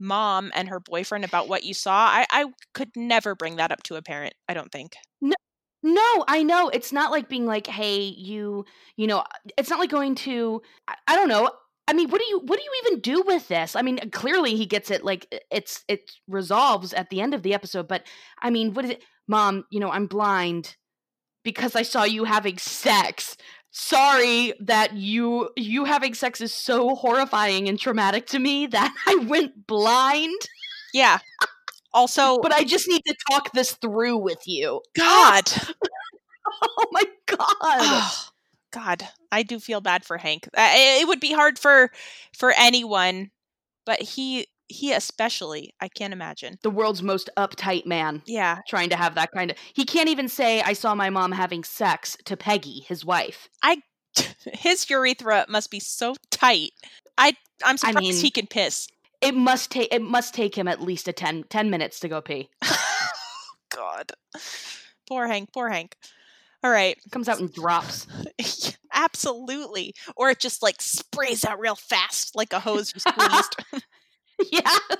mom 0.00 0.50
and 0.54 0.68
her 0.68 0.80
boyfriend 0.80 1.24
about 1.24 1.48
what 1.48 1.62
you 1.64 1.74
saw, 1.74 1.92
I, 2.08 2.26
I 2.30 2.46
could 2.74 2.90
never 2.96 3.34
bring 3.36 3.56
that 3.56 3.70
up 3.70 3.82
to 3.84 3.94
a 3.96 4.02
parent. 4.02 4.34
I 4.48 4.54
don't 4.54 4.72
think. 4.72 4.96
No, 5.20 5.34
no, 5.82 6.24
I 6.28 6.42
know. 6.42 6.68
It's 6.68 6.92
not 6.92 7.10
like 7.12 7.28
being 7.28 7.46
like, 7.46 7.66
"Hey, 7.66 8.00
you, 8.00 8.64
you 8.96 9.06
know, 9.06 9.24
it's 9.56 9.70
not 9.70 9.78
like 9.78 9.90
going 9.90 10.14
to 10.16 10.62
I, 10.88 10.94
I 11.08 11.16
don't 11.16 11.28
know. 11.28 11.50
I 11.92 11.94
mean, 11.94 12.08
what 12.08 12.22
do 12.22 12.26
you 12.26 12.38
what 12.40 12.58
do 12.58 12.64
you 12.64 12.82
even 12.86 13.00
do 13.00 13.22
with 13.26 13.48
this? 13.48 13.76
I 13.76 13.82
mean, 13.82 13.98
uh, 14.00 14.06
clearly 14.10 14.56
he 14.56 14.64
gets 14.64 14.90
it 14.90 15.04
like 15.04 15.26
it's 15.50 15.84
it 15.88 16.10
resolves 16.26 16.94
at 16.94 17.10
the 17.10 17.20
end 17.20 17.34
of 17.34 17.42
the 17.42 17.52
episode, 17.52 17.86
but 17.86 18.04
I 18.40 18.48
mean, 18.48 18.72
what 18.72 18.86
is 18.86 18.92
it? 18.92 19.02
Mom, 19.28 19.64
you 19.70 19.78
know, 19.78 19.90
I'm 19.90 20.06
blind 20.06 20.76
because 21.44 21.76
I 21.76 21.82
saw 21.82 22.04
you 22.04 22.24
having 22.24 22.58
sex. 22.58 23.36
Sorry 23.72 24.54
that 24.60 24.94
you 24.94 25.50
you 25.56 25.84
having 25.84 26.14
sex 26.14 26.40
is 26.40 26.54
so 26.54 26.94
horrifying 26.94 27.68
and 27.68 27.78
traumatic 27.78 28.26
to 28.28 28.38
me 28.38 28.66
that 28.68 28.94
I 29.06 29.16
went 29.16 29.66
blind, 29.66 30.40
Yeah. 30.94 31.18
Also, 31.94 32.38
but 32.42 32.52
I 32.52 32.64
just 32.64 32.88
need 32.88 33.02
to 33.06 33.14
talk 33.30 33.52
this 33.52 33.72
through 33.72 34.18
with 34.18 34.42
you. 34.46 34.80
God. 34.96 35.44
Oh 36.62 36.86
my 36.92 37.04
god. 37.26 38.12
Oh, 38.74 38.80
God, 38.80 39.06
I 39.30 39.42
do 39.42 39.58
feel 39.58 39.80
bad 39.80 40.04
for 40.04 40.18
Hank. 40.18 40.48
It 40.56 41.06
would 41.06 41.20
be 41.20 41.32
hard 41.32 41.58
for 41.58 41.90
for 42.36 42.52
anyone, 42.56 43.30
but 43.84 44.00
he 44.00 44.46
he 44.68 44.92
especially. 44.92 45.74
I 45.80 45.88
can't 45.88 46.12
imagine. 46.12 46.58
the 46.62 46.70
world's 46.70 47.02
most 47.02 47.28
uptight 47.36 47.84
man 47.86 48.22
Yeah, 48.26 48.58
trying 48.68 48.88
to 48.90 48.96
have 48.96 49.14
that 49.16 49.30
kind 49.32 49.50
of 49.50 49.56
he 49.74 49.84
can't 49.84 50.08
even 50.08 50.28
say 50.28 50.62
i 50.62 50.72
saw 50.72 50.94
my 50.94 51.10
mom 51.10 51.32
having 51.32 51.62
sex 51.64 52.16
to 52.24 52.36
peggy 52.36 52.80
his 52.88 53.04
wife 53.04 53.48
I 53.62 53.82
his 54.54 54.88
urethra 54.88 55.44
must 55.48 55.70
be 55.70 55.80
so 55.80 56.14
tight. 56.30 56.70
I 57.18 57.34
I'm 57.64 57.76
surprised 57.76 57.98
mean- 58.00 58.14
he 58.22 58.30
can 58.30 58.46
piss. 58.46 58.88
it 59.20 59.34
must 59.34 59.70
take 59.70 59.92
it 59.92 60.00
must 60.02 60.32
take 60.34 60.54
him 60.56 60.68
at 60.68 60.80
least 60.80 61.06
a 61.08 61.12
10, 61.12 61.44
10 61.50 61.68
minutes 61.70 62.00
to 62.00 62.08
go 62.08 62.20
pee 62.22 62.48
oh, 62.64 63.08
God, 63.74 64.12
poor 65.08 65.26
Hank. 65.26 65.50
Poor 65.52 65.68
Hank. 65.68 65.96
All 66.64 66.70
right, 66.70 66.96
comes 67.10 67.28
out 67.28 67.40
and 67.40 67.52
drops 67.52 68.06
absolutely. 68.92 69.94
Or 70.16 70.30
it 70.30 70.40
just 70.40 70.62
like 70.62 70.80
sprays 70.80 71.44
out 71.44 71.58
real 71.60 71.76
fast, 71.76 72.34
like 72.34 72.52
a 72.52 72.60
hose 72.60 72.92
you 72.94 73.00
squeezed. 73.00 73.56
yeah 74.52 74.78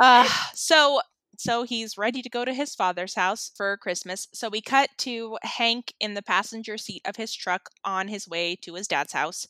Uh, 0.00 0.28
so 0.54 1.00
so 1.38 1.64
he's 1.64 1.98
ready 1.98 2.22
to 2.22 2.30
go 2.30 2.44
to 2.44 2.54
his 2.54 2.74
father's 2.74 3.14
house 3.14 3.50
for 3.56 3.76
Christmas. 3.78 4.28
So 4.32 4.48
we 4.48 4.60
cut 4.60 4.90
to 4.98 5.38
Hank 5.42 5.92
in 5.98 6.14
the 6.14 6.22
passenger 6.22 6.78
seat 6.78 7.02
of 7.04 7.16
his 7.16 7.34
truck 7.34 7.70
on 7.84 8.08
his 8.08 8.28
way 8.28 8.56
to 8.62 8.74
his 8.74 8.86
dad's 8.86 9.12
house. 9.12 9.46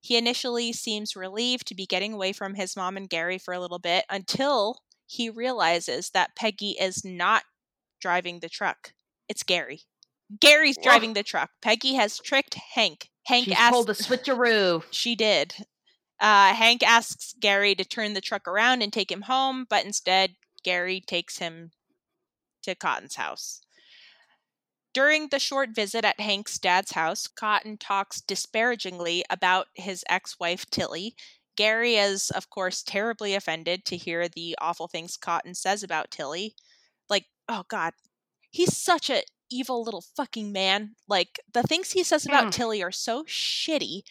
He 0.00 0.16
initially 0.16 0.72
seems 0.72 1.16
relieved 1.16 1.66
to 1.68 1.74
be 1.74 1.86
getting 1.86 2.12
away 2.14 2.32
from 2.32 2.54
his 2.54 2.76
mom 2.76 2.96
and 2.96 3.08
Gary 3.08 3.38
for 3.38 3.54
a 3.54 3.60
little 3.60 3.78
bit 3.78 4.04
until 4.10 4.78
he 5.06 5.30
realizes 5.30 6.10
that 6.10 6.36
Peggy 6.36 6.72
is 6.80 7.04
not 7.04 7.44
driving 8.00 8.40
the 8.40 8.48
truck. 8.48 8.94
It's 9.28 9.42
Gary. 9.42 9.82
Gary's 10.40 10.78
driving 10.82 11.12
the 11.14 11.22
truck. 11.22 11.50
Peggy 11.60 11.94
has 11.94 12.18
tricked 12.18 12.54
Hank. 12.54 13.08
Hank 13.24 13.46
she's 13.46 13.54
asked 13.56 13.72
pulled 13.72 13.90
a 13.90 13.92
switcheroo 13.94 14.82
she 14.90 15.14
did. 15.14 15.54
Uh, 16.20 16.54
Hank 16.54 16.82
asks 16.82 17.34
Gary 17.40 17.74
to 17.74 17.84
turn 17.84 18.14
the 18.14 18.20
truck 18.20 18.46
around 18.46 18.82
and 18.82 18.92
take 18.92 19.10
him 19.10 19.22
home, 19.22 19.66
but 19.68 19.84
instead, 19.84 20.36
Gary 20.62 21.00
takes 21.00 21.38
him 21.38 21.72
to 22.62 22.74
Cotton's 22.74 23.16
house. 23.16 23.60
During 24.94 25.28
the 25.28 25.38
short 25.38 25.70
visit 25.74 26.04
at 26.04 26.20
Hank's 26.20 26.58
dad's 26.58 26.92
house, 26.92 27.26
Cotton 27.26 27.78
talks 27.78 28.20
disparagingly 28.20 29.24
about 29.30 29.68
his 29.74 30.04
ex 30.08 30.38
wife, 30.38 30.66
Tilly. 30.70 31.16
Gary 31.56 31.96
is, 31.96 32.30
of 32.30 32.50
course, 32.50 32.82
terribly 32.82 33.34
offended 33.34 33.84
to 33.86 33.96
hear 33.96 34.28
the 34.28 34.56
awful 34.60 34.88
things 34.88 35.16
Cotton 35.16 35.54
says 35.54 35.82
about 35.82 36.10
Tilly. 36.10 36.54
Like, 37.08 37.26
oh 37.48 37.64
God, 37.68 37.94
he's 38.50 38.76
such 38.76 39.10
a 39.10 39.22
evil 39.52 39.82
little 39.82 40.04
fucking 40.16 40.52
man. 40.52 40.94
Like, 41.08 41.40
the 41.52 41.62
things 41.62 41.90
he 41.90 42.02
says 42.02 42.26
about 42.26 42.46
Mm. 42.46 42.52
Tilly 42.52 42.82
are 42.82 42.92
so 42.92 43.24
shitty. 43.24 44.02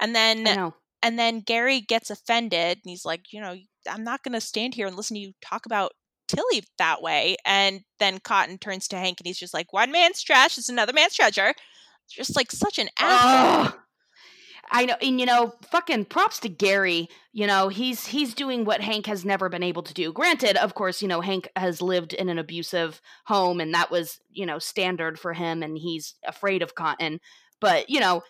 And 0.00 0.14
then 0.14 0.72
and 1.02 1.18
then 1.18 1.40
Gary 1.40 1.80
gets 1.80 2.10
offended 2.10 2.78
and 2.78 2.90
he's 2.90 3.04
like, 3.04 3.32
you 3.32 3.40
know, 3.40 3.56
I'm 3.88 4.04
not 4.04 4.22
going 4.22 4.34
to 4.34 4.40
stand 4.40 4.74
here 4.74 4.86
and 4.86 4.96
listen 4.96 5.14
to 5.14 5.20
you 5.20 5.32
talk 5.40 5.66
about 5.66 5.92
Tilly 6.28 6.64
that 6.78 7.00
way. 7.02 7.36
And 7.44 7.80
then 7.98 8.18
Cotton 8.18 8.58
turns 8.58 8.86
to 8.88 8.96
Hank 8.96 9.18
and 9.20 9.26
he's 9.26 9.38
just 9.38 9.54
like, 9.54 9.72
one 9.72 9.90
man's 9.90 10.22
trash 10.22 10.58
is 10.58 10.68
another 10.68 10.92
man's 10.92 11.14
treasure. 11.14 11.54
Just 12.08 12.36
like 12.36 12.50
such 12.52 12.78
an 12.78 12.88
asshole. 12.98 13.80
I 14.70 14.84
know, 14.86 14.94
and 15.02 15.18
you 15.18 15.26
know, 15.26 15.52
fucking 15.70 16.06
props 16.06 16.38
to 16.40 16.48
Gary. 16.48 17.08
You 17.32 17.46
know, 17.46 17.68
he's 17.68 18.06
he's 18.06 18.34
doing 18.34 18.64
what 18.64 18.80
Hank 18.80 19.06
has 19.06 19.24
never 19.24 19.48
been 19.48 19.62
able 19.62 19.82
to 19.82 19.94
do. 19.94 20.12
Granted, 20.12 20.56
of 20.56 20.74
course, 20.74 21.02
you 21.02 21.08
know, 21.08 21.20
Hank 21.20 21.48
has 21.56 21.82
lived 21.82 22.12
in 22.12 22.28
an 22.28 22.38
abusive 22.38 23.00
home, 23.26 23.60
and 23.60 23.74
that 23.74 23.90
was 23.90 24.20
you 24.30 24.46
know 24.46 24.58
standard 24.58 25.18
for 25.18 25.32
him, 25.32 25.62
and 25.62 25.76
he's 25.76 26.14
afraid 26.26 26.62
of 26.62 26.74
Cotton. 26.74 27.20
But 27.60 27.90
you 27.90 28.00
know, 28.00 28.22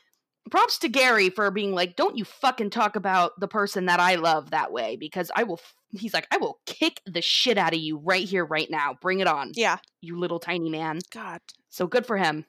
props 0.51 0.78
to 0.78 0.88
Gary 0.88 1.30
for 1.30 1.51
being 1.51 1.72
like, 1.74 1.97
don't 1.97 2.16
you 2.16 2.24
fucking 2.24 2.70
talk 2.70 2.97
about 2.97 3.38
the 3.38 3.49
person 3.49 3.86
that 3.86 4.01
I 4.01 4.14
love 4.16 4.51
that 4.51 4.72
way 4.72 4.97
because 4.97 5.30
I 5.34 5.43
will. 5.45 5.61
He's 5.93 6.14
like, 6.14 6.28
I 6.30 6.36
will 6.36 6.61
kick 6.66 7.01
the 7.05 7.20
shit 7.20 7.59
out 7.59 7.74
of 7.74 7.80
you 7.80 7.99
right 7.99 8.24
here, 8.26 8.45
right 8.45 8.70
now. 8.70 8.97
Bring 9.03 9.18
it 9.18 9.26
on, 9.26 9.51
Yeah. 9.55 9.78
you 10.01 10.16
little 10.18 10.38
tiny 10.38 10.70
man. 10.70 11.01
God, 11.12 11.41
So 11.68 11.88
good 11.88 12.07
for 12.07 12.16
him. 12.16 12.45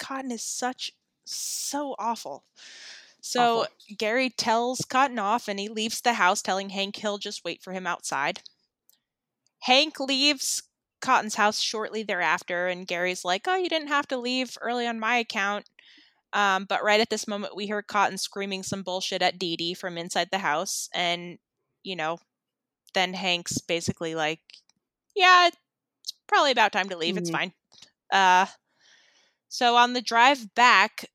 Cotton 0.00 0.32
is 0.32 0.42
such 0.42 0.90
so 1.24 1.94
awful. 2.00 2.44
So 3.22 3.64
Awful. 3.64 3.70
Gary 3.98 4.30
tells 4.30 4.80
Cotton 4.84 5.18
off 5.18 5.48
and 5.48 5.58
he 5.58 5.68
leaves 5.68 6.00
the 6.02 6.14
house 6.14 6.42
telling 6.42 6.70
Hank 6.70 6.96
he'll 6.96 7.18
just 7.18 7.44
wait 7.44 7.62
for 7.62 7.72
him 7.72 7.86
outside. 7.86 8.42
Hank 9.60 10.00
leaves 10.00 10.62
Cotton's 11.00 11.34
house 11.36 11.60
shortly 11.60 12.02
thereafter 12.02 12.66
and 12.68 12.86
Gary's 12.86 13.24
like, 13.24 13.46
"Oh, 13.48 13.56
you 13.56 13.68
didn't 13.68 13.88
have 13.88 14.08
to 14.08 14.16
leave 14.18 14.56
early 14.60 14.86
on 14.86 14.98
my 15.00 15.16
account." 15.16 15.68
Um, 16.32 16.66
but 16.66 16.84
right 16.84 17.00
at 17.00 17.10
this 17.10 17.28
moment, 17.28 17.56
we 17.56 17.66
hear 17.66 17.82
Cotton 17.82 18.18
screaming 18.18 18.62
some 18.64 18.82
bullshit 18.84 19.22
at 19.22 19.38
Dee 19.38 19.56
Dee 19.56 19.74
from 19.74 19.98
inside 19.98 20.30
the 20.30 20.38
house, 20.38 20.88
and 20.94 21.38
you 21.84 21.96
know, 21.96 22.18
then 22.94 23.14
Hank's 23.14 23.58
basically 23.60 24.14
like, 24.16 24.40
"Yeah, 25.16 25.48
it's 25.48 25.58
probably 26.28 26.52
about 26.52 26.72
time 26.72 26.88
to 26.90 26.96
leave. 26.98 27.16
It's 27.18 27.30
Mhm. 27.30 27.30
fine." 27.30 27.54
Uh, 28.12 28.46
so 29.48 29.76
on 29.76 29.92
the 29.92 30.02
drive 30.02 30.54
back, 30.54 31.06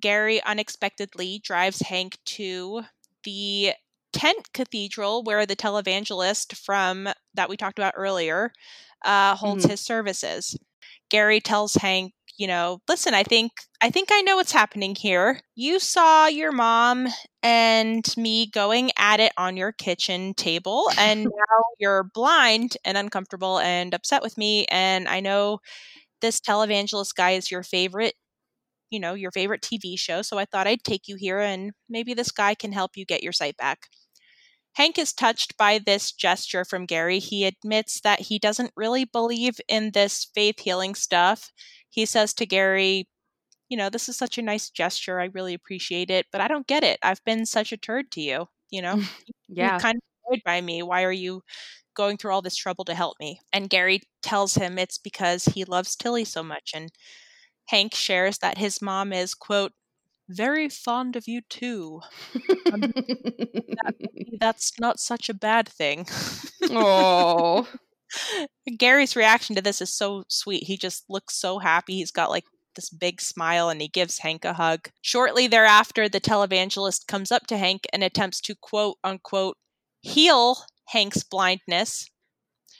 Gary 0.00 0.42
unexpectedly 0.42 1.40
drives 1.42 1.80
Hank 1.82 2.18
to 2.26 2.82
the 3.24 3.72
tent 4.12 4.52
cathedral 4.52 5.22
where 5.22 5.46
the 5.46 5.56
televangelist 5.56 6.56
from 6.56 7.08
that 7.34 7.48
we 7.48 7.56
talked 7.56 7.78
about 7.78 7.94
earlier 7.96 8.52
uh, 9.04 9.34
holds 9.36 9.64
Mhm. 9.64 9.70
his 9.70 9.80
services. 9.80 10.56
Gary 11.10 11.40
tells 11.40 11.74
Hank, 11.74 12.12
you 12.36 12.46
know, 12.46 12.80
listen, 12.88 13.14
I 13.14 13.22
think 13.24 13.52
I 13.80 13.90
think 13.90 14.08
I 14.12 14.20
know 14.22 14.36
what's 14.36 14.52
happening 14.52 14.94
here. 14.94 15.40
You 15.54 15.78
saw 15.80 16.26
your 16.26 16.52
mom 16.52 17.08
and 17.42 18.04
me 18.16 18.46
going 18.50 18.90
at 18.96 19.20
it 19.20 19.32
on 19.36 19.56
your 19.56 19.72
kitchen 19.72 20.34
table, 20.34 20.90
and 20.96 21.24
now 21.34 21.62
you're 21.78 22.04
blind 22.14 22.76
and 22.84 22.96
uncomfortable 22.96 23.58
and 23.58 23.94
upset 23.94 24.22
with 24.22 24.36
me. 24.38 24.66
And 24.66 25.08
I 25.08 25.20
know 25.20 25.60
this 26.20 26.40
televangelist 26.40 27.14
guy 27.14 27.32
is 27.32 27.50
your 27.50 27.62
favorite 27.62 28.14
you 28.90 29.00
know, 29.00 29.14
your 29.14 29.30
favorite 29.32 29.62
TV 29.62 29.96
show, 29.96 30.22
so 30.22 30.38
I 30.38 30.44
thought 30.44 30.66
I'd 30.66 30.84
take 30.84 31.08
you 31.08 31.16
here 31.16 31.38
and 31.40 31.72
maybe 31.88 32.14
this 32.14 32.30
guy 32.32 32.54
can 32.54 32.72
help 32.72 32.96
you 32.96 33.04
get 33.04 33.22
your 33.22 33.32
sight 33.32 33.56
back. 33.56 33.88
Hank 34.74 34.98
is 34.98 35.12
touched 35.12 35.56
by 35.56 35.78
this 35.78 36.12
gesture 36.12 36.64
from 36.64 36.86
Gary. 36.86 37.18
He 37.18 37.44
admits 37.44 38.00
that 38.00 38.20
he 38.22 38.38
doesn't 38.38 38.72
really 38.76 39.04
believe 39.04 39.60
in 39.68 39.90
this 39.92 40.24
faith 40.34 40.60
healing 40.60 40.94
stuff. 40.94 41.50
He 41.88 42.06
says 42.06 42.32
to 42.34 42.46
Gary, 42.46 43.08
You 43.68 43.76
know, 43.76 43.88
this 43.90 44.08
is 44.08 44.16
such 44.16 44.38
a 44.38 44.42
nice 44.42 44.70
gesture. 44.70 45.20
I 45.20 45.26
really 45.26 45.54
appreciate 45.54 46.10
it, 46.10 46.26
but 46.32 46.40
I 46.40 46.48
don't 46.48 46.66
get 46.66 46.84
it. 46.84 46.98
I've 47.02 47.24
been 47.24 47.46
such 47.46 47.72
a 47.72 47.76
turd 47.78 48.10
to 48.12 48.20
you. 48.20 48.46
You 48.70 48.82
know, 48.82 48.98
Yeah. 49.48 49.48
you're 49.48 49.70
kind 49.72 49.96
of 49.96 50.02
annoyed 50.32 50.42
by 50.44 50.60
me. 50.60 50.82
Why 50.82 51.04
are 51.04 51.12
you 51.12 51.42
going 51.94 52.16
through 52.18 52.32
all 52.32 52.42
this 52.42 52.56
trouble 52.56 52.84
to 52.86 52.94
help 52.94 53.16
me? 53.20 53.40
And 53.52 53.70
Gary 53.70 54.02
tells 54.22 54.54
him 54.54 54.78
it's 54.78 54.98
because 54.98 55.44
he 55.46 55.64
loves 55.64 55.96
Tilly 55.96 56.24
so 56.24 56.42
much. 56.42 56.72
And 56.74 56.90
Hank 57.68 57.94
shares 57.94 58.38
that 58.38 58.58
his 58.58 58.82
mom 58.82 59.12
is, 59.12 59.34
quote, 59.34 59.72
very 60.28 60.68
fond 60.68 61.16
of 61.16 61.26
you 61.26 61.40
too. 61.48 62.00
Maybe 62.66 62.92
That's 64.40 64.72
not 64.78 65.00
such 65.00 65.28
a 65.28 65.34
bad 65.34 65.68
thing. 65.68 66.06
oh. 66.70 67.68
Gary's 68.78 69.16
reaction 69.16 69.54
to 69.56 69.62
this 69.62 69.80
is 69.80 69.94
so 69.94 70.24
sweet. 70.28 70.64
He 70.64 70.76
just 70.76 71.04
looks 71.08 71.36
so 71.36 71.58
happy. 71.58 71.94
He's 71.94 72.10
got 72.10 72.30
like 72.30 72.44
this 72.74 72.90
big 72.90 73.20
smile 73.20 73.68
and 73.68 73.80
he 73.80 73.88
gives 73.88 74.18
Hank 74.18 74.44
a 74.44 74.52
hug. 74.54 74.88
Shortly 75.02 75.46
thereafter, 75.46 76.08
the 76.08 76.20
televangelist 76.20 77.06
comes 77.06 77.32
up 77.32 77.46
to 77.48 77.56
Hank 77.56 77.86
and 77.92 78.04
attempts 78.04 78.40
to 78.42 78.54
quote 78.54 78.96
unquote 79.02 79.56
heal 80.00 80.58
Hank's 80.88 81.22
blindness. 81.22 82.06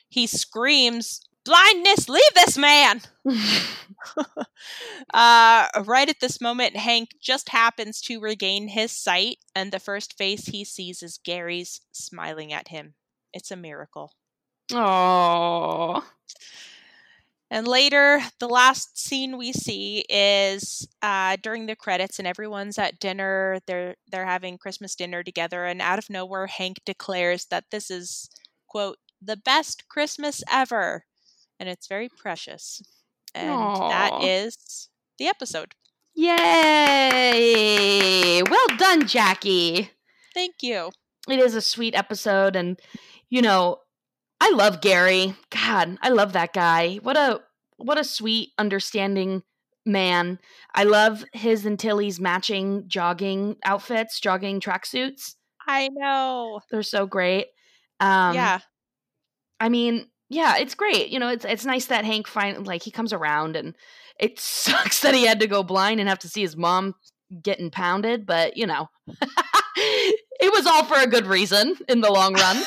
He 0.08 0.26
screams, 0.26 1.20
Blindness, 1.48 2.08
leave 2.08 2.34
this 2.34 2.58
man! 2.58 3.00
Uh, 5.14 5.66
right 5.86 6.08
at 6.08 6.20
this 6.20 6.40
moment, 6.40 6.76
Hank 6.76 7.10
just 7.20 7.48
happens 7.48 8.00
to 8.02 8.20
regain 8.20 8.68
his 8.68 8.92
sight, 8.92 9.38
and 9.54 9.72
the 9.72 9.80
first 9.80 10.18
face 10.18 10.46
he 10.46 10.64
sees 10.64 11.02
is 11.02 11.18
Gary's 11.24 11.80
smiling 11.92 12.52
at 12.52 12.68
him. 12.68 12.94
It's 13.32 13.50
a 13.50 13.56
miracle. 13.56 14.12
oh. 14.72 16.04
And 17.50 17.66
later, 17.66 18.20
the 18.38 18.48
last 18.48 18.98
scene 18.98 19.38
we 19.38 19.52
see 19.54 20.04
is 20.10 20.86
uh, 21.00 21.36
during 21.42 21.64
the 21.66 21.76
credits, 21.76 22.18
and 22.18 22.28
everyone's 22.28 22.78
at 22.78 23.00
dinner. 23.00 23.60
They're 23.66 23.96
they're 24.10 24.26
having 24.26 24.58
Christmas 24.58 24.94
dinner 24.94 25.22
together, 25.22 25.64
and 25.64 25.80
out 25.80 25.98
of 25.98 26.10
nowhere, 26.10 26.46
Hank 26.46 26.80
declares 26.84 27.46
that 27.46 27.64
this 27.70 27.90
is 27.90 28.28
quote 28.66 28.98
the 29.22 29.36
best 29.38 29.88
Christmas 29.88 30.42
ever, 30.52 31.06
and 31.58 31.68
it's 31.68 31.86
very 31.86 32.08
precious. 32.08 32.82
And 33.34 33.50
that 33.50 34.12
Aw. 34.12 34.24
is 34.24 34.88
the 35.18 35.26
episode. 35.26 35.74
Yay! 36.14 36.32
Well 38.42 38.66
done, 38.76 39.06
Jackie. 39.06 39.90
Thank 40.34 40.56
you. 40.62 40.90
It 41.28 41.38
is 41.38 41.54
a 41.54 41.60
sweet 41.60 41.94
episode, 41.94 42.56
and 42.56 42.80
you 43.28 43.42
know, 43.42 43.78
I 44.40 44.50
love 44.50 44.80
Gary. 44.80 45.34
God, 45.50 45.98
I 46.02 46.08
love 46.08 46.32
that 46.32 46.52
guy. 46.52 46.96
What 47.02 47.16
a 47.16 47.40
what 47.76 47.98
a 47.98 48.04
sweet, 48.04 48.50
understanding 48.58 49.42
man. 49.86 50.38
I 50.74 50.84
love 50.84 51.24
his 51.32 51.64
and 51.66 51.78
Tilly's 51.78 52.20
matching 52.20 52.84
jogging 52.88 53.56
outfits, 53.64 54.20
jogging 54.20 54.60
tracksuits. 54.60 55.34
I 55.66 55.88
know. 55.92 56.60
They're 56.70 56.82
so 56.82 57.06
great. 57.06 57.46
Um, 58.00 58.34
yeah. 58.34 58.58
I 59.60 59.68
mean, 59.68 60.08
yeah, 60.28 60.56
it's 60.58 60.74
great. 60.74 61.08
You 61.08 61.18
know, 61.18 61.28
it's 61.28 61.44
it's 61.44 61.64
nice 61.64 61.86
that 61.86 62.04
Hank 62.04 62.26
find 62.26 62.66
like 62.66 62.82
he 62.82 62.90
comes 62.90 63.12
around, 63.12 63.56
and 63.56 63.74
it 64.18 64.38
sucks 64.40 65.00
that 65.00 65.14
he 65.14 65.26
had 65.26 65.40
to 65.40 65.46
go 65.46 65.62
blind 65.62 66.00
and 66.00 66.08
have 66.08 66.18
to 66.20 66.28
see 66.28 66.42
his 66.42 66.56
mom 66.56 66.94
getting 67.42 67.70
pounded, 67.70 68.26
but 68.26 68.56
you 68.56 68.66
know, 68.66 68.88
it 69.76 70.52
was 70.52 70.66
all 70.66 70.84
for 70.84 70.98
a 70.98 71.06
good 71.06 71.26
reason 71.26 71.74
in 71.88 72.00
the 72.00 72.10
long 72.10 72.34
run. 72.34 72.62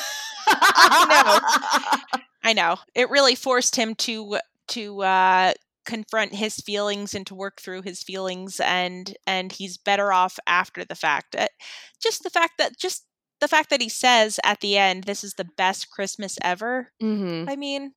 I 0.46 2.10
know. 2.12 2.20
I 2.44 2.52
know. 2.52 2.76
It 2.94 3.10
really 3.10 3.34
forced 3.34 3.76
him 3.76 3.94
to 3.96 4.38
to 4.68 5.02
uh 5.02 5.52
confront 5.84 6.32
his 6.32 6.56
feelings 6.56 7.12
and 7.12 7.26
to 7.26 7.34
work 7.34 7.60
through 7.60 7.82
his 7.82 8.02
feelings 8.02 8.60
and 8.60 9.16
and 9.26 9.50
he's 9.50 9.78
better 9.78 10.12
off 10.12 10.38
after 10.46 10.84
the 10.84 10.94
fact. 10.94 11.34
Uh, 11.36 11.48
just 12.00 12.22
the 12.22 12.30
fact 12.30 12.52
that 12.58 12.78
just 12.78 13.04
the 13.42 13.48
fact 13.48 13.70
that 13.70 13.82
he 13.82 13.88
says 13.88 14.38
at 14.44 14.60
the 14.60 14.78
end 14.78 15.04
this 15.04 15.24
is 15.24 15.34
the 15.34 15.48
best 15.56 15.90
Christmas 15.90 16.38
ever. 16.42 16.92
hmm 17.00 17.44
I 17.48 17.56
mean, 17.56 17.92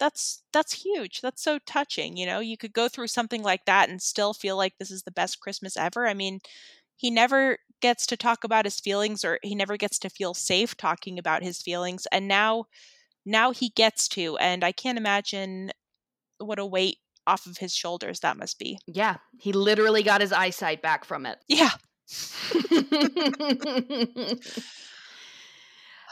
that's 0.00 0.42
that's 0.52 0.82
huge. 0.82 1.20
That's 1.20 1.42
so 1.42 1.58
touching, 1.66 2.16
you 2.16 2.24
know. 2.24 2.40
You 2.40 2.56
could 2.56 2.72
go 2.72 2.88
through 2.88 3.08
something 3.08 3.42
like 3.42 3.66
that 3.66 3.90
and 3.90 4.00
still 4.00 4.32
feel 4.32 4.56
like 4.56 4.78
this 4.78 4.90
is 4.90 5.02
the 5.02 5.10
best 5.10 5.40
Christmas 5.40 5.76
ever. 5.76 6.08
I 6.08 6.14
mean, 6.14 6.40
he 6.96 7.10
never 7.10 7.58
gets 7.82 8.06
to 8.06 8.16
talk 8.16 8.44
about 8.44 8.64
his 8.64 8.80
feelings 8.80 9.26
or 9.26 9.38
he 9.42 9.54
never 9.54 9.76
gets 9.76 9.98
to 10.00 10.10
feel 10.10 10.32
safe 10.32 10.74
talking 10.74 11.18
about 11.18 11.42
his 11.42 11.60
feelings 11.60 12.06
and 12.10 12.26
now 12.26 12.64
now 13.26 13.50
he 13.52 13.68
gets 13.70 14.08
to 14.08 14.36
and 14.38 14.64
I 14.64 14.72
can't 14.72 14.98
imagine 14.98 15.70
what 16.38 16.58
a 16.58 16.66
weight 16.66 16.98
off 17.26 17.46
of 17.46 17.58
his 17.58 17.74
shoulders 17.74 18.20
that 18.20 18.38
must 18.38 18.58
be. 18.58 18.78
Yeah, 18.86 19.18
he 19.38 19.52
literally 19.52 20.02
got 20.02 20.22
his 20.22 20.32
eyesight 20.32 20.80
back 20.80 21.04
from 21.04 21.26
it. 21.26 21.38
Yeah. 21.46 21.72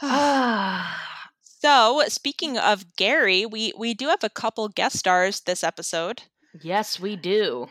Ah, 0.01 1.03
So, 1.41 2.03
speaking 2.07 2.57
of 2.57 2.95
Gary, 2.95 3.45
we 3.45 3.73
we 3.77 3.93
do 3.93 4.07
have 4.09 4.23
a 4.23 4.29
couple 4.29 4.67
guest 4.69 4.97
stars 4.97 5.41
this 5.41 5.63
episode. 5.63 6.23
yes, 6.61 6.99
we 6.99 7.15
do. 7.15 7.67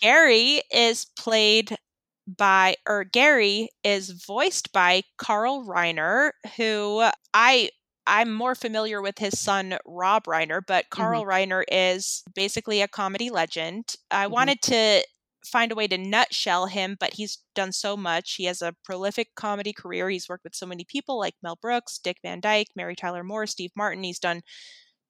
Gary 0.00 0.62
is 0.72 1.06
played 1.18 1.76
by 2.26 2.76
or 2.86 3.04
Gary 3.04 3.68
is 3.84 4.10
voiced 4.10 4.72
by 4.72 5.02
Carl 5.18 5.64
Reiner, 5.64 6.30
who 6.56 7.08
I 7.34 7.70
I'm 8.06 8.32
more 8.32 8.54
familiar 8.54 9.00
with 9.02 9.18
his 9.18 9.38
son 9.38 9.78
Rob 9.86 10.24
Reiner, 10.24 10.60
but 10.66 10.90
Carl 10.90 11.24
Reiner 11.24 11.62
is 11.70 12.22
basically 12.34 12.80
a 12.80 12.88
comedy 12.88 13.30
legend. 13.30 13.94
I 14.10 14.26
Mhm. 14.28 14.32
wanted 14.32 14.62
to 14.62 15.04
find 15.44 15.72
a 15.72 15.74
way 15.74 15.86
to 15.88 15.98
nutshell 15.98 16.66
him, 16.66 16.96
but 16.98 17.14
he's 17.14 17.38
done 17.54 17.72
so 17.72 17.96
much. 17.96 18.34
He 18.34 18.44
has 18.44 18.62
a 18.62 18.74
prolific 18.84 19.28
comedy 19.36 19.72
career. 19.72 20.08
He's 20.08 20.28
worked 20.28 20.44
with 20.44 20.54
so 20.54 20.66
many 20.66 20.84
people 20.84 21.18
like 21.18 21.34
Mel 21.42 21.58
Brooks, 21.60 21.98
Dick 21.98 22.18
Van 22.22 22.40
Dyke, 22.40 22.68
Mary 22.76 22.96
Tyler 22.96 23.24
Moore, 23.24 23.46
Steve 23.46 23.72
Martin. 23.76 24.02
He's 24.02 24.18
done 24.18 24.42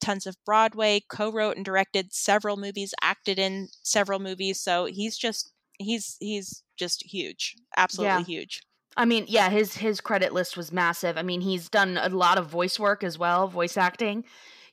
tons 0.01 0.26
of 0.26 0.37
Broadway, 0.45 1.03
co-wrote 1.09 1.57
and 1.57 1.64
directed 1.64 2.12
several 2.12 2.57
movies, 2.57 2.95
acted 3.03 3.39
in 3.39 3.68
several 3.83 4.18
movies. 4.18 4.61
So 4.61 4.87
he's 4.87 5.16
just 5.16 5.53
he's 5.79 6.16
he's 6.20 6.62
just 6.76 7.03
huge, 7.05 7.57
absolutely 7.76 8.24
huge. 8.24 8.62
I 8.97 9.05
mean, 9.05 9.26
yeah, 9.29 9.49
his 9.49 9.76
his 9.76 10.01
credit 10.01 10.33
list 10.33 10.57
was 10.57 10.72
massive. 10.72 11.16
I 11.16 11.22
mean, 11.22 11.41
he's 11.41 11.68
done 11.68 11.99
a 12.01 12.09
lot 12.09 12.39
of 12.39 12.47
voice 12.47 12.79
work 12.79 13.05
as 13.05 13.18
well, 13.18 13.49
voice 13.49 13.76
acting. 13.76 14.24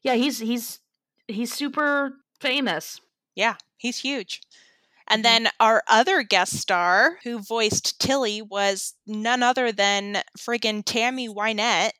Yeah, 0.01 0.15
he's 0.15 0.39
he's 0.39 0.79
he's 1.27 1.53
super 1.53 2.13
famous. 2.39 2.99
Yeah, 3.35 3.55
he's 3.77 3.99
huge. 3.99 4.41
And 5.07 5.19
Mhm. 5.19 5.23
then 5.23 5.49
our 5.59 5.83
other 5.87 6.23
guest 6.23 6.57
star 6.59 7.19
who 7.23 7.39
voiced 7.39 7.99
Tilly 7.99 8.41
was 8.41 8.95
none 9.05 9.43
other 9.43 9.71
than 9.71 10.23
friggin' 10.37 10.83
Tammy 10.85 11.27
Wynette. 11.29 11.91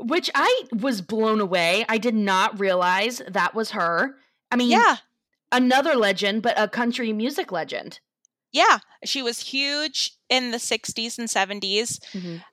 Which 0.00 0.30
I 0.34 0.64
was 0.72 1.00
blown 1.02 1.40
away. 1.40 1.84
I 1.88 1.98
did 1.98 2.14
not 2.14 2.58
realize 2.60 3.20
that 3.28 3.54
was 3.54 3.70
her. 3.72 4.16
I 4.50 4.56
mean, 4.56 4.70
Yeah, 4.70 4.96
another 5.52 5.94
legend, 5.96 6.42
but 6.42 6.58
a 6.58 6.68
country 6.68 7.12
music 7.12 7.52
legend. 7.52 8.00
yeah. 8.52 8.78
She 9.04 9.22
was 9.22 9.40
huge 9.40 10.12
in 10.28 10.50
the 10.50 10.58
60s 10.58 11.18
and 11.18 11.30
70s. 11.30 12.00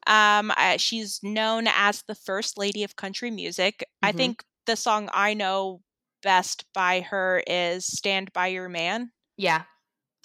Um, 0.07 0.51
uh, 0.57 0.77
she's 0.77 1.19
known 1.23 1.67
as 1.67 2.03
the 2.07 2.15
first 2.15 2.57
lady 2.57 2.83
of 2.83 2.95
country 2.95 3.31
music. 3.31 3.83
I 4.03 4.11
Mhm. 4.11 4.17
think 4.17 4.43
the 4.65 4.75
song 4.75 5.09
I 5.13 5.33
know 5.33 5.81
best 6.21 6.65
by 6.73 7.01
her 7.01 7.43
is 7.47 7.85
Stand 7.85 8.33
By 8.33 8.47
Your 8.47 8.69
Man. 8.69 9.11
Yeah. 9.37 9.63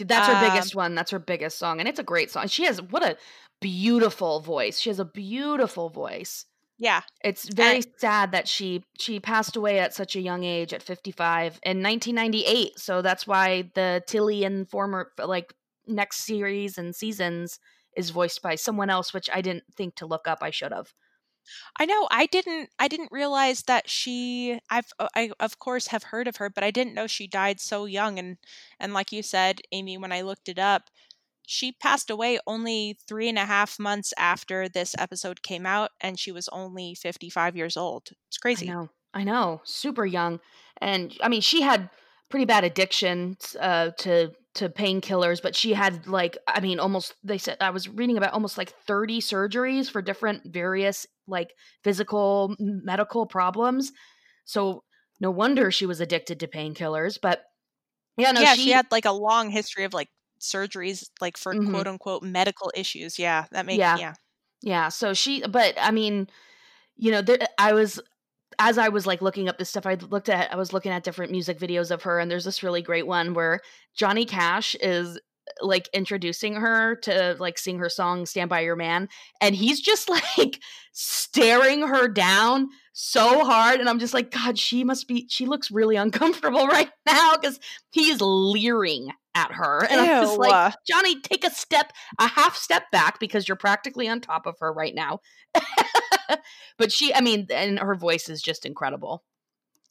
That's 0.08 0.26
her 0.28 0.34
Um, 0.34 0.50
biggest 0.50 0.74
one. 0.74 0.94
That's 0.94 1.10
her 1.10 1.18
biggest 1.18 1.58
song. 1.58 1.80
And 1.80 1.88
it's 1.88 1.98
a 1.98 2.04
great 2.04 2.30
song. 2.30 2.48
She 2.48 2.64
has 2.64 2.80
what 2.80 3.04
a 3.04 3.16
beautiful 3.60 4.40
voice. 4.40 4.78
She 4.78 4.90
has 4.90 4.98
a 4.98 5.04
beautiful 5.04 5.90
voice. 5.90 6.46
Yeah. 6.78 7.02
It's 7.22 7.46
very 7.52 7.82
sad 7.98 8.32
that 8.32 8.48
she 8.48 8.84
she 8.98 9.20
passed 9.20 9.54
away 9.56 9.80
at 9.80 9.94
such 9.94 10.16
a 10.16 10.20
young 10.20 10.44
age 10.44 10.72
at 10.72 10.82
55 10.82 11.60
in 11.62 11.82
1998. 11.82 12.78
So 12.78 13.02
that's 13.02 13.26
why 13.26 13.70
the 13.74 14.02
Tilly 14.06 14.44
and 14.44 14.68
former 14.68 15.12
like 15.22 15.52
next 15.86 16.24
series 16.24 16.78
and 16.78 16.94
seasons 16.96 17.58
is 17.96 18.10
voiced 18.10 18.40
by 18.40 18.54
someone 18.54 18.88
else 18.88 19.12
which 19.12 19.28
I 19.32 19.42
didn't 19.42 19.64
think 19.76 19.96
to 19.96 20.06
look 20.06 20.26
up. 20.26 20.38
I 20.40 20.50
should 20.50 20.72
have. 20.72 20.92
I 21.78 21.84
know. 21.84 22.06
I 22.10 22.26
didn't. 22.26 22.70
I 22.78 22.88
didn't 22.88 23.12
realize 23.12 23.62
that 23.64 23.88
she. 23.88 24.58
I've. 24.70 24.86
uh, 24.98 25.08
I 25.14 25.30
of 25.40 25.58
course 25.58 25.88
have 25.88 26.04
heard 26.04 26.28
of 26.28 26.36
her, 26.36 26.50
but 26.50 26.64
I 26.64 26.70
didn't 26.70 26.94
know 26.94 27.06
she 27.06 27.26
died 27.26 27.60
so 27.60 27.84
young. 27.84 28.18
And 28.18 28.36
and 28.78 28.92
like 28.92 29.12
you 29.12 29.22
said, 29.22 29.60
Amy, 29.72 29.98
when 29.98 30.12
I 30.12 30.22
looked 30.22 30.48
it 30.48 30.58
up, 30.58 30.90
she 31.46 31.72
passed 31.72 32.10
away 32.10 32.38
only 32.46 32.96
three 33.08 33.28
and 33.28 33.38
a 33.38 33.44
half 33.44 33.78
months 33.78 34.14
after 34.18 34.68
this 34.68 34.94
episode 34.98 35.42
came 35.42 35.66
out, 35.66 35.90
and 36.00 36.18
she 36.18 36.32
was 36.32 36.48
only 36.48 36.94
fifty 36.94 37.30
five 37.30 37.56
years 37.56 37.76
old. 37.76 38.10
It's 38.28 38.38
crazy. 38.38 38.70
I 38.70 38.74
know. 38.74 38.88
I 39.12 39.24
know. 39.24 39.60
Super 39.64 40.06
young. 40.06 40.40
And 40.80 41.16
I 41.22 41.28
mean, 41.28 41.40
she 41.40 41.62
had 41.62 41.90
pretty 42.28 42.44
bad 42.44 42.64
addiction 42.64 43.36
uh, 43.58 43.90
to 43.98 44.32
to 44.54 44.68
painkillers, 44.68 45.40
but 45.42 45.54
she 45.56 45.72
had 45.72 46.06
like 46.06 46.36
I 46.48 46.60
mean, 46.60 46.80
almost 46.80 47.14
they 47.22 47.38
said 47.38 47.58
I 47.60 47.70
was 47.70 47.88
reading 47.88 48.16
about 48.16 48.32
almost 48.32 48.58
like 48.58 48.70
30 48.70 49.20
surgeries 49.20 49.90
for 49.90 50.02
different 50.02 50.52
various 50.52 51.06
like 51.26 51.54
physical 51.84 52.56
medical 52.58 53.26
problems. 53.26 53.92
So 54.44 54.84
no 55.20 55.30
wonder 55.30 55.70
she 55.70 55.86
was 55.86 56.00
addicted 56.00 56.40
to 56.40 56.48
painkillers, 56.48 57.18
but 57.20 57.44
yeah, 58.18 58.32
no, 58.32 58.42
yeah, 58.42 58.54
she, 58.56 58.62
she, 58.64 58.70
had 58.70 58.86
like 58.90 59.04
a 59.04 59.12
long 59.12 59.50
history 59.50 59.84
of 59.84 59.94
like 59.94 60.08
surgeries, 60.40 61.08
like 61.20 61.36
for 61.36 61.54
Mhm. 61.54 61.64
quote 61.64 61.86
unquote 61.86 62.22
medical 62.22 62.72
issues. 62.74 63.18
Yeah, 63.18 63.46
that 63.52 63.66
makes 63.66 63.86
Yeah. 63.86 63.94
yeah. 63.94 64.14
Yeah, 64.62 64.88
so 64.90 65.14
she 65.14 65.46
but 65.46 65.74
I 65.80 65.90
mean, 65.90 66.28
you 66.96 67.10
know, 67.12 67.22
there, 67.22 67.38
I 67.58 67.72
was 67.74 68.00
as 68.60 68.76
I 68.76 68.90
was 68.90 69.06
like 69.06 69.22
looking 69.22 69.48
up 69.48 69.58
this 69.58 69.70
stuff, 69.70 69.86
I 69.86 69.94
looked 69.94 70.28
at 70.28 70.52
I 70.52 70.56
was 70.56 70.72
looking 70.72 70.92
at 70.92 71.02
different 71.02 71.32
music 71.32 71.58
videos 71.58 71.90
of 71.90 72.02
her 72.02 72.20
and 72.20 72.30
there's 72.30 72.44
this 72.44 72.62
really 72.62 72.82
great 72.82 73.06
one 73.06 73.34
where 73.34 73.60
Johnny 73.96 74.26
Cash 74.26 74.76
is 74.76 75.18
like 75.62 75.88
introducing 75.92 76.54
her 76.54 76.94
to 76.94 77.34
like 77.40 77.58
sing 77.58 77.78
her 77.78 77.88
song 77.88 78.26
Stand 78.26 78.50
by 78.50 78.60
Your 78.60 78.76
Man 78.76 79.08
and 79.40 79.54
he's 79.54 79.80
just 79.80 80.08
like 80.38 80.60
staring 80.92 81.80
her 81.80 82.06
down 82.06 82.68
so 82.92 83.44
hard 83.44 83.80
and 83.80 83.88
I'm 83.88 83.98
just 83.98 84.14
like 84.14 84.30
god 84.30 84.58
she 84.58 84.84
must 84.84 85.08
be 85.08 85.26
she 85.28 85.46
looks 85.46 85.70
really 85.70 85.96
uncomfortable 85.96 86.66
right 86.68 86.90
now 87.06 87.34
cuz 87.36 87.58
he 87.90 88.10
is 88.10 88.20
leering 88.20 89.10
at 89.34 89.52
her 89.52 89.84
and 89.84 90.00
I'm 90.00 90.24
just 90.24 90.38
like 90.38 90.74
Johnny, 90.86 91.20
take 91.20 91.44
a 91.44 91.50
step, 91.50 91.92
a 92.18 92.26
half 92.26 92.56
step 92.56 92.90
back 92.92 93.18
because 93.18 93.48
you're 93.48 93.56
practically 93.56 94.08
on 94.08 94.20
top 94.20 94.46
of 94.46 94.56
her 94.60 94.72
right 94.72 94.94
now. 94.94 95.20
but 96.78 96.92
she, 96.92 97.14
I 97.14 97.20
mean, 97.20 97.46
and 97.52 97.78
her 97.78 97.94
voice 97.94 98.28
is 98.28 98.42
just 98.42 98.66
incredible. 98.66 99.24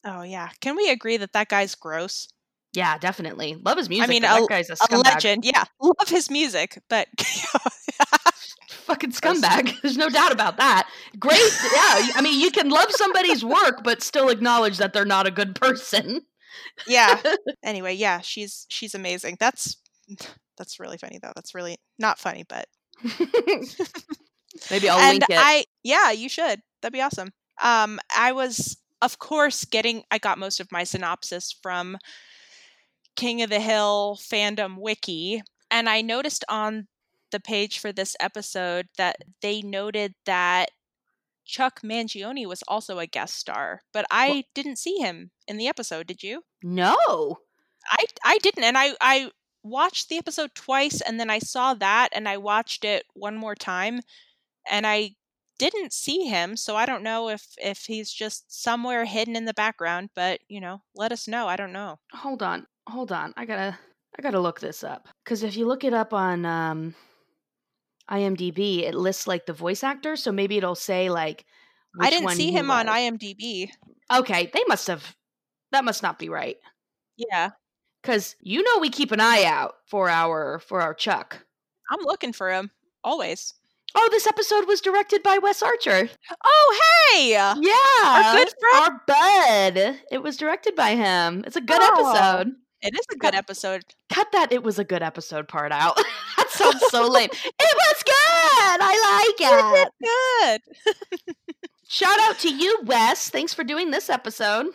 oh 0.05 0.21
yeah. 0.23 0.49
Can 0.61 0.75
we 0.75 0.89
agree 0.89 1.17
that 1.17 1.33
that 1.33 1.49
guy's 1.49 1.75
gross? 1.75 2.27
Yeah, 2.73 2.97
definitely. 2.99 3.55
Love 3.65 3.77
his 3.77 3.89
music. 3.89 4.07
I 4.07 4.09
mean, 4.09 4.23
a- 4.23 4.45
guy's 4.47 4.69
a 4.69 4.75
A 4.91 4.97
legend. 4.97 5.43
Yeah, 5.43 5.63
love 5.81 6.07
his 6.07 6.29
music, 6.29 6.79
but 6.89 7.07
Fucking 8.85 9.11
scumbag. 9.11 9.79
There's 9.81 9.97
no 9.97 10.09
doubt 10.09 10.31
about 10.31 10.57
that. 10.57 10.87
Great. 11.19 11.39
Yeah. 11.39 12.11
I 12.15 12.21
mean, 12.23 12.39
you 12.39 12.49
can 12.51 12.69
love 12.69 12.89
somebody's 12.91 13.43
work, 13.45 13.83
but 13.83 14.01
still 14.01 14.29
acknowledge 14.29 14.77
that 14.77 14.93
they're 14.93 15.05
not 15.05 15.27
a 15.27 15.31
good 15.31 15.55
person. 15.55 16.21
yeah. 16.87 17.19
Anyway, 17.63 17.93
yeah, 17.93 18.19
she's 18.21 18.65
she's 18.69 18.95
amazing. 18.95 19.37
That's 19.39 19.77
that's 20.57 20.79
really 20.79 20.97
funny 20.97 21.19
though. 21.21 21.31
That's 21.35 21.53
really 21.55 21.77
not 21.99 22.19
funny, 22.19 22.45
but 22.47 22.67
Maybe 24.71 24.89
I'll 24.89 24.99
and 24.99 25.19
link 25.19 25.25
it. 25.29 25.37
I 25.39 25.65
yeah, 25.83 26.11
you 26.11 26.29
should. 26.29 26.61
That'd 26.81 26.93
be 26.93 27.01
awesome. 27.01 27.31
Um, 27.61 27.99
I 28.15 28.31
was 28.31 28.77
of 29.01 29.19
course 29.19 29.65
getting. 29.65 30.03
I 30.11 30.17
got 30.17 30.37
most 30.37 30.59
of 30.59 30.71
my 30.71 30.83
synopsis 30.83 31.55
from 31.61 31.97
King 33.15 33.41
of 33.41 33.49
the 33.49 33.59
Hill 33.59 34.17
fandom 34.21 34.77
wiki, 34.77 35.41
and 35.71 35.89
I 35.89 36.01
noticed 36.01 36.43
on 36.49 36.87
the 37.31 37.39
page 37.39 37.79
for 37.79 37.91
this 37.91 38.15
episode 38.19 38.87
that 38.97 39.17
they 39.41 39.61
noted 39.61 40.15
that 40.25 40.71
Chuck 41.45 41.81
Mangione 41.83 42.47
was 42.47 42.63
also 42.67 42.99
a 42.99 43.07
guest 43.07 43.35
star, 43.35 43.81
but 43.93 44.05
I 44.11 44.45
didn't 44.55 44.77
see 44.77 44.97
him 44.97 45.31
in 45.47 45.57
the 45.57 45.67
episode. 45.67 46.07
Did 46.07 46.23
you? 46.23 46.43
no. 46.63 47.39
I 47.91 48.05
I 48.23 48.37
didn't, 48.39 48.63
and 48.63 48.77
I 48.77 48.93
I 49.01 49.31
watched 49.63 50.09
the 50.09 50.17
episode 50.17 50.53
twice, 50.55 51.01
and 51.01 51.19
then 51.19 51.29
I 51.29 51.39
saw 51.39 51.73
that, 51.75 52.09
and 52.13 52.27
I 52.27 52.37
watched 52.37 52.83
it 52.85 53.05
one 53.13 53.35
more 53.37 53.55
time, 53.55 54.01
and 54.69 54.85
I 54.87 55.11
didn't 55.57 55.91
see 55.93 56.25
him, 56.25 56.55
so 56.55 56.75
I 56.75 56.85
don't 56.85 57.03
know 57.03 57.29
if 57.29 57.45
if 57.57 57.79
he's 57.85 58.11
just 58.11 58.45
somewhere 58.63 59.05
hidden 59.05 59.35
in 59.35 59.45
the 59.45 59.53
background. 59.53 60.09
But 60.15 60.39
you 60.47 60.61
know, 60.61 60.81
let 60.95 61.11
us 61.11 61.27
know. 61.27 61.47
I 61.47 61.55
don't 61.55 61.73
know. 61.73 61.99
hold 62.13 62.41
on 62.43 62.65
hold 62.87 63.11
on 63.11 63.31
i 63.37 63.45
gotta 63.45 63.77
i 64.17 64.21
gotta 64.23 64.39
look 64.39 64.59
this 64.59 64.83
up 64.83 65.07
because 65.23 65.43
if 65.43 65.55
you 65.55 65.67
look 65.67 65.83
it 65.83 65.93
up 65.93 66.11
on 66.11 66.43
um 66.43 66.95
imdb 68.09 68.79
it 68.81 68.95
lists 68.95 69.27
like 69.27 69.45
the 69.45 69.53
voice 69.53 69.83
actor 69.83 70.15
so 70.15 70.31
maybe 70.31 70.57
it'll 70.57 70.73
say 70.75 71.09
like 71.09 71.45
I 72.01 72.09
didn't 72.09 72.29
see 72.31 72.51
him 72.51 72.69
on. 72.71 72.85
IMDb. 72.87 73.69
okay 74.11 74.49
they 74.53 74.63
must 74.67 74.87
have 74.87 75.15
that 75.71 75.83
must 75.85 76.01
not 76.01 76.17
be 76.17 76.29
right 76.29 76.57
Yeah, 77.17 77.51
because 78.01 78.35
you 78.41 78.63
know 78.63 78.79
we 78.79 78.89
keep 78.89 79.11
an 79.11 79.19
eye 79.21 79.43
out 79.45 79.75
for 79.85 80.09
our 80.09 80.59
for 80.59 80.81
our 80.81 80.93
chuck 80.95 81.45
I'm 81.91 82.01
looking 82.05 82.33
for 82.33 82.51
him 82.51 82.71
always. 83.03 83.53
Oh 83.95 84.07
this 84.11 84.27
episode 84.27 84.67
was 84.67 84.81
directed 84.81 85.23
by 85.23 85.37
wes 85.37 85.61
archer 85.61 86.09
Oh 86.45 86.79
hey, 87.13 87.31
yeah 87.31 87.53
our 88.05 88.35
good 88.35 88.49
friend. 88.59 88.83
our 88.83 89.01
bud 89.07 89.99
it 90.11 90.21
was 90.23 90.37
directed 90.37 90.75
by 90.75 90.95
him 90.95 91.43
it's 91.47 91.55
a 91.55 91.61
good 91.61 91.79
Oh. 91.81 92.11
episode 92.11 92.53
It 92.81 92.93
is 92.93 93.05
a 93.13 93.17
good 93.17 93.35
episode. 93.35 93.83
cut 94.13 94.31
that 94.31 94.51
it 94.51 94.63
was 94.63 94.79
a 94.79 94.83
good 94.83 95.01
episode 95.03 95.47
part 95.47 95.71
out 95.71 95.95
that 96.37 96.49
sounds 96.49 96.81
so 96.89 97.07
lame 97.07 97.29
it 97.31 97.75
was 97.75 98.03
good 98.03 98.79
i 98.81 99.27
like 99.27 99.81
it 99.81 99.91
Good. 100.01 100.95
Shout 101.91 102.19
out 102.19 102.37
to 102.39 102.49
you, 102.55 102.81
Wes. 102.85 103.31
Thanks 103.31 103.51
for 103.51 103.63
doing 103.63 103.89
this 103.89 104.11
episode. 104.11 104.67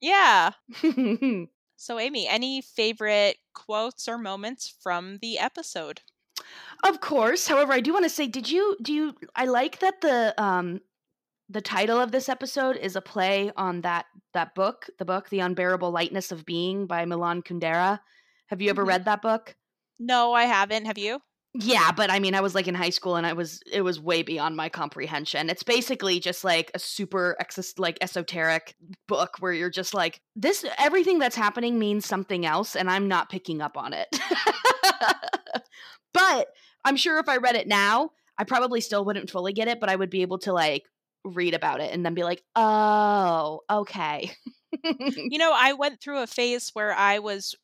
Yeah. 0.00 0.52
So 1.76 1.98
Amy, 1.98 2.28
any 2.28 2.62
favorite 2.62 3.38
quotes 3.54 4.06
or 4.06 4.16
moments 4.16 4.72
from 4.84 5.18
the 5.20 5.36
episode? 5.40 6.02
Course. 7.00 7.46
However, 7.46 7.72
I 7.72 7.80
do 7.80 7.92
want 7.92 8.04
to 8.04 8.10
say, 8.10 8.26
did 8.26 8.50
you 8.50 8.76
do 8.82 8.92
you 8.92 9.14
I 9.34 9.46
like 9.46 9.78
that 9.80 10.00
the 10.00 10.34
um 10.42 10.80
the 11.48 11.60
title 11.60 12.00
of 12.00 12.12
this 12.12 12.28
episode 12.28 12.76
is 12.76 12.96
a 12.96 13.00
play 13.02 13.50
on 13.56 13.82
that 13.82 14.06
that 14.34 14.54
book, 14.54 14.86
the 14.98 15.04
book 15.04 15.28
The 15.28 15.40
Unbearable 15.40 15.90
Lightness 15.90 16.32
of 16.32 16.44
Being 16.44 16.86
by 16.86 17.04
Milan 17.04 17.42
Kundera. 17.42 18.00
Have 18.48 18.60
you 18.62 18.70
ever 18.70 18.84
Mhm. 18.84 18.88
read 18.88 19.04
that 19.04 19.22
book? 19.22 19.54
No, 19.98 20.32
I 20.32 20.44
haven't. 20.44 20.86
Have 20.86 20.98
you? 20.98 21.20
Yeah, 21.54 21.92
but 21.92 22.10
I 22.10 22.18
mean, 22.18 22.34
I 22.34 22.40
was 22.40 22.54
like 22.54 22.66
in 22.66 22.74
high 22.74 22.88
school 22.90 23.16
and 23.16 23.26
I 23.26 23.34
was 23.34 23.60
it 23.70 23.82
was 23.82 24.00
way 24.00 24.22
beyond 24.22 24.56
my 24.56 24.70
comprehension. 24.70 25.50
It's 25.50 25.62
basically 25.62 26.18
just 26.18 26.44
like 26.44 26.70
a 26.74 26.78
super 26.78 27.36
exis- 27.42 27.78
like 27.78 27.98
esoteric 28.00 28.74
book 29.06 29.36
where 29.40 29.52
you're 29.52 29.68
just 29.68 29.92
like 29.92 30.22
this 30.34 30.64
everything 30.78 31.18
that's 31.18 31.36
happening 31.36 31.78
means 31.78 32.06
something 32.06 32.46
else 32.46 32.74
and 32.74 32.88
I'm 32.90 33.06
not 33.06 33.28
picking 33.28 33.60
up 33.60 33.76
on 33.76 33.92
it. 33.92 34.08
but 36.12 36.48
I'm 36.84 36.96
sure 36.96 37.18
if 37.18 37.28
I 37.28 37.36
read 37.38 37.56
it 37.56 37.68
now, 37.68 38.10
I 38.38 38.44
probably 38.44 38.80
still 38.80 39.04
wouldn't 39.04 39.30
fully 39.30 39.52
get 39.52 39.68
it, 39.68 39.80
but 39.80 39.88
I 39.90 39.96
would 39.96 40.10
be 40.10 40.22
able 40.22 40.38
to 40.40 40.52
like 40.52 40.84
read 41.24 41.54
about 41.54 41.80
it 41.80 41.92
and 41.94 42.04
then 42.04 42.14
be 42.14 42.24
like, 42.24 42.42
"Oh, 42.56 43.60
okay." 43.70 44.32
You 45.28 45.38
know, 45.38 45.52
I 45.54 45.72
went 45.72 46.00
through 46.00 46.20
a 46.22 46.26
phase 46.26 46.70
where 46.74 46.92
I 46.94 47.18
was 47.18 47.54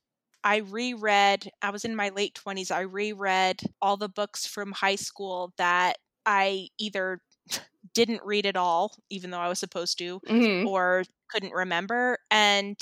I 0.44 0.58
reread, 0.58 1.50
I 1.62 1.70
was 1.70 1.84
in 1.84 1.96
my 1.96 2.10
late 2.10 2.34
20s, 2.34 2.70
I 2.70 2.80
reread 2.80 3.60
all 3.82 3.96
the 3.96 4.08
books 4.08 4.46
from 4.46 4.72
high 4.72 4.94
school 4.96 5.52
that 5.58 5.98
I 6.26 6.68
either 6.78 7.20
didn't 7.94 8.22
read 8.24 8.46
at 8.46 8.56
all, 8.56 8.96
even 9.10 9.30
though 9.30 9.40
I 9.40 9.48
was 9.48 9.58
supposed 9.58 9.98
to, 9.98 10.20
Mhm. 10.28 10.68
or 10.68 11.04
couldn't 11.30 11.52
remember. 11.52 12.18
And 12.30 12.76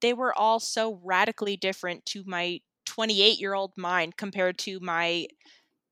they 0.00 0.14
were 0.14 0.36
all 0.38 0.60
so 0.60 1.00
radically 1.04 1.56
different 1.56 2.06
to 2.06 2.24
my 2.26 2.60
28 2.86 3.38
year 3.38 3.54
old 3.54 3.72
mind 3.76 4.16
compared 4.16 4.58
to 4.58 4.80
my 4.80 5.26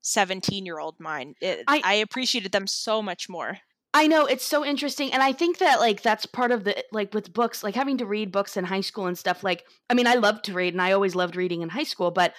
17 0.01 0.65
year 0.65 0.79
old 0.79 0.99
mind. 0.99 1.35
It, 1.41 1.63
I- 1.67 1.81
I 1.83 1.93
appreciated 1.95 2.51
them 2.51 2.67
so 2.67 3.01
much 3.01 3.27
more. 3.29 3.57
I 3.93 4.05
know 4.05 4.27
it's 4.27 4.45
so 4.45 4.63
interesting 4.63 5.11
and 5.11 5.23
I 5.23 5.31
think 5.31 5.57
that 5.57 5.79
like 5.79 6.03
that's 6.03 6.27
part 6.27 6.51
of 6.51 6.63
the 6.63 6.83
like 6.91 7.11
with 7.13 7.33
books 7.33 7.63
like 7.63 7.73
having 7.73 7.97
to 7.97 8.05
read 8.05 8.31
books 8.31 8.55
in 8.55 8.63
high 8.63 8.81
school 8.81 9.07
and 9.07 9.17
stuff 9.17 9.43
like 9.43 9.65
I 9.89 9.95
mean 9.95 10.05
I 10.05 10.13
loved 10.13 10.45
to 10.45 10.53
read 10.53 10.75
and 10.75 10.81
I 10.81 10.91
always 10.91 11.15
loved 11.15 11.35
reading 11.35 11.63
in 11.63 11.69
high 11.69 11.83
school 11.83 12.11
but 12.11 12.35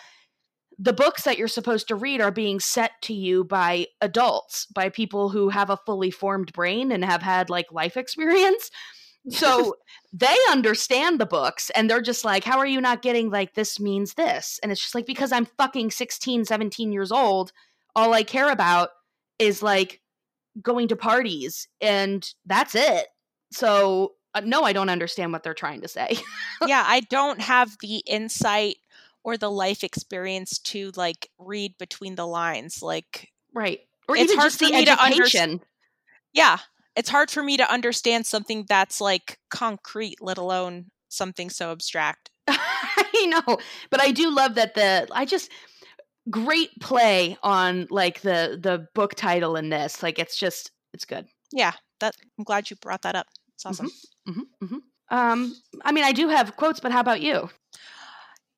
the 0.78 0.92
books 0.92 1.24
that 1.24 1.38
you're 1.38 1.48
supposed 1.48 1.88
to 1.88 1.96
read 1.96 2.20
are 2.20 2.30
being 2.30 2.61
set 2.61 2.92
to 3.03 3.12
you 3.14 3.42
by 3.42 3.86
adults 4.01 4.66
by 4.66 4.88
people 4.90 5.28
who 5.30 5.48
have 5.48 5.70
a 5.70 5.76
fully 5.84 6.12
formed 6.12 6.53
brain 6.53 6.92
and 6.92 7.05
have 7.05 7.20
had 7.22 7.51
like 7.51 7.72
life 7.72 7.96
experience 8.05 8.70
so 9.28 9.76
they 10.12 10.36
understand 10.50 11.20
the 11.20 11.26
books 11.26 11.70
and 11.70 11.88
they're 11.88 12.00
just 12.00 12.24
like 12.24 12.44
how 12.44 12.58
are 12.58 12.66
you 12.66 12.80
not 12.80 13.02
getting 13.02 13.30
like 13.30 13.54
this 13.54 13.78
means 13.78 14.14
this? 14.14 14.58
And 14.62 14.72
it's 14.72 14.80
just 14.80 14.94
like 14.94 15.06
because 15.06 15.32
I'm 15.32 15.44
fucking 15.44 15.90
16 15.90 16.44
17 16.44 16.92
years 16.92 17.12
old 17.12 17.52
all 17.94 18.14
I 18.14 18.22
care 18.22 18.50
about 18.50 18.90
is 19.38 19.62
like 19.62 20.00
going 20.62 20.88
to 20.88 20.96
parties 20.96 21.68
and 21.80 22.28
that's 22.46 22.74
it. 22.74 23.06
So 23.52 24.14
uh, 24.32 24.40
no 24.44 24.62
i 24.62 24.72
don't 24.72 24.90
understand 24.90 25.32
what 25.32 25.42
they're 25.42 25.54
trying 25.54 25.80
to 25.80 25.88
say. 25.88 26.16
Yeah, 26.66 26.84
I 26.86 27.00
don't 27.10 27.40
have 27.40 27.76
the 27.80 27.98
insight 28.06 28.76
or 29.24 29.36
the 29.36 29.50
life 29.50 29.84
experience 29.84 30.58
to 30.58 30.92
like 30.96 31.28
read 31.38 31.76
between 31.78 32.14
the 32.14 32.26
lines. 32.26 32.82
Like, 32.82 33.28
right 33.52 33.80
or 34.08 34.16
It's 34.16 34.24
even 34.24 34.38
hard 34.38 34.50
just 34.50 34.58
for 34.58 34.66
the 34.66 34.72
me 34.72 34.84
to 34.84 35.02
education. 35.02 35.60
Yeah, 36.32 36.58
it's 37.01 37.09
hard 37.09 37.30
for 37.30 37.42
me 37.42 37.57
to 37.57 37.72
understand 37.72 38.26
something 38.26 38.66
that's 38.68 39.01
like 39.01 39.38
concrete, 39.51 40.16
let 40.20 40.36
alone 40.38 40.86
something 41.09 41.48
so 41.51 41.72
abstract. 41.72 42.28
i 42.48 43.26
know 43.26 43.59
but 43.90 44.01
i 44.01 44.11
do 44.11 44.30
love 44.30 44.55
that 44.55 44.74
the 44.74 45.07
i 45.12 45.24
just 45.24 45.51
great 46.30 46.70
play 46.80 47.36
on 47.42 47.86
like 47.90 48.20
the 48.20 48.59
the 48.62 48.86
book 48.94 49.14
title 49.14 49.57
in 49.57 49.70
this 49.70 50.03
like 50.03 50.18
it's 50.18 50.36
just 50.36 50.70
it's 50.94 51.05
good 51.05 51.26
Yeah, 51.53 51.72
that 52.01 52.14
I'm 52.38 52.44
glad 52.44 52.70
you 52.70 52.76
brought 52.76 53.03
that 53.03 53.14
up. 53.16 53.26
It's 53.55 53.64
awesome. 53.66 53.88
hmm 54.26 54.42
hmm 54.62 54.76
um 55.11 55.55
i 55.84 55.90
mean 55.92 56.05
i 56.05 56.12
do 56.12 56.28
have 56.28 56.57
quotes 56.57 56.80
but 56.80 56.92
how 56.92 57.01
about 57.01 57.20
you 57.20 57.48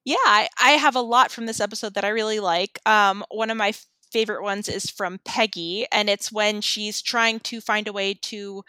Yeah, 0.05 0.17
I, 0.27 0.49
I 0.61 0.71
have 0.73 0.97
a 0.97 1.01
lot 1.01 1.31
from 1.31 1.47
this 1.47 1.61
episode 1.61 1.95
that 1.95 2.05
I 2.05 2.09
really 2.09 2.41
like. 2.41 2.79
Um, 2.87 3.25
one 3.31 3.51
of 3.51 3.57
my 3.57 3.73
favorite 4.13 4.43
ones 4.43 4.69
is 4.69 4.91
from 4.91 5.21
Peggy, 5.25 5.87
and 5.91 6.09
it's 6.09 6.31
when 6.31 6.61
she's 6.61 7.03
trying 7.03 7.41
to 7.41 7.61
find 7.61 7.89
a 7.89 7.93
way 7.93 8.15
to 8.15 8.65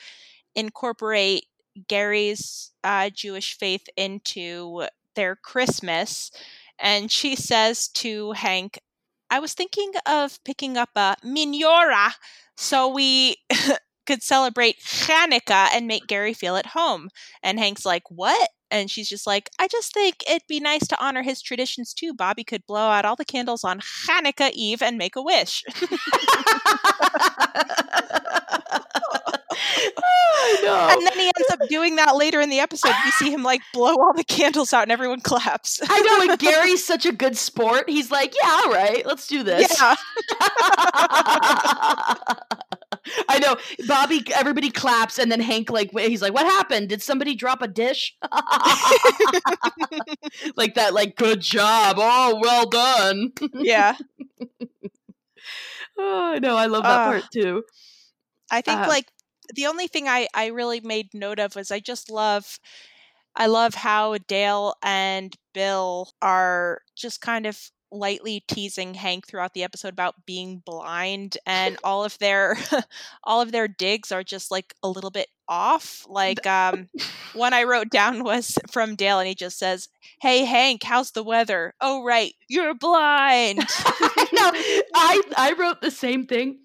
incorporate 0.56 1.48
Gary's 1.88 2.72
uh, 2.84 3.10
Jewish 3.10 3.58
faith 3.58 3.88
into 3.98 4.86
their 5.16 5.36
Christmas. 5.36 6.32
And 6.80 7.12
she 7.12 7.36
says 7.36 7.88
to 7.90 8.32
Hank, 8.34 8.80
I 9.30 9.40
was 9.40 9.54
thinking 9.54 9.94
of 10.06 10.44
picking 10.44 10.78
up 10.78 10.90
a 10.96 11.16
menorah 11.24 12.14
so 12.56 12.88
we 12.88 13.38
could 14.06 14.24
celebrate 14.24 14.80
Hanukkah 14.80 15.70
and 15.74 15.88
make 15.88 16.08
Gary 16.08 16.34
feel 16.34 16.56
at 16.56 16.68
home. 16.68 17.10
And 17.42 17.60
Hank's 17.60 17.86
like, 17.86 18.04
What? 18.10 18.50
And 18.72 18.90
she's 18.90 19.08
just 19.08 19.28
like, 19.28 19.52
I 19.60 19.68
just 19.68 19.94
think 19.94 20.24
it'd 20.28 20.48
be 20.48 20.60
nice 20.60 20.88
to 20.88 21.04
honor 21.04 21.22
his 21.22 21.42
traditions 21.44 21.94
too. 21.94 22.14
Bobby 22.14 22.44
could 22.44 22.66
blow 22.66 22.88
out 22.90 23.06
all 23.06 23.16
the 23.16 23.24
candles 23.24 23.64
on 23.64 23.82
Hanukkah 24.08 24.52
Eve 24.54 24.82
and 24.82 24.98
make 24.98 25.16
a 25.16 25.22
wish. 25.22 25.64
Know. 30.64 30.88
And 30.92 31.06
then 31.06 31.14
he 31.14 31.26
ends 31.26 31.52
up 31.52 31.60
doing 31.70 31.96
that 31.98 32.16
later 32.16 32.40
in 32.42 32.50
the 32.50 32.60
episode. 32.60 32.94
You 33.06 33.12
see 33.12 33.32
him 33.32 33.44
like 33.44 33.62
blow 33.74 33.96
all 33.96 34.14
the 34.14 34.24
candles 34.24 34.74
out 34.74 34.84
and 34.84 34.92
everyone 34.92 35.22
claps. 35.22 35.80
I 35.88 36.02
know, 36.02 36.32
and 36.32 36.40
Gary's 36.44 36.84
such 36.86 37.06
a 37.06 37.12
good 37.12 37.38
sport. 37.38 37.90
He's 37.90 38.12
like, 38.12 38.34
yeah, 38.42 38.50
all 38.50 38.72
right, 38.72 39.06
let's 39.06 39.28
do 39.28 39.44
this. 39.44 39.76
Yeah. 39.80 39.96
I 43.30 43.40
know. 43.40 43.56
Bobby, 43.88 44.24
everybody 44.34 44.70
claps, 44.70 45.20
and 45.20 45.32
then 45.32 45.40
Hank, 45.40 45.70
like, 45.70 45.92
he's 45.98 46.22
like, 46.22 46.34
what 46.34 46.46
happened? 46.46 46.90
Did 46.90 47.02
somebody 47.02 47.36
drop 47.36 47.62
a 47.62 47.68
dish? 47.68 48.16
like 50.56 50.76
that, 50.76 50.94
like, 50.94 51.16
good 51.16 51.42
job. 51.42 51.98
Oh, 52.00 52.40
well 52.42 52.66
done. 52.68 53.32
Yeah. 53.54 53.96
oh, 55.98 56.40
no, 56.42 56.56
I 56.56 56.66
love 56.68 56.84
that 56.84 57.00
Ah. 57.00 57.04
part 57.04 57.24
too. 57.32 57.64
I 58.52 58.62
think 58.62 58.80
Uh, 58.80 58.88
like 58.88 59.06
the 59.56 59.66
only 59.68 59.88
thing 59.88 60.08
I 60.08 60.28
I 60.34 60.48
really 60.48 60.80
made 60.82 61.14
note 61.14 61.40
of 61.40 61.56
was 61.56 61.72
I 61.72 61.80
just 61.80 62.10
love 62.10 62.60
I 63.36 63.48
love 63.48 63.74
how 63.76 64.18
Dale 64.28 64.76
and 64.84 65.36
Bill 65.54 66.10
are 66.22 66.82
just 66.96 67.22
kind 67.22 67.46
of 67.46 67.60
lightly 67.94 68.44
teasing 68.48 68.96
Hank 68.96 69.28
throughout 69.28 69.54
the 69.54 69.64
episode 69.64 69.94
about 69.94 70.26
being 70.26 70.62
blind 70.66 71.38
and 71.46 71.78
all 71.84 72.04
of 72.04 72.18
their 72.20 72.58
all 73.24 73.42
of 73.42 73.52
their 73.52 73.68
digs 73.68 74.12
are 74.12 74.24
just 74.24 74.52
like 74.52 74.74
a 74.84 74.90
little 74.90 75.12
bit 75.12 75.28
off 75.48 76.06
like 76.10 76.46
um 76.48 76.90
one 77.34 77.54
I 77.54 77.64
wrote 77.64 77.90
down 77.90 78.24
was 78.24 78.58
from 78.72 78.96
Dale 78.96 79.20
and 79.20 79.28
he 79.28 79.36
just 79.36 79.60
says 79.60 79.90
hey 80.22 80.46
Hank 80.46 80.84
how's 80.84 81.12
the 81.12 81.24
weather 81.24 81.74
oh 81.80 82.04
right 82.04 82.34
you're 82.48 82.74
blind 82.74 83.60
I 84.24 84.28
know. 84.34 84.52
I 84.96 85.22
I 85.38 85.54
wrote 85.54 85.82
the 85.82 85.92
same 85.92 86.26
thing. 86.26 86.60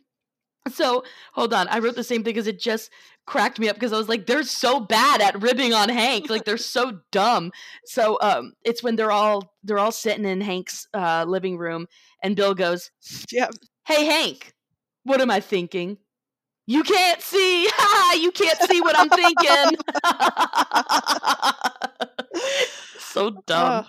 So 0.73 1.05
hold 1.33 1.55
on, 1.55 1.69
I 1.69 1.79
wrote 1.79 1.97
the 1.97 2.05
same 2.05 2.23
thing 2.23 2.35
because 2.35 2.47
it 2.47 2.61
just 2.61 2.91
cracked 3.29 3.59
me 3.59 3.69
up 3.69 3.77
because 3.77 3.93
I 3.93 3.99
was 3.99 4.09
like, 4.09 4.27
they're 4.27 4.43
so 4.43 4.81
bad 4.81 5.21
at 5.21 5.41
ribbing 5.43 5.75
on 5.75 5.91
Hank, 5.91 6.31
like 6.31 6.45
they're 6.45 6.57
so 6.57 7.01
dumb. 7.13 7.53
So 7.85 8.19
um, 8.23 8.55
it's 8.65 8.83
when 8.83 8.97
they're 8.97 9.13
all 9.13 9.53
they're 9.63 9.79
all 9.79 9.93
sitting 9.93 10.25
in 10.25 10.41
Hank's 10.41 10.87
uh, 10.95 11.27
living 11.29 11.59
room, 11.59 11.87
and 12.23 12.35
Bill 12.35 12.55
goes, 12.55 12.91
yeah 13.31 13.49
"Hey 13.87 14.07
Hank, 14.07 14.55
what 15.05 15.21
am 15.21 15.31
I 15.31 15.41
thinking?" 15.41 15.99
You 16.67 16.83
can't 16.83 17.23
see. 17.23 17.69
You 18.17 18.33
can't 18.33 18.61
see 18.63 18.81
what 18.81 18.99
I'm 18.99 19.11
thinking. 19.11 19.79
so 22.99 23.31
dumb. 23.47 23.85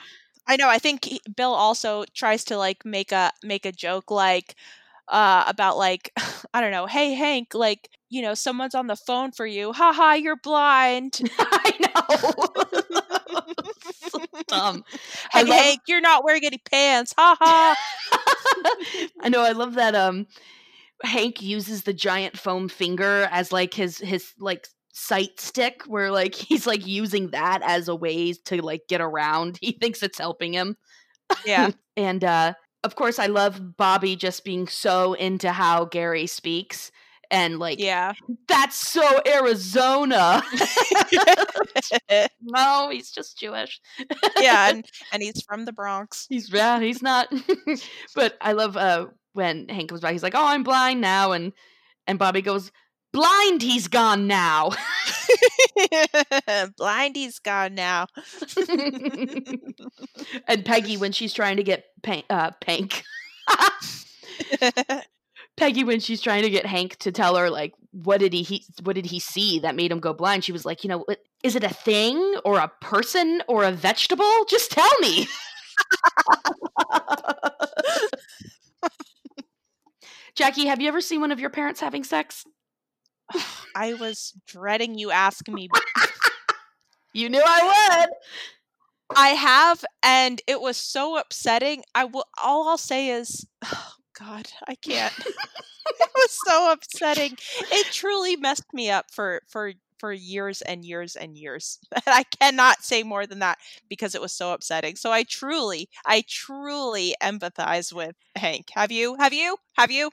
I 0.48 0.56
know. 0.58 0.70
I 0.70 0.80
think 0.80 1.06
he, 1.06 1.22
Bill 1.36 1.54
also 1.54 2.06
tries 2.14 2.44
to 2.46 2.58
like 2.58 2.86
make 2.86 3.12
a 3.12 3.32
make 3.44 3.66
a 3.66 3.72
joke 3.72 4.12
like 4.12 4.56
uh 5.08 5.44
about 5.48 5.78
like 5.78 6.12
I 6.54 6.62
don't 6.62 6.72
know. 6.72 6.86
Hey 6.86 7.14
Hank, 7.14 7.54
like 7.54 7.90
you 8.10 8.22
know 8.22 8.34
someone's 8.34 8.76
on 8.76 8.88
the 8.88 8.96
phone 8.96 9.32
for 9.32 9.46
you. 9.46 9.72
Ha 9.74 9.94
ha, 9.94 10.14
you're 10.14 10.36
blind. 10.38 11.20
I 11.40 11.74
know. 11.80 13.44
so 14.10 14.20
dumb. 14.48 14.84
I 15.34 15.40
Hey 15.40 15.44
love- 15.46 15.60
Hank, 15.60 15.80
you're 15.88 16.02
not 16.02 16.24
wearing 16.24 16.46
any 16.46 16.58
pants. 16.58 17.14
Ha 17.18 17.36
ha. 17.40 17.76
I 19.22 19.30
know. 19.30 19.42
I 19.42 19.52
love 19.52 19.76
that. 19.76 19.96
Um, 19.96 20.28
Hank 21.04 21.42
uses 21.42 21.84
the 21.84 21.94
giant 21.94 22.38
foam 22.38 22.68
finger 22.68 23.28
as 23.32 23.52
like 23.52 23.74
his 23.74 23.98
his 24.00 24.34
like 24.40 24.68
sight 24.92 25.40
stick, 25.40 25.84
where 25.88 26.12
like 26.12 26.36
he's 26.36 26.68
like 26.68 26.86
using 26.86 27.30
that 27.32 27.62
as 27.64 27.88
a 27.88 27.96
way 27.96 28.34
to 28.46 28.62
like 28.62 28.82
get 28.90 29.02
around. 29.02 29.58
He 29.62 29.72
thinks 29.74 30.04
it's 30.04 30.18
helping 30.18 30.54
him. 30.54 30.76
Yeah. 31.46 31.72
And 31.96 32.24
uh, 32.24 32.54
of 32.84 32.96
course, 32.96 33.20
I 33.20 33.28
love 33.28 33.78
Bobby 33.78 34.16
just 34.16 34.44
being 34.44 34.68
so 34.68 35.14
into 35.14 35.52
how 35.52 35.86
Gary 35.86 36.28
speaks. 36.28 36.92
And 37.32 37.60
like 37.60 37.80
Yeah. 37.80 38.14
that's 38.48 38.76
so 38.76 39.22
Arizona. 39.28 40.42
no, 42.42 42.90
he's 42.92 43.12
just 43.12 43.38
Jewish. 43.38 43.80
yeah, 44.40 44.70
and 44.72 44.86
and 45.12 45.22
he's 45.22 45.42
from 45.44 45.66
the 45.66 45.74
Bronx. 45.74 46.26
He's 46.30 46.52
yeah, 46.52 46.80
he's 46.80 47.02
not. 47.02 47.32
but 48.16 48.36
I 48.42 48.54
love 48.54 48.76
uh 48.78 49.08
when 49.34 49.70
Hank 49.70 49.90
comes 49.90 50.02
back. 50.02 50.12
He's 50.14 50.24
like, 50.24 50.36
"Oh, 50.36 50.46
I'm 50.46 50.64
blind 50.64 51.02
now," 51.02 51.32
and 51.34 51.54
and 52.08 52.18
Bobby 52.18 52.42
goes, 52.42 52.72
"Blind, 53.14 53.62
he's 53.62 53.88
gone 53.88 54.26
now." 54.28 54.72
blind 56.78 57.16
he's 57.16 57.40
gone 57.40 57.76
now. 57.76 58.08
and 60.48 60.66
Peggy, 60.66 60.98
when 60.98 61.12
she's 61.12 61.34
trying 61.34 61.58
to 61.58 61.64
get 61.64 61.86
Pank, 62.02 62.26
uh, 62.30 62.52
Pank, 62.60 63.04
Peggy, 65.60 65.84
when 65.84 66.00
she's 66.00 66.22
trying 66.22 66.44
to 66.44 66.50
get 66.50 66.66
Hank 66.66 66.96
to 67.00 67.12
tell 67.12 67.36
her 67.36 67.50
like 67.50 67.74
what 67.92 68.20
did 68.22 68.32
he, 68.32 68.44
he 68.44 68.64
what 68.84 68.96
did 68.96 69.06
he 69.06 69.20
see 69.20 69.60
that 69.60 69.76
made 69.76 69.92
him 69.92 70.00
go 70.00 70.14
blind, 70.14 70.46
she 70.46 70.54
was 70.54 70.66
like, 70.66 70.84
you 70.84 70.88
know, 70.90 71.06
is 71.44 71.56
it 71.56 71.64
a 71.66 71.74
thing 71.74 72.36
or 72.46 72.60
a 72.60 72.72
person 72.82 73.44
or 73.48 73.66
a 73.66 73.72
vegetable? 73.72 74.46
Just 74.48 74.72
tell 74.72 74.90
me. 75.00 75.28
Jackie, 80.36 80.68
have 80.68 80.80
you 80.80 80.88
ever 80.88 81.02
seen 81.02 81.20
one 81.20 81.34
of 81.34 81.40
your 81.42 81.50
parents 81.50 81.82
having 81.82 82.06
sex? 82.06 82.46
I 83.76 83.96
was 83.96 84.34
dreading 84.48 84.98
you 84.98 85.12
ask 85.12 85.48
me. 85.48 85.68
You 87.12 87.28
knew 87.28 87.42
I 87.44 88.06
would. 88.06 88.10
I 89.18 89.30
have, 89.30 89.84
and 90.04 90.40
it 90.46 90.62
was 90.62 90.78
so 90.78 91.18
upsetting. 91.18 91.84
I 91.96 92.06
will. 92.06 92.26
All 92.42 92.70
I'll 92.70 92.78
say 92.78 93.10
is, 93.10 93.48
oh 93.66 93.94
God, 94.20 94.48
I 94.68 94.76
can't. 94.76 95.14
it 95.20 96.10
was 96.16 96.38
so 96.46 96.72
upsetting. 96.72 97.38
It 97.72 97.88
truly 97.88 98.36
messed 98.36 98.74
me 98.74 98.90
up 98.90 99.12
for 99.12 99.42
for 99.48 99.74
for 100.00 100.14
years 100.14 100.62
and 100.62 100.84
years 100.84 101.16
and 101.16 101.38
years. 101.38 101.80
I 102.08 102.24
cannot 102.40 102.84
say 102.84 103.04
more 103.04 103.26
than 103.28 103.40
that 103.40 103.58
because 103.90 104.16
it 104.16 104.22
was 104.22 104.34
so 104.34 104.52
upsetting. 104.52 104.96
So 104.96 105.12
I 105.12 105.24
truly, 105.24 105.90
I 106.06 106.24
truly 106.28 107.16
empathize 107.22 107.94
with 107.94 108.16
Hank. 108.36 108.68
Have 108.74 108.92
you? 108.92 109.16
Have 109.20 109.34
you? 109.34 109.58
Have 109.78 109.92
you? 109.92 110.12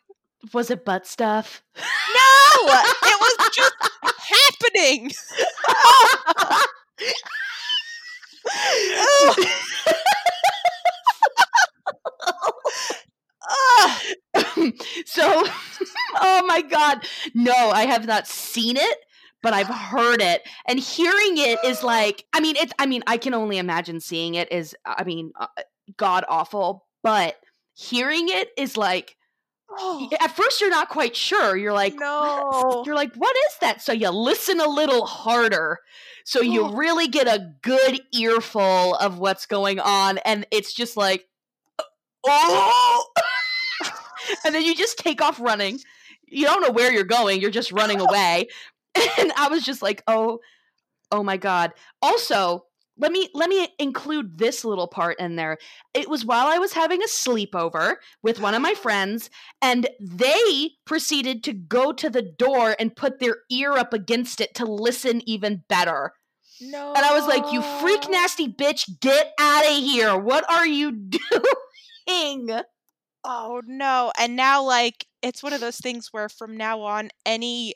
Was 0.52 0.70
it 0.70 0.84
butt 0.84 1.06
stuff? 1.06 1.62
No, 1.76 1.82
it 2.68 3.20
was 3.20 3.50
just 3.54 3.74
happening. 4.72 5.10
Oh! 8.58 9.34
so, 15.06 15.22
oh 16.20 16.44
my 16.46 16.62
God. 16.62 17.06
No, 17.34 17.52
I 17.52 17.86
have 17.86 18.06
not 18.06 18.26
seen 18.26 18.76
it, 18.76 18.98
but 19.42 19.52
I've 19.52 19.66
heard 19.90 20.20
it. 20.22 20.42
And 20.66 20.78
hearing 20.78 21.38
it 21.38 21.58
is 21.64 21.82
like, 21.82 22.24
I 22.32 22.40
mean, 22.40 22.56
it's, 22.56 22.72
I 22.78 22.86
mean, 22.86 23.02
I 23.06 23.16
can 23.16 23.34
only 23.34 23.58
imagine 23.58 24.00
seeing 24.00 24.34
it 24.34 24.50
is, 24.52 24.74
I 24.84 25.04
mean, 25.04 25.32
uh, 25.38 25.46
god 25.96 26.24
awful, 26.28 26.84
but 27.02 27.36
hearing 27.74 28.28
it 28.28 28.50
is 28.56 28.76
like, 28.76 29.16
Oh, 29.78 30.08
at 30.20 30.30
first 30.36 30.60
you're 30.60 30.70
not 30.70 30.88
quite 30.88 31.16
sure. 31.16 31.56
You're 31.56 31.72
like, 31.72 31.96
no. 31.96 32.84
you're 32.86 32.94
like, 32.94 33.12
what 33.16 33.34
is 33.48 33.58
that? 33.60 33.82
So 33.82 33.92
you 33.92 34.08
listen 34.10 34.60
a 34.60 34.68
little 34.68 35.04
harder. 35.06 35.80
So 36.24 36.40
you 36.40 36.66
Oh. 36.66 36.72
really 36.72 37.08
get 37.08 37.26
a 37.26 37.52
good 37.62 38.00
earful 38.14 38.94
of 38.94 39.18
what's 39.18 39.44
going 39.44 39.80
on. 39.80 40.18
And 40.18 40.46
it's 40.52 40.72
just 40.72 40.96
like, 40.96 41.26
oh. 42.24 43.06
and 44.44 44.54
then 44.54 44.64
you 44.64 44.74
just 44.74 44.98
take 44.98 45.20
off 45.20 45.40
running. 45.40 45.80
You 46.26 46.46
don't 46.46 46.62
know 46.62 46.72
where 46.72 46.92
you're 46.92 47.04
going. 47.04 47.40
You're 47.40 47.50
just 47.50 47.72
running 47.72 48.00
away. 48.00 48.48
and 49.18 49.32
I 49.36 49.48
was 49.48 49.64
just 49.64 49.82
like, 49.82 50.02
oh, 50.06 50.40
oh 51.12 51.22
my 51.22 51.36
God. 51.36 51.72
Also, 52.02 52.64
let 52.98 53.12
me 53.12 53.28
let 53.34 53.48
me 53.48 53.68
include 53.78 54.38
this 54.38 54.64
little 54.64 54.88
part 54.88 55.20
in 55.20 55.36
there. 55.36 55.58
It 55.94 56.08
was 56.08 56.24
while 56.24 56.46
I 56.46 56.58
was 56.58 56.72
having 56.72 57.02
a 57.02 57.06
sleepover 57.06 57.96
with 58.22 58.40
one 58.40 58.54
of 58.54 58.62
my 58.62 58.74
friends, 58.74 59.28
and 59.60 59.88
they 60.00 60.70
proceeded 60.86 61.44
to 61.44 61.52
go 61.52 61.92
to 61.92 62.08
the 62.08 62.22
door 62.22 62.74
and 62.78 62.96
put 62.96 63.18
their 63.18 63.38
ear 63.50 63.72
up 63.72 63.92
against 63.92 64.40
it 64.40 64.54
to 64.54 64.64
listen 64.64 65.20
even 65.28 65.62
better. 65.68 66.12
No. 66.60 66.94
And 66.94 67.04
I 67.04 67.12
was 67.12 67.26
like, 67.26 67.52
"You 67.52 67.60
freak 67.80 68.08
nasty 68.08 68.48
bitch, 68.48 68.88
get 69.00 69.32
out 69.38 69.66
of 69.66 69.76
here! 69.76 70.16
What 70.16 70.50
are 70.50 70.66
you 70.66 70.92
doing?" 72.06 72.62
Oh 73.26 73.62
no. 73.66 74.12
And 74.18 74.36
now 74.36 74.62
like 74.64 75.06
it's 75.22 75.42
one 75.42 75.52
of 75.54 75.60
those 75.60 75.78
things 75.78 76.08
where 76.12 76.28
from 76.30 76.56
now 76.56 76.82
on 76.82 77.10
any 77.26 77.74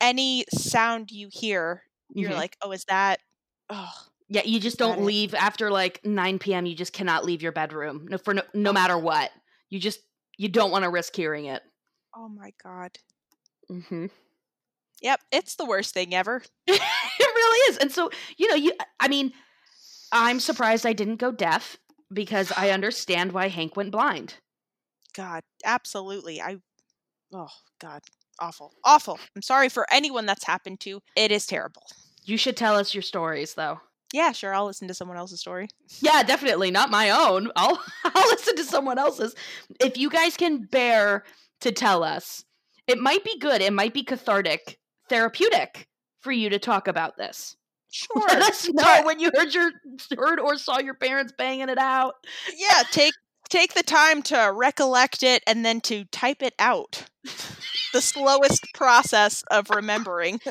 any 0.00 0.44
sound 0.52 1.10
you 1.12 1.28
hear, 1.32 1.84
you're 2.16 2.34
Mhm. 2.34 2.34
like, 2.34 2.56
"Oh, 2.62 2.72
is 2.72 2.84
that 2.86 3.20
Oh, 3.70 3.92
Yeah, 4.28 4.42
you 4.44 4.60
just 4.60 4.78
don't 4.78 5.00
it. 5.00 5.04
leave 5.04 5.34
after 5.34 5.70
like 5.70 6.04
9 6.04 6.54
p.m. 6.54 6.66
You 6.66 6.74
just 6.74 6.92
cannot 6.92 7.24
leave 7.24 7.42
your 7.42 7.52
bedroom 7.52 8.06
no, 8.08 8.18
for 8.18 8.34
no, 8.34 8.42
no 8.54 8.72
matter 8.72 8.98
what. 8.98 9.30
You 9.70 9.80
just 9.80 10.00
you 10.36 10.48
don't 10.48 10.70
want 10.70 10.84
to 10.84 10.90
risk 10.90 11.14
hearing 11.16 11.46
it. 11.46 11.62
oh 12.14 12.28
my 12.28 12.52
god. 12.62 12.98
Mm-hmm. 13.70 14.06
Yep, 15.02 15.20
it's 15.32 15.54
the 15.56 15.64
worst 15.64 15.94
thing 15.94 16.14
ever. 16.14 16.42
it 16.66 16.80
really 17.20 17.70
is. 17.72 17.78
And 17.78 17.92
so, 17.92 18.10
you 18.36 18.48
know, 18.48 18.54
you 18.54 18.72
I 19.00 19.08
mean, 19.08 19.32
I'm 20.12 20.40
surprised 20.40 20.86
I 20.86 20.94
didn't 20.94 21.16
go 21.16 21.32
deaf 21.32 21.78
because 22.12 22.52
I 22.56 22.70
understand 22.72 23.32
why 23.32 23.48
Hank 23.48 23.76
went 23.76 23.92
blind. 23.92 24.36
God, 25.18 25.42
absolutely. 25.64 26.40
I 26.40 26.58
Oh 27.34 27.48
god, 27.80 28.02
awful. 28.38 28.72
Awful. 28.84 29.18
I'm 29.34 29.42
sorry 29.42 29.68
for 29.68 29.84
anyone 29.92 30.26
that's 30.26 30.44
happened 30.44 30.78
to. 30.80 31.00
It 31.16 31.32
is 31.32 31.44
terrible. 31.44 31.82
You 32.24 32.36
should 32.36 32.56
tell 32.56 32.76
us 32.76 32.94
your 32.94 33.02
stories 33.02 33.54
though. 33.54 33.80
Yeah, 34.14 34.30
sure, 34.30 34.54
I'll 34.54 34.66
listen 34.66 34.86
to 34.86 34.94
someone 34.94 35.16
else's 35.16 35.40
story. 35.40 35.68
Yeah, 36.00 36.22
definitely 36.22 36.70
not 36.70 36.90
my 36.90 37.10
own. 37.10 37.50
I'll 37.56 37.82
I'll 38.04 38.28
listen 38.28 38.54
to 38.56 38.64
someone 38.64 38.96
else's. 38.96 39.34
If 39.80 39.98
you 39.98 40.08
guys 40.08 40.36
can 40.36 40.66
bear 40.66 41.24
to 41.62 41.72
tell 41.72 42.04
us, 42.04 42.44
it 42.86 42.98
might 42.98 43.24
be 43.24 43.36
good. 43.40 43.60
It 43.60 43.72
might 43.72 43.92
be 43.92 44.04
cathartic, 44.04 44.78
therapeutic 45.08 45.88
for 46.20 46.30
you 46.30 46.48
to 46.48 46.60
talk 46.60 46.86
about 46.86 47.16
this. 47.16 47.56
Sure. 47.90 48.22
Let 48.28 48.42
us 48.42 48.68
know 48.68 49.00
when 49.04 49.18
you 49.18 49.30
heard 49.34 49.54
your 49.54 49.70
heard 50.14 50.38
or 50.38 50.58
saw 50.58 50.78
your 50.78 50.92
parents 50.92 51.32
banging 51.38 51.70
it 51.70 51.78
out. 51.78 52.16
yeah, 52.54 52.82
take 52.92 53.14
take 53.48 53.74
the 53.74 53.82
time 53.82 54.22
to 54.22 54.50
recollect 54.54 55.22
it 55.22 55.42
and 55.46 55.64
then 55.64 55.80
to 55.82 56.04
type 56.06 56.42
it 56.42 56.54
out. 56.58 57.04
the 57.92 58.00
slowest 58.00 58.66
process 58.74 59.42
of 59.50 59.70
remembering. 59.70 60.40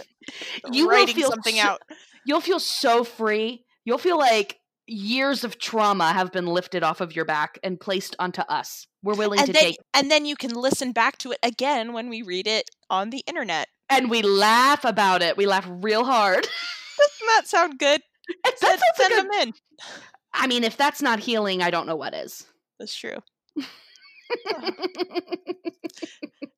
You 0.72 0.90
writing 0.90 1.16
feel 1.16 1.30
something 1.30 1.56
so- 1.56 1.62
out. 1.62 1.82
You'll 2.26 2.42
feel 2.42 2.60
so 2.60 3.06
free. 3.06 3.64
You'll 3.86 3.98
feel 3.98 4.18
like 4.18 4.60
years 4.86 5.46
of 5.46 5.58
trauma 5.58 6.12
have 6.12 6.34
been 6.34 6.48
lifted 6.48 6.84
off 6.84 7.00
of 7.00 7.16
your 7.16 7.24
back 7.24 7.58
and 7.64 7.80
placed 7.80 8.14
onto 8.20 8.42
us. 8.42 8.88
We're 9.04 9.16
willing 9.16 9.40
And 9.40 9.48
to 9.48 9.54
then 9.54 9.62
take 9.62 9.78
and 9.94 10.12
then 10.12 10.26
you 10.26 10.36
can 10.36 10.52
listen 10.52 10.92
back 10.92 11.18
to 11.20 11.32
it 11.32 11.40
again 11.44 11.94
when 11.94 12.10
we 12.10 12.24
read 12.24 12.46
it 12.46 12.70
on 12.90 13.10
the 13.10 13.24
internet. 13.26 13.70
and 13.90 14.10
we 14.10 14.22
laugh 14.22 14.84
about 14.84 15.22
it. 15.22 15.38
We 15.38 15.46
laugh 15.46 15.66
real 15.70 16.04
hard. 16.04 16.44
Doesn't 16.98 17.28
that 17.28 17.44
sound 17.48 17.80
good? 17.80 18.02
That 18.44 18.60
Send, 18.60 18.82
send 18.98 19.14
them 19.14 19.32
in. 19.42 19.54
I 20.34 20.48
mean, 20.48 20.66
if 20.66 20.76
that's 20.76 21.02
not 21.02 21.20
healing, 21.20 21.62
I 21.62 21.70
don't 21.70 21.88
know 21.88 21.96
what 21.96 22.14
is. 22.14 22.46
That's 22.80 22.96
true. 22.96 23.18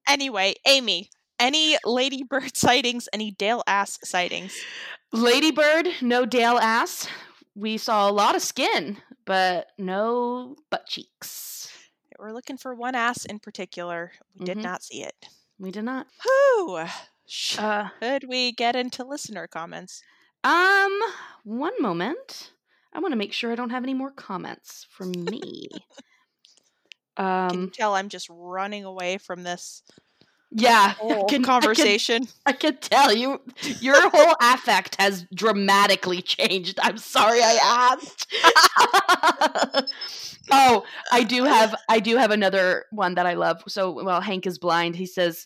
Anyway, 0.07 0.55
Amy, 0.65 1.09
any 1.39 1.77
ladybird 1.85 2.57
sightings, 2.57 3.07
any 3.13 3.29
Dale 3.31 3.61
ass 3.67 3.99
sightings? 4.03 4.55
Ladybird, 5.13 5.87
no 6.01 6.25
Dale 6.25 6.57
ass. 6.57 7.07
We 7.55 7.77
saw 7.77 8.09
a 8.09 8.11
lot 8.11 8.35
of 8.35 8.41
skin, 8.41 8.97
but 9.25 9.67
no 9.77 10.55
butt 10.71 10.87
cheeks. 10.87 11.71
We're 12.17 12.31
looking 12.33 12.57
for 12.57 12.73
one 12.73 12.95
ass 12.95 13.23
in 13.25 13.37
particular. 13.39 14.11
We 14.37 14.45
did 14.45 14.57
Mhm. 14.57 14.63
not 14.63 14.83
see 14.83 15.03
it. 15.03 15.13
We 15.59 15.69
did 15.71 15.83
not. 15.83 16.07
Whew. 16.23 16.85
Should 17.27 17.59
Uh, 17.59 17.89
we 18.27 18.51
get 18.51 18.75
into 18.75 19.03
listener 19.05 19.47
comments? 19.47 20.01
um, 20.43 20.99
one 21.43 21.79
moment. 21.81 22.51
I 22.93 22.99
want 22.99 23.11
to 23.11 23.17
make 23.17 23.33
sure 23.33 23.51
I 23.51 23.55
don't 23.55 23.69
have 23.69 23.83
any 23.83 23.93
more 23.93 24.09
comments 24.11 24.87
from 24.89 25.11
me. 25.11 25.67
Can 27.19 27.53
you 27.53 27.63
um, 27.65 27.69
tell 27.71 27.95
I'm 27.95 28.09
just 28.09 28.27
running 28.29 28.85
away 28.85 29.17
from 29.17 29.43
this 29.43 29.83
yeah, 30.51 30.93
can- 30.93 31.11
I 31.11 31.23
can- 31.29 31.43
conversation? 31.43 32.27
I 32.45 32.53
can 32.53 32.77
tell 32.77 33.13
you, 33.13 33.41
your 33.81 34.09
whole 34.09 34.35
affect 34.41 34.99
has 34.99 35.25
dramatically 35.33 36.21
changed. 36.21 36.79
I'm 36.81 36.97
sorry 36.97 37.39
I 37.43 37.97
asked. 38.01 39.93
oh, 40.51 40.83
I 41.11 41.23
do 41.23 41.43
have, 41.43 41.75
I 41.87 41.99
do 41.99 42.17
have 42.17 42.31
another 42.31 42.85
one 42.91 43.15
that 43.15 43.25
I 43.25 43.33
love. 43.33 43.61
So 43.67 43.91
while 43.91 44.21
Hank 44.21 44.47
is 44.47 44.57
blind, 44.57 44.95
he 44.95 45.05
says, 45.05 45.45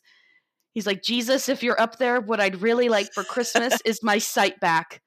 he's 0.73 0.87
like, 0.87 1.03
Jesus, 1.03 1.49
if 1.49 1.63
you're 1.63 1.79
up 1.81 1.97
there, 1.97 2.21
what 2.21 2.39
I'd 2.39 2.61
really 2.61 2.87
like 2.87 3.11
for 3.13 3.23
Christmas 3.23 3.79
is 3.85 4.03
my 4.03 4.19
sight 4.19 4.59
back 4.59 5.01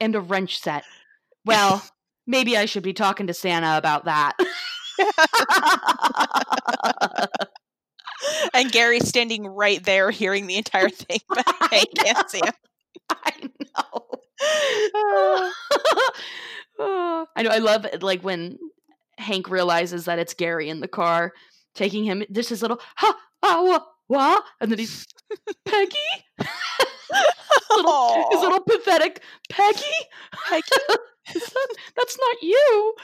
and 0.00 0.14
a 0.14 0.20
wrench 0.20 0.58
set. 0.60 0.84
Well, 1.44 1.84
maybe 2.26 2.56
I 2.56 2.64
should 2.64 2.82
be 2.82 2.94
talking 2.94 3.28
to 3.28 3.34
Santa 3.34 3.78
about 3.78 4.06
that. 4.06 4.36
and 8.54 8.70
Gary's 8.72 9.08
standing 9.08 9.46
right 9.46 9.82
there 9.84 10.10
hearing 10.10 10.46
the 10.46 10.56
entire 10.56 10.88
thing, 10.88 11.20
but 11.28 11.44
I 11.46 11.84
can't 11.96 12.30
see 12.30 12.40
him. 12.44 12.52
I 13.10 13.32
know. 13.42 13.50
Oh, 16.78 17.26
I 17.36 17.42
know. 17.42 17.50
I 17.50 17.58
love 17.58 17.84
it, 17.86 18.02
like 18.02 18.22
when 18.22 18.58
Hank 19.18 19.48
realizes 19.50 20.04
that 20.06 20.18
it's 20.18 20.34
Gary 20.34 20.68
in 20.68 20.80
the 20.80 20.88
car, 20.88 21.32
taking 21.74 22.04
him. 22.04 22.22
This 22.28 22.52
is 22.52 22.62
little 22.62 22.80
ha 22.96 23.16
ah 23.42 23.62
wah 23.62 23.80
wah, 24.08 24.40
and 24.60 24.70
then 24.70 24.78
he's 24.78 25.06
Peggy. 25.64 25.96
little, 27.70 28.28
his 28.30 28.40
little 28.40 28.60
pathetic 28.60 29.22
Peggy. 29.50 29.84
Peggy. 30.48 30.62
That's 31.96 32.18
not 32.18 32.42
you. 32.42 32.94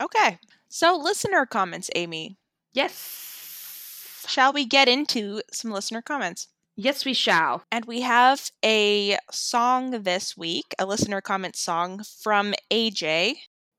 Okay, 0.00 0.38
so 0.68 0.96
listener 0.96 1.46
comments, 1.46 1.90
Amy. 1.94 2.36
Yes. 2.72 4.24
Shall 4.28 4.52
we 4.52 4.64
get 4.64 4.88
into 4.88 5.42
some 5.52 5.70
listener 5.70 6.00
comments? 6.00 6.48
Yes, 6.74 7.04
we 7.04 7.12
shall. 7.12 7.64
And 7.70 7.84
we 7.84 8.00
have 8.00 8.50
a 8.64 9.18
song 9.30 10.02
this 10.02 10.36
week, 10.36 10.74
a 10.78 10.86
listener 10.86 11.20
comment 11.20 11.54
song 11.54 12.02
from 12.22 12.54
AJ. 12.70 13.34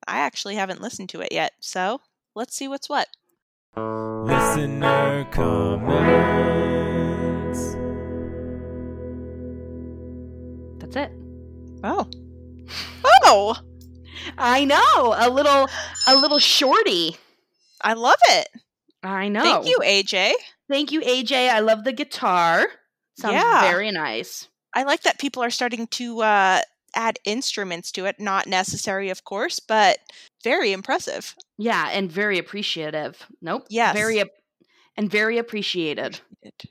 I 0.08 0.20
actually 0.20 0.56
haven't 0.56 0.82
listened 0.82 1.10
to 1.10 1.22
it 1.22 1.32
yet, 1.32 1.54
so 1.60 2.02
let's 2.36 2.56
see 2.56 2.68
what's 2.68 2.90
what. 2.90 3.08
Listener 3.76 5.26
comments. 5.32 6.14
That's 10.80 10.96
it. 10.96 11.12
Oh. 11.84 12.08
Oh, 13.04 13.56
I 14.38 14.66
know. 14.66 15.16
A 15.18 15.30
little 15.30 15.70
a 16.08 16.16
little 16.16 16.40
shorty. 16.40 17.18
I 17.82 17.94
love 17.94 18.20
it. 18.30 18.48
I 19.04 19.28
know. 19.28 19.42
Thank 19.44 19.68
you, 19.68 19.80
AJ. 19.84 20.34
Thank 20.70 20.92
you, 20.92 21.02
AJ. 21.02 21.50
I 21.50 21.60
love 21.60 21.84
the 21.84 21.92
guitar. 21.92 22.68
Sounds 23.20 23.34
Yeah. 23.36 23.62
very 23.62 23.92
nice. 23.92 24.48
I 24.74 24.84
like 24.84 25.04
that 25.04 25.20
people 25.20 25.44
are 25.44 25.50
starting 25.52 25.88
to 25.88 26.22
uh, 26.22 26.62
add 26.96 27.20
instruments 27.26 27.92
to 27.94 28.06
it. 28.06 28.20
Not 28.20 28.48
necessary, 28.48 29.10
of 29.10 29.24
course, 29.24 29.60
but 29.60 30.00
very 30.44 30.72
impressive. 30.72 31.36
Yeah, 31.58 31.90
and 31.92 32.12
very 32.12 32.38
appreciative. 32.40 33.26
Nope. 33.42 33.66
Yes. 33.70 33.94
Very 33.94 34.22
ap- 34.22 34.30
and 34.96 35.12
very 35.12 35.38
appreciated. 35.38 36.20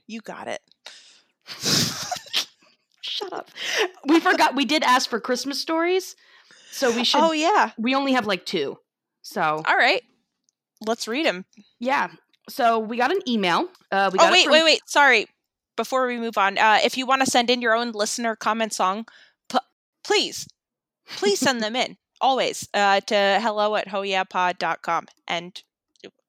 You 0.06 0.20
got 0.20 0.48
it. 0.48 0.60
Shut 3.02 3.32
up. 3.32 3.50
We 4.06 4.20
forgot 4.20 4.54
we 4.54 4.64
did 4.64 4.82
ask 4.82 5.10
for 5.10 5.20
Christmas 5.20 5.60
stories. 5.60 6.14
So 6.72 6.90
we 6.94 7.04
should 7.04 7.20
Oh 7.22 7.32
yeah. 7.32 7.70
we 7.78 7.94
only 7.94 8.12
have 8.12 8.26
like 8.26 8.44
two. 8.46 8.78
So 9.22 9.40
All 9.64 9.76
right. 9.76 10.02
Let's 10.84 11.06
read 11.06 11.26
them. 11.26 11.44
yeah. 11.78 12.08
So 12.48 12.78
we 12.80 12.96
got 12.96 13.12
an 13.12 13.20
email. 13.28 13.68
Uh 13.90 14.10
we 14.12 14.18
got 14.18 14.28
Oh 14.28 14.32
wait, 14.32 14.44
from- 14.44 14.52
wait, 14.52 14.64
wait. 14.64 14.80
Sorry. 14.86 15.26
Before 15.76 16.06
we 16.06 16.18
move 16.18 16.36
on, 16.36 16.58
uh, 16.58 16.80
if 16.84 16.98
you 16.98 17.06
want 17.06 17.22
to 17.24 17.30
send 17.30 17.48
in 17.48 17.62
your 17.62 17.74
own 17.74 17.92
listener 17.92 18.36
comment 18.36 18.74
song, 18.74 19.06
p- 19.48 19.58
please, 20.04 20.46
please 21.16 21.38
send 21.38 21.62
them 21.62 21.74
in 21.76 21.96
always 22.20 22.68
uh, 22.74 23.00
to 23.00 23.38
hello 23.40 23.74
at 23.76 23.88
hoyapod.com 23.88 25.06
and 25.26 25.62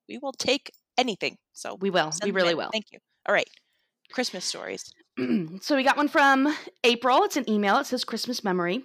we 0.08 0.18
will 0.18 0.32
take 0.34 0.72
anything. 0.98 1.38
So 1.54 1.76
We 1.76 1.90
will. 1.90 2.12
We 2.24 2.32
really 2.32 2.52
in. 2.52 2.58
will. 2.58 2.70
Thank 2.72 2.92
you. 2.92 3.00
All 3.26 3.34
right. 3.34 3.50
Christmas 4.12 4.46
stories. 4.46 4.94
so 5.62 5.76
we 5.76 5.84
got 5.84 5.98
one 5.98 6.08
from 6.08 6.54
April. 6.84 7.24
It's 7.24 7.38
an 7.38 7.50
email. 7.50 7.78
It 7.78 7.86
says 7.88 8.04
Christmas 8.06 8.44
memory. 8.44 8.84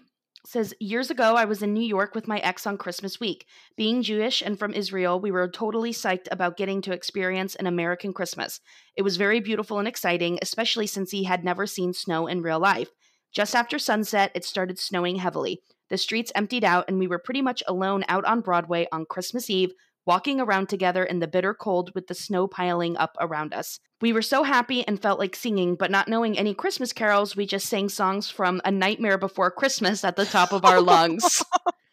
Says 0.50 0.72
years 0.80 1.10
ago 1.10 1.34
I 1.34 1.44
was 1.44 1.62
in 1.62 1.74
New 1.74 1.84
York 1.84 2.14
with 2.14 2.26
my 2.26 2.38
ex 2.38 2.66
on 2.66 2.78
Christmas 2.78 3.20
week. 3.20 3.44
Being 3.76 4.00
Jewish 4.02 4.40
and 4.40 4.58
from 4.58 4.72
Israel, 4.72 5.20
we 5.20 5.30
were 5.30 5.46
totally 5.46 5.92
psyched 5.92 6.26
about 6.30 6.56
getting 6.56 6.80
to 6.80 6.92
experience 6.94 7.54
an 7.54 7.66
American 7.66 8.14
Christmas. 8.14 8.58
It 8.96 9.02
was 9.02 9.18
very 9.18 9.40
beautiful 9.40 9.78
and 9.78 9.86
exciting, 9.86 10.38
especially 10.40 10.86
since 10.86 11.10
he 11.10 11.24
had 11.24 11.44
never 11.44 11.66
seen 11.66 11.92
snow 11.92 12.26
in 12.26 12.40
real 12.40 12.58
life. 12.58 12.88
Just 13.30 13.54
after 13.54 13.78
sunset, 13.78 14.32
it 14.34 14.42
started 14.42 14.78
snowing 14.78 15.16
heavily. 15.16 15.60
The 15.90 15.98
streets 15.98 16.32
emptied 16.34 16.64
out, 16.64 16.86
and 16.88 16.98
we 16.98 17.08
were 17.08 17.18
pretty 17.18 17.42
much 17.42 17.62
alone 17.68 18.06
out 18.08 18.24
on 18.24 18.40
Broadway 18.40 18.88
on 18.90 19.04
Christmas 19.04 19.50
Eve, 19.50 19.74
walking 20.08 20.40
around 20.40 20.70
together 20.70 21.04
in 21.04 21.18
the 21.18 21.28
bitter 21.28 21.52
cold 21.52 21.94
with 21.94 22.06
the 22.06 22.14
snow 22.14 22.48
piling 22.48 22.96
up 22.96 23.14
around 23.20 23.52
us. 23.52 23.78
We 24.00 24.14
were 24.14 24.22
so 24.22 24.42
happy 24.42 24.82
and 24.88 24.98
felt 25.00 25.18
like 25.18 25.36
singing, 25.36 25.74
but 25.74 25.90
not 25.90 26.08
knowing 26.08 26.38
any 26.38 26.54
Christmas 26.54 26.94
carols, 26.94 27.36
we 27.36 27.44
just 27.44 27.66
sang 27.66 27.90
songs 27.90 28.30
from 28.30 28.62
A 28.64 28.70
Nightmare 28.70 29.18
Before 29.18 29.50
Christmas 29.50 30.04
at 30.04 30.16
the 30.16 30.24
top 30.24 30.52
of 30.52 30.64
our 30.64 30.80
lungs. 30.80 31.44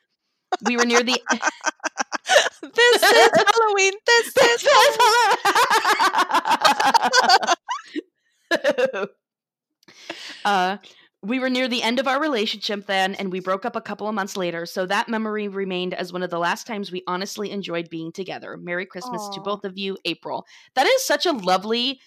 we 0.65 0.77
were 0.77 0.85
near 0.85 1.03
the. 1.03 1.21
this 2.61 3.03
is 3.03 3.31
Halloween. 3.35 3.93
This 4.05 4.27
is 4.37 4.65
Halloween. 8.91 9.07
uh, 10.45 10.77
we 11.25 11.39
were 11.39 11.49
near 11.49 11.67
the 11.67 11.83
end 11.83 11.99
of 11.99 12.07
our 12.07 12.21
relationship 12.21 12.85
then, 12.85 13.15
and 13.15 13.31
we 13.31 13.39
broke 13.39 13.65
up 13.65 13.75
a 13.75 13.81
couple 13.81 14.07
of 14.07 14.15
months 14.15 14.37
later. 14.37 14.65
So 14.65 14.85
that 14.85 15.09
memory 15.09 15.47
remained 15.47 15.93
as 15.93 16.13
one 16.13 16.23
of 16.23 16.29
the 16.29 16.39
last 16.39 16.67
times 16.67 16.91
we 16.91 17.03
honestly 17.07 17.51
enjoyed 17.51 17.89
being 17.89 18.11
together. 18.11 18.57
Merry 18.57 18.85
Christmas 18.85 19.27
to 19.33 19.41
both 19.41 19.65
of 19.65 19.77
you, 19.77 19.97
April. 20.05 20.45
That 20.75 20.87
is 20.87 21.05
such 21.05 21.25
a 21.25 21.31
lovely. 21.31 21.99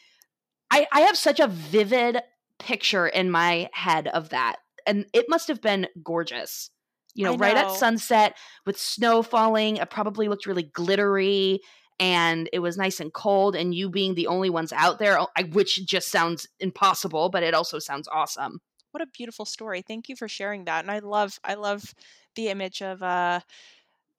I, 0.70 0.86
I 0.92 1.00
have 1.02 1.16
such 1.16 1.40
a 1.40 1.48
vivid 1.48 2.20
picture 2.58 3.06
in 3.06 3.30
my 3.30 3.68
head 3.72 4.08
of 4.08 4.30
that, 4.30 4.56
and 4.86 5.06
it 5.12 5.26
must 5.28 5.48
have 5.48 5.60
been 5.60 5.88
gorgeous. 6.02 6.70
You 7.14 7.24
know, 7.24 7.34
I 7.34 7.36
right 7.36 7.56
at 7.56 7.72
sunset 7.72 8.36
with 8.64 8.78
snow 8.78 9.22
falling. 9.22 9.78
It 9.78 9.90
probably 9.90 10.28
looked 10.28 10.46
really 10.46 10.62
glittery 10.62 11.60
and 12.00 12.48
it 12.52 12.60
was 12.60 12.76
nice 12.76 13.00
and 13.00 13.12
cold 13.12 13.56
and 13.56 13.74
you 13.74 13.90
being 13.90 14.14
the 14.14 14.28
only 14.28 14.50
ones 14.50 14.72
out 14.72 15.00
there 15.00 15.18
oh, 15.18 15.26
which 15.50 15.84
just 15.84 16.10
sounds 16.10 16.46
impossible 16.60 17.28
but 17.28 17.42
it 17.42 17.54
also 17.54 17.80
sounds 17.80 18.06
awesome 18.12 18.60
what 18.92 19.02
a 19.02 19.06
beautiful 19.06 19.44
story. 19.44 19.82
Thank 19.82 20.08
you 20.08 20.16
for 20.16 20.28
sharing 20.28 20.64
that. 20.64 20.84
And 20.84 20.90
I 20.90 21.00
love 21.00 21.38
I 21.44 21.54
love 21.54 21.94
the 22.34 22.48
image 22.48 22.82
of 22.82 23.02
uh 23.02 23.40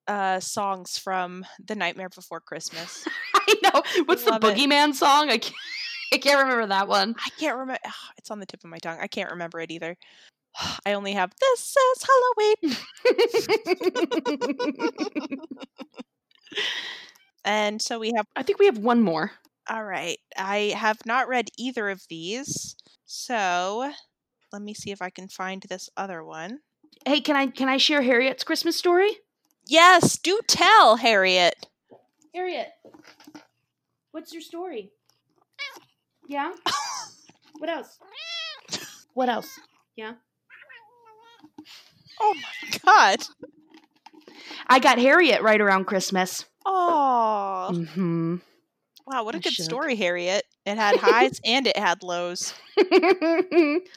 uh 0.08 0.40
songs 0.40 0.98
from 0.98 1.46
The 1.66 1.76
Nightmare 1.76 2.10
Before 2.10 2.40
Christmas. 2.40 3.08
i 3.36 3.56
know 3.64 3.82
what's 4.06 4.24
the 4.24 4.32
love 4.32 4.44
it. 4.44 4.58
boogeyman 4.58 4.94
song 4.94 5.30
i 5.30 5.38
can't, 5.38 5.56
I 6.14 6.18
can't 6.18 6.42
remember 6.42 6.68
that 6.68 6.88
one 6.88 7.16
I 7.18 7.30
can't 7.40 7.58
remember 7.58 7.80
it's 8.18 8.32
on 8.32 8.40
the 8.40 8.46
tip 8.46 8.64
of 8.64 8.70
my 8.70 8.80
tongue. 8.80 9.00
I 9.00 9.08
can't 9.08 9.32
remember 9.32 9.60
it 9.60 9.72
either. 9.72 9.98
I 10.86 10.94
only 10.94 11.14
have 11.14 11.34
this 11.40 11.76
is 11.76 12.06
Halloween. 12.08 12.78
And 17.46 17.82
so 17.82 17.98
we 18.00 18.12
have 18.16 18.28
i 18.36 18.44
think 18.44 18.60
we 18.60 18.66
have 18.66 18.78
one 18.80 19.02
more 19.02 19.32
all 19.70 19.84
right. 19.84 20.18
I 20.36 20.74
have 20.76 21.06
not 21.06 21.28
read 21.28 21.50
either 21.56 21.90
of 21.90 22.02
these. 22.10 22.76
So 23.06 23.92
let 24.52 24.62
me 24.62 24.74
see 24.74 24.92
if 24.92 25.02
I 25.02 25.10
can 25.10 25.28
find 25.28 25.64
this 25.70 25.90
other 25.98 26.24
one. 26.24 26.60
hey 27.06 27.22
can 27.22 27.36
i 27.36 27.48
can 27.48 27.70
i 27.70 27.78
share 27.78 28.02
harriet's 28.02 28.44
christmas 28.44 28.76
story 28.78 29.18
Yes, 29.68 30.18
do 30.18 30.40
tell, 30.48 30.96
Harriet. 30.98 31.68
harriet 32.34 32.70
what's 34.12 34.34
your 34.34 34.42
story 34.42 34.92
yeah 36.28 36.52
what 37.60 37.70
else 37.70 37.98
what 39.14 39.30
else 39.30 39.60
yeah 39.96 40.14
Oh 42.22 42.34
my 42.36 42.80
god. 42.86 43.20
i 44.68 44.80
got 44.80 44.98
harriet 45.00 45.42
right 45.42 45.62
around 45.62 45.86
christmas 45.86 46.46
Oh. 46.66 47.72
hmm 47.94 48.36
Wow, 49.10 49.24
what 49.26 49.36
a 49.36 49.40
I 49.40 49.42
good 49.42 49.58
should. 49.58 49.66
story, 49.66 49.96
Harriet. 49.96 50.46
It 50.66 50.78
had 50.78 50.98
highs 50.98 51.42
and 51.46 51.68
it 51.68 51.78
had 51.78 52.04
lows. 52.04 52.56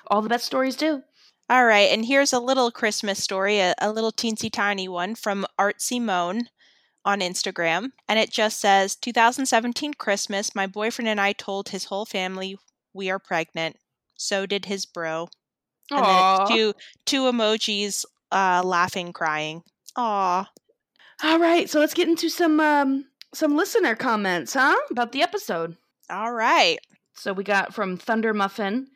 all 0.08 0.22
the 0.22 0.28
best 0.28 0.46
stories 0.46 0.76
do 0.76 1.02
All 1.50 1.64
right, 1.66 1.90
and 1.90 2.06
here's 2.06 2.32
a 2.32 2.40
little 2.40 2.70
Christmas 2.72 3.18
story, 3.20 3.58
a, 3.60 3.74
a 3.80 3.92
little 3.92 4.12
teensy 4.12 4.50
tiny 4.50 4.88
one 4.88 5.14
from 5.14 5.46
Artsy 5.58 6.00
Moan 6.00 6.48
on 7.04 7.20
Instagram. 7.20 7.92
And 8.08 8.18
it 8.18 8.30
just 8.30 8.60
says 8.60 8.96
2017 8.96 9.94
Christmas, 9.94 10.54
my 10.54 10.66
boyfriend 10.66 11.08
and 11.08 11.20
I 11.20 11.32
told 11.32 11.68
his 11.70 11.86
whole 11.86 12.06
family 12.06 12.56
we 12.94 13.10
are 13.10 13.18
pregnant. 13.20 13.76
So 14.16 14.46
did 14.46 14.66
his 14.66 14.86
bro. 14.86 15.28
And 15.94 16.06
then 16.06 16.24
two 16.44 16.74
two 17.06 17.22
emojis 17.22 18.04
uh 18.32 18.62
laughing, 18.64 19.12
crying. 19.12 19.62
Aw. 19.96 20.50
All 21.22 21.38
right, 21.38 21.68
so 21.70 21.80
let's 21.80 21.94
get 21.94 22.08
into 22.08 22.28
some 22.28 22.60
um 22.60 23.06
some 23.35 23.57
listener 23.57 23.95
comments, 23.95 24.55
huh? 24.55 24.76
About 24.91 25.12
the 25.12 25.22
episode. 25.22 25.76
All 26.11 26.33
right. 26.33 26.78
So 27.14 27.33
we 27.33 27.45
got 27.45 27.74
from 27.74 27.97
Thunder 27.97 28.35
Muffin. 28.35 28.89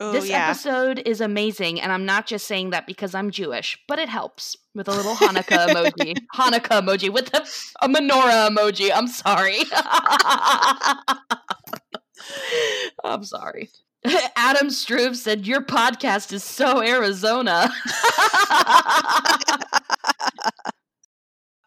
Oh 0.00 0.12
this 0.12 0.28
yeah. 0.28 0.46
episode 0.46 1.02
is 1.04 1.20
amazing, 1.20 1.80
and 1.80 1.90
I'm 1.90 2.06
not 2.06 2.26
just 2.26 2.46
saying 2.46 2.70
that 2.70 2.86
because 2.86 3.16
I'm 3.16 3.32
Jewish, 3.32 3.76
but 3.88 3.98
it 3.98 4.08
helps 4.08 4.56
with 4.72 4.86
a 4.86 4.92
little 4.92 5.16
Hanukkah 5.16 5.66
emoji. 5.68 6.16
Hanukkah 6.36 6.82
emoji 6.82 7.12
with 7.12 7.34
a, 7.34 7.40
a 7.84 7.88
menorah 7.88 8.48
emoji. 8.48 8.92
I'm 8.94 9.08
sorry. 9.08 9.58
I'm 13.04 13.24
sorry. 13.24 13.70
Adam 14.36 14.70
Struve 14.70 15.16
said, 15.16 15.46
Your 15.46 15.62
podcast 15.62 16.32
is 16.32 16.44
so 16.44 16.82
Arizona. 16.82 17.70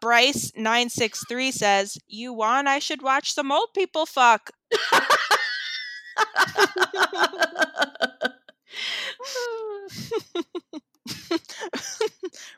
Bryce 0.01 0.51
nine 0.57 0.89
six 0.89 1.23
three 1.29 1.51
says, 1.51 1.97
"You 2.07 2.33
want? 2.33 2.67
I 2.67 2.79
should 2.79 3.01
watch 3.03 3.33
some 3.33 3.51
old 3.51 3.69
people 3.75 4.05
fuck." 4.05 4.49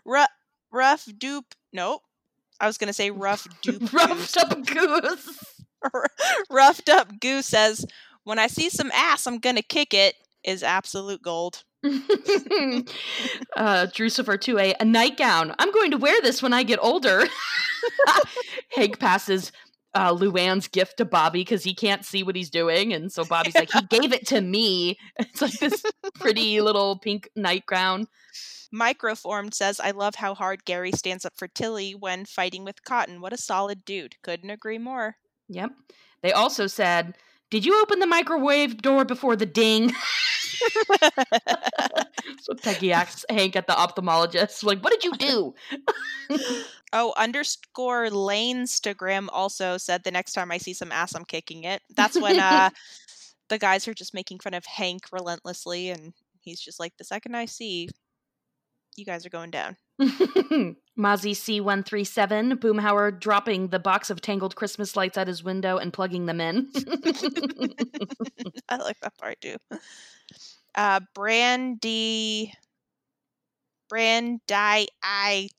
rough, 0.05 0.29
rough 0.71 1.07
dupe. 1.17 1.53
Nope. 1.71 2.01
I 2.59 2.67
was 2.67 2.77
gonna 2.77 2.93
say 2.93 3.11
rough 3.11 3.47
dupe. 3.61 3.81
Roughed 3.93 4.37
up 4.37 4.65
goose. 4.65 5.39
Roughed 6.49 6.89
up 6.89 7.19
goose 7.19 7.47
says, 7.47 7.85
"When 8.23 8.39
I 8.39 8.47
see 8.47 8.69
some 8.69 8.91
ass, 8.93 9.27
I'm 9.27 9.39
gonna 9.39 9.61
kick 9.61 9.93
it, 9.93 10.15
is 10.43 10.63
absolute 10.63 11.21
gold. 11.21 11.63
uh, 13.55 13.88
Drucifer 13.88 14.38
2A, 14.38 14.75
a 14.79 14.86
nightgown. 14.86 15.53
I'm 15.59 15.71
going 15.71 15.91
to 15.91 15.97
wear 15.97 16.21
this 16.21 16.41
when 16.41 16.53
I 16.53 16.63
get 16.63 16.79
older. 16.81 17.25
Hank 18.75 18.99
passes 18.99 19.51
uh, 19.93 20.13
Luann's 20.13 20.67
gift 20.67 20.97
to 20.97 21.05
Bobby 21.05 21.41
because 21.41 21.63
he 21.63 21.73
can't 21.73 22.05
see 22.05 22.23
what 22.23 22.36
he's 22.36 22.49
doing. 22.49 22.93
And 22.93 23.11
so 23.11 23.25
Bobby's 23.25 23.55
like, 23.55 23.71
he 23.71 23.81
gave 23.89 24.13
it 24.13 24.27
to 24.27 24.41
me. 24.41 24.97
It's 25.17 25.41
like 25.41 25.59
this 25.59 25.84
pretty 26.15 26.61
little 26.61 26.97
pink 26.99 27.29
nightgown. 27.36 28.07
Microformed 28.73 29.53
says, 29.53 29.79
"I 29.79 29.91
love 29.91 30.15
how 30.15 30.34
hard 30.34 30.65
Gary 30.65 30.91
stands 30.91 31.25
up 31.25 31.34
for 31.38 31.47
Tillie 31.47 31.93
when 31.93 32.25
fighting 32.25 32.63
with 32.63 32.84
Cotton. 32.84 33.21
What 33.21 33.31
a 33.31 33.38
solid 33.38 33.86
dude. 33.86 34.15
Couldn't 34.23 34.49
agree 34.49 34.79
more." 34.79 35.17
Yep. 35.49 35.71
They 36.23 36.31
also 36.31 36.67
said, 36.67 37.15
Did 37.51 37.65
you 37.65 37.79
open 37.81 37.99
the 37.99 38.07
microwave 38.07 38.81
door 38.81 39.05
before 39.05 39.36
the 39.36 39.45
ding? 39.45 39.91
So 42.41 42.53
Peggy 42.55 42.91
asks 42.91 43.25
Hank 43.29 43.55
at 43.55 43.67
the 43.67 43.73
ophthalmologist, 43.73 44.63
like, 44.63 44.84
what 44.84 44.91
did 44.91 45.03
you 45.03 45.13
do? 45.13 45.53
oh, 46.93 47.13
underscore 47.17 48.07
Lanestagram 48.09 49.27
also 49.31 49.77
said 49.77 50.03
the 50.03 50.11
next 50.11 50.34
time 50.34 50.51
I 50.51 50.57
see 50.57 50.73
some 50.73 50.91
ass, 50.91 51.15
I'm 51.15 51.25
kicking 51.25 51.63
it. 51.63 51.81
That's 51.95 52.19
when 52.19 52.39
uh 52.39 52.69
the 53.49 53.57
guys 53.57 53.88
are 53.88 53.93
just 53.93 54.13
making 54.13 54.39
fun 54.39 54.53
of 54.53 54.65
Hank 54.65 55.03
relentlessly, 55.11 55.89
and 55.89 56.13
he's 56.41 56.59
just 56.59 56.79
like, 56.79 56.93
the 56.97 57.03
second 57.03 57.36
I 57.36 57.45
see, 57.45 57.89
you 58.95 59.05
guys 59.05 59.25
are 59.25 59.29
going 59.29 59.51
down. 59.51 59.77
Mozzie 60.01 60.75
C137, 61.36 62.59
Boomhauer 62.59 63.19
dropping 63.19 63.67
the 63.69 63.79
box 63.79 64.09
of 64.09 64.21
tangled 64.21 64.55
Christmas 64.55 64.95
lights 64.95 65.17
at 65.17 65.27
his 65.27 65.43
window 65.43 65.77
and 65.77 65.93
plugging 65.93 66.25
them 66.25 66.41
in. 66.41 66.69
I 68.69 68.77
like 68.77 68.99
that 69.01 69.17
part 69.17 69.39
too. 69.41 69.57
Uh, 70.76 70.99
Brandy. 71.13 72.53
Brandy. 73.89 74.41
I. 74.51 75.49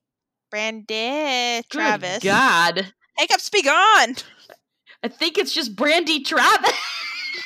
Brandy 0.50 1.62
Travis. 1.68 2.20
Good 2.20 2.28
God. 2.28 2.92
Hiccups 3.16 3.50
be 3.50 3.62
gone. 3.62 4.14
I 5.02 5.08
think 5.08 5.36
it's 5.36 5.52
just 5.52 5.74
Brandy 5.74 6.22
Travis. 6.22 6.70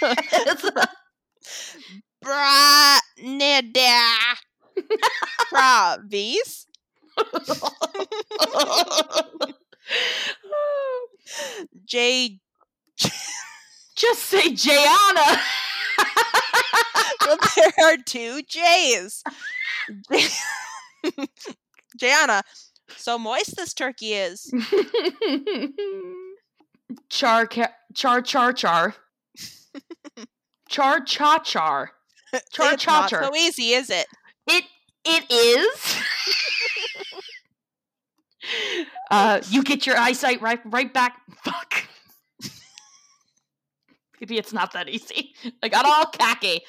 Brandy 2.22 3.80
Travis. 5.48 6.66
J. 11.86 12.38
Just 13.96 14.22
say 14.24 14.52
Jayana. 14.52 15.40
well, 17.26 17.38
there 17.56 17.72
are 17.84 17.96
two 17.96 18.42
J's. 18.42 19.22
Jayana, 22.00 22.42
so 22.96 23.18
moist 23.18 23.56
this 23.56 23.74
turkey 23.74 24.14
is. 24.14 24.52
char, 27.08 27.46
char, 27.46 27.70
char, 27.94 28.22
char, 28.22 28.52
char. 28.52 28.94
Char, 30.68 31.00
cha, 31.00 31.38
char. 31.38 31.92
Char, 32.52 32.74
it's 32.74 32.82
cha, 32.82 33.06
char. 33.08 33.24
so 33.24 33.34
easy, 33.34 33.72
is 33.72 33.88
it? 33.88 34.06
It, 34.46 34.64
it 35.04 35.24
is. 35.30 35.96
uh, 39.10 39.40
you 39.48 39.62
get 39.62 39.86
your 39.86 39.96
eyesight 39.96 40.42
right, 40.42 40.60
right 40.66 40.92
back. 40.92 41.20
Fuck. 41.42 41.88
Maybe 44.20 44.36
it's 44.36 44.52
not 44.52 44.72
that 44.72 44.88
easy. 44.88 45.34
I 45.62 45.68
got 45.68 45.86
all 45.86 46.06
khaki. 46.06 46.60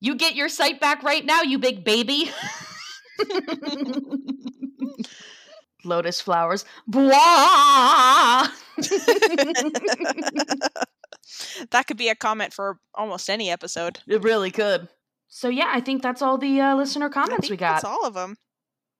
You 0.00 0.14
get 0.14 0.34
your 0.34 0.48
sight 0.48 0.80
back 0.80 1.02
right 1.02 1.24
now, 1.24 1.42
you 1.42 1.58
big 1.58 1.84
baby. 1.84 2.30
Lotus 5.84 6.20
flowers. 6.20 6.64
Blah. 6.86 7.08
that 11.70 11.84
could 11.86 11.96
be 11.96 12.08
a 12.08 12.14
comment 12.14 12.52
for 12.52 12.78
almost 12.94 13.28
any 13.30 13.50
episode. 13.50 14.00
It 14.06 14.22
really 14.22 14.50
could. 14.50 14.88
So 15.28 15.48
yeah, 15.48 15.70
I 15.72 15.80
think 15.80 16.02
that's 16.02 16.22
all 16.22 16.38
the 16.38 16.60
uh, 16.60 16.76
listener 16.76 17.08
comments 17.08 17.50
we 17.50 17.56
got. 17.56 17.74
That's 17.74 17.84
all 17.84 18.04
of 18.04 18.14
them. 18.14 18.36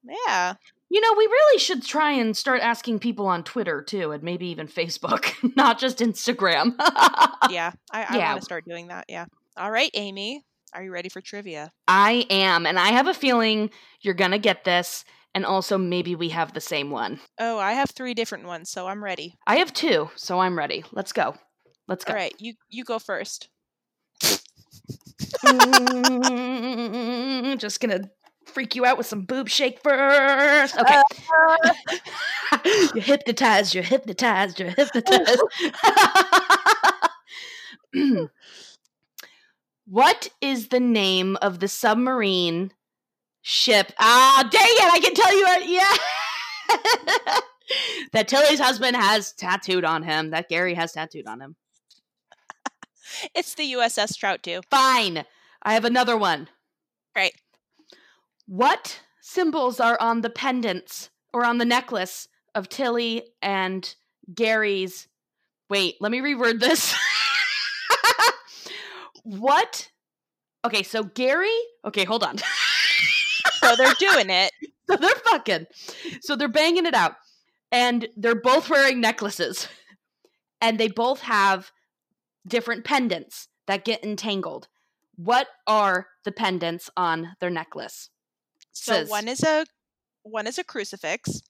Yeah. 0.03 0.55
You 0.91 1.01
know, 1.01 1.15
we 1.17 1.27
really 1.27 1.59
should 1.59 1.83
try 1.83 2.13
and 2.13 2.37
start 2.37 2.63
asking 2.63 3.01
people 3.01 3.27
on 3.27 3.45
Twitter 3.45 3.83
too, 3.83 4.13
and 4.13 4.23
maybe 4.23 4.47
even 4.47 4.67
Facebook, 4.67 5.35
not 5.57 5.79
just 5.79 5.99
Instagram. 5.99 6.75
yeah, 7.51 7.73
I, 7.93 8.05
I 8.05 8.17
yeah. 8.17 8.29
want 8.31 8.41
to 8.41 8.45
start 8.45 8.65
doing 8.67 8.89
that. 8.89 9.05
Yeah. 9.09 9.27
All 9.59 9.71
right, 9.71 9.91
Amy, 9.93 10.45
are 10.75 10.83
you 10.83 10.93
ready 10.93 11.09
for 11.09 11.21
trivia? 11.21 11.73
I 11.87 12.27
am, 12.31 12.67
and 12.67 12.79
I 12.79 12.89
have 12.89 13.07
a 13.07 13.15
feeling 13.15 13.71
you're 14.01 14.15
gonna 14.15 14.39
get 14.39 14.65
this, 14.65 15.05
and 15.35 15.45
also 15.45 15.79
maybe 15.79 16.15
we 16.15 16.31
have 16.31 16.53
the 16.53 16.61
same 16.61 16.91
one. 16.91 17.21
Oh, 17.39 17.59
I 17.59 17.73
have 17.73 17.91
three 17.91 18.15
different 18.15 18.47
ones, 18.47 18.71
so 18.71 18.87
I'm 18.87 19.03
ready. 19.03 19.37
I 19.47 19.57
have 19.57 19.73
two, 19.73 20.11
so 20.17 20.41
I'm 20.41 20.59
ready. 20.59 20.85
Let's 20.93 21.13
go. 21.13 21.35
Let's 21.87 22.05
go. 22.05 22.13
All 22.13 22.19
right, 22.19 22.35
you 22.39 22.55
you 22.69 22.85
go 22.85 22.99
first. 22.99 23.49
just 27.59 27.81
gonna 27.81 28.11
freak 28.47 28.75
you 28.75 28.85
out 28.85 28.99
with 28.99 29.07
some 29.07 29.23
boob 29.23 29.49
shake 29.49 29.81
first. 29.83 30.77
Okay. 30.77 31.03
Uh, 32.51 32.59
you're 32.95 33.05
hypnotized, 33.05 33.75
you're 33.75 33.85
hypnotized, 33.85 34.59
you're 34.59 34.71
hypnotized. 34.71 35.43
what 39.89 40.29
is 40.41 40.69
the 40.69 40.81
name 40.81 41.37
of 41.41 41.61
the 41.61 41.69
submarine 41.69 42.73
ship? 43.43 43.93
Ah, 43.99 44.47
dang 44.51 44.61
it, 44.63 44.93
I 44.93 45.01
can 45.01 45.15
tell 45.15 45.37
you. 45.37 45.47
Yeah. 45.77 47.41
that 48.13 48.29
Tillie's 48.29 48.61
husband 48.61 48.97
has 48.97 49.33
tattooed 49.33 49.85
on 49.85 50.03
him, 50.03 50.31
that 50.31 50.49
Gary 50.49 50.75
has 50.75 50.93
tattooed 50.93 51.27
on 51.27 51.41
him. 51.41 51.57
It's 53.35 53.55
the 53.55 53.73
USS 53.73 54.17
Trout, 54.19 54.43
too. 54.43 54.61
Fine. 54.71 55.25
I 55.63 55.75
have 55.75 55.85
another 55.85 56.17
one. 56.17 56.49
Great. 57.15 57.35
What 58.47 59.01
symbols 59.21 59.81
are 59.81 59.99
on 60.01 60.21
the 60.21 60.31
pendants 60.31 61.11
or 61.33 61.45
on 61.45 61.59
the 61.59 61.65
necklace 61.65 62.29
of 62.55 62.69
Tillie 62.69 63.25
and 63.41 63.95
Gary's? 64.33 65.09
Wait, 65.71 65.97
let 66.01 66.13
me 66.13 66.21
reword 66.21 66.61
this. 66.61 66.95
what? 69.29 69.89
Okay, 70.65 70.83
so 70.83 71.05
Gary. 71.05 71.57
Okay, 71.85 72.05
hold 72.05 72.25
on. 72.25 72.39
so 73.55 73.77
they're 73.77 73.95
doing 73.99 74.31
it. 74.31 74.51
So 74.89 74.97
they're 74.97 75.11
fucking. 75.27 75.67
So 76.23 76.37
they're 76.37 76.49
banging 76.49 76.87
it 76.87 76.95
out. 76.95 77.13
And 77.71 78.09
they're 78.17 78.41
both 78.41 78.71
wearing 78.71 79.01
necklaces. 79.01 79.69
And 80.61 80.79
they 80.79 80.89
both 80.89 81.21
have 81.21 81.71
different 82.47 82.85
pendants 82.85 83.49
that 83.67 83.85
get 83.85 84.03
entangled. 84.03 84.69
What 85.17 85.49
are 85.67 86.07
the 86.25 86.33
pendants 86.33 86.89
on 86.97 87.37
their 87.41 87.51
necklace? 87.51 88.09
So 88.73 88.93
Says, 88.93 89.11
one 89.11 89.29
is 89.29 89.43
a 89.43 89.67
one 90.23 90.47
is 90.47 90.59
a 90.59 90.65
crucifix, 90.65 91.41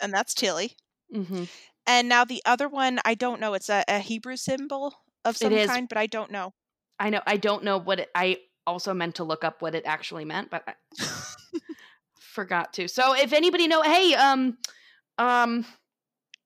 and 0.00 0.12
that's 0.12 0.34
Tillie. 0.34 0.76
Mm-hmm. 1.14 1.44
And 1.86 2.08
now 2.08 2.24
the 2.24 2.42
other 2.46 2.68
one, 2.68 2.98
I 3.04 3.14
don't 3.14 3.40
know. 3.40 3.54
It's 3.54 3.68
a, 3.68 3.84
a 3.88 3.98
Hebrew 3.98 4.36
symbol 4.36 4.94
of 5.24 5.36
some 5.36 5.54
kind, 5.66 5.88
but 5.88 5.98
I 5.98 6.06
don't 6.06 6.30
know. 6.30 6.52
I 6.98 7.10
know. 7.10 7.20
I 7.26 7.36
don't 7.36 7.64
know 7.64 7.78
what 7.78 8.00
it. 8.00 8.10
I 8.14 8.38
also 8.66 8.94
meant 8.94 9.16
to 9.16 9.24
look 9.24 9.44
up 9.44 9.62
what 9.62 9.74
it 9.74 9.84
actually 9.86 10.24
meant, 10.24 10.50
but 10.50 10.64
I 10.66 10.74
forgot 12.18 12.72
to. 12.74 12.88
So 12.88 13.14
if 13.14 13.32
anybody 13.32 13.68
know, 13.68 13.82
hey, 13.82 14.14
um, 14.14 14.58
um, 15.18 15.64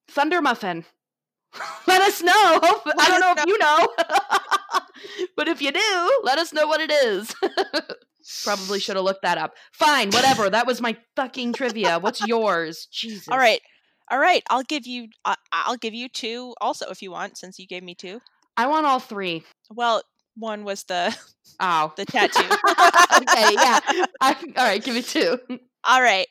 Thunder 0.08 0.40
Muffin, 0.40 0.84
let 1.86 2.02
us 2.02 2.22
know. 2.22 2.32
I 2.32 3.06
don't 3.08 3.20
know 3.20 3.34
if 3.36 3.46
you 3.46 3.58
know, 3.58 3.88
but 5.36 5.48
if 5.48 5.62
you 5.62 5.72
do, 5.72 6.20
let 6.24 6.38
us 6.38 6.52
know 6.52 6.66
what 6.66 6.80
it 6.80 6.90
is. 6.90 7.34
Probably 8.44 8.78
should 8.78 8.96
have 8.96 9.04
looked 9.04 9.22
that 9.22 9.38
up. 9.38 9.54
Fine, 9.72 10.10
whatever. 10.10 10.50
That 10.50 10.66
was 10.66 10.80
my 10.80 10.96
fucking 11.16 11.54
trivia. 11.54 11.98
What's 11.98 12.26
yours? 12.26 12.86
Jesus. 12.92 13.28
All 13.28 13.38
right, 13.38 13.60
all 14.10 14.18
right. 14.18 14.42
I'll 14.50 14.64
give 14.64 14.86
you. 14.86 15.08
Uh, 15.24 15.36
I'll 15.50 15.76
give 15.76 15.94
you 15.94 16.08
two 16.08 16.54
also 16.60 16.90
if 16.90 17.00
you 17.00 17.10
want, 17.10 17.38
since 17.38 17.58
you 17.58 17.66
gave 17.66 17.82
me 17.82 17.94
two. 17.94 18.20
I 18.58 18.66
want 18.66 18.86
all 18.86 18.98
three. 18.98 19.44
Well, 19.70 20.02
one 20.36 20.64
was 20.64 20.82
the 20.84 21.16
oh 21.60 21.92
the 21.96 22.04
tattoo. 22.04 22.40
okay, 22.42 23.54
yeah. 23.54 23.80
I, 24.20 24.36
all 24.56 24.64
right, 24.64 24.82
give 24.82 24.94
me 24.94 25.02
two. 25.02 25.38
All 25.84 26.02
right. 26.02 26.26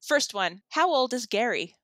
First 0.00 0.32
one. 0.32 0.62
How 0.70 0.88
old 0.88 1.12
is 1.12 1.26
Gary? 1.26 1.76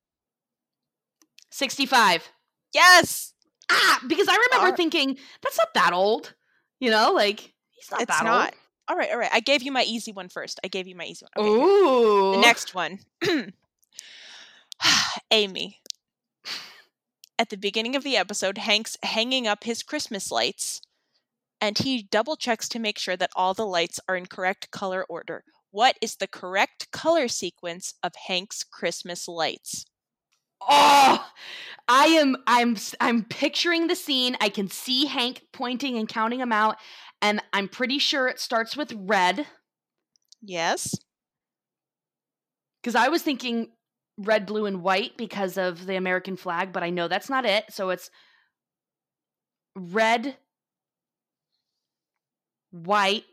Sixty-five. 1.51 2.27
Yes. 2.73 3.35
Ah, 3.71 4.01
because 4.09 4.27
I 4.29 4.37
remember 4.51 4.75
thinking 4.75 5.19
that's 5.43 5.59
not 5.59 5.75
that 5.75 5.93
old. 5.93 6.35
You 6.81 6.91
know, 6.91 7.13
like 7.13 7.53
he's 7.71 7.91
not 7.91 8.01
it's 8.01 8.11
that 8.11 8.25
not. 8.25 8.47
old. 8.47 8.55
All 8.89 8.97
right, 8.97 9.11
all 9.11 9.19
right. 9.19 9.31
I 9.33 9.41
gave 9.41 9.63
you 9.63 9.71
my 9.73 9.83
easy 9.83 10.11
one 10.11 10.29
first. 10.31 10.59
I 10.65 10.69
gave 10.69 10.89
you 10.89 10.97
my 10.97 11.05
easy 11.05 11.27
one. 11.37 11.47
Okay, 11.47 11.63
Ooh. 11.63 12.33
Here. 12.33 12.41
The 12.41 12.47
next 12.47 12.75
one. 12.75 12.99
Amy. 15.31 15.81
At 17.39 17.51
the 17.51 17.57
beginning 17.57 17.95
of 17.95 18.03
the 18.03 18.17
episode, 18.17 18.59
Hank's 18.59 18.97
hanging 19.03 19.47
up 19.47 19.65
his 19.65 19.83
Christmas 19.83 20.31
lights 20.31 20.81
and 21.61 21.79
he 21.79 22.03
double 22.03 22.37
checks 22.37 22.69
to 22.69 22.79
make 22.79 22.99
sure 22.99 23.17
that 23.17 23.31
all 23.37 23.55
the 23.55 23.67
lights 23.67 24.01
are 24.09 24.17
in 24.17 24.27
correct 24.27 24.71
color 24.71 25.05
order. 25.09 25.45
What 25.71 25.97
is 26.01 26.17
the 26.17 26.29
correct 26.29 26.91
color 26.93 27.29
sequence 27.29 27.95
of 28.03 28.15
Hank's 28.29 28.63
Christmas 28.63 29.29
lights? 29.29 29.85
Oh, 30.63 31.27
I 31.89 32.07
am 32.07 32.37
I'm 32.47 32.77
I'm 33.01 33.25
picturing 33.25 33.87
the 33.87 33.95
scene. 33.97 34.37
I 34.41 34.49
can 34.49 34.69
see 34.71 35.07
Hank 35.07 35.43
pointing 35.53 35.99
and 35.99 36.09
counting 36.09 36.39
them 36.39 36.53
out 36.53 36.77
and 37.21 37.43
I'm 37.53 37.69
pretty 37.69 37.99
sure 37.99 38.29
it 38.29 38.41
starts 38.41 38.77
with 38.77 38.93
red. 38.97 39.47
Yes. 40.41 40.95
Cuz 42.83 42.95
I 42.95 43.09
was 43.09 43.23
thinking 43.23 43.76
red, 44.19 44.47
blue 44.47 44.67
and 44.67 44.83
white 44.83 45.17
because 45.17 45.59
of 45.59 45.87
the 45.87 45.97
American 45.97 46.37
flag, 46.37 46.73
but 46.73 46.83
I 46.83 46.91
know 46.91 47.09
that's 47.09 47.31
not 47.31 47.45
it. 47.45 47.65
So 47.71 47.91
it's 47.91 48.11
red 49.75 50.37
white 52.71 53.25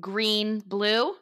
green, 0.00 0.60
blue. 0.66 1.14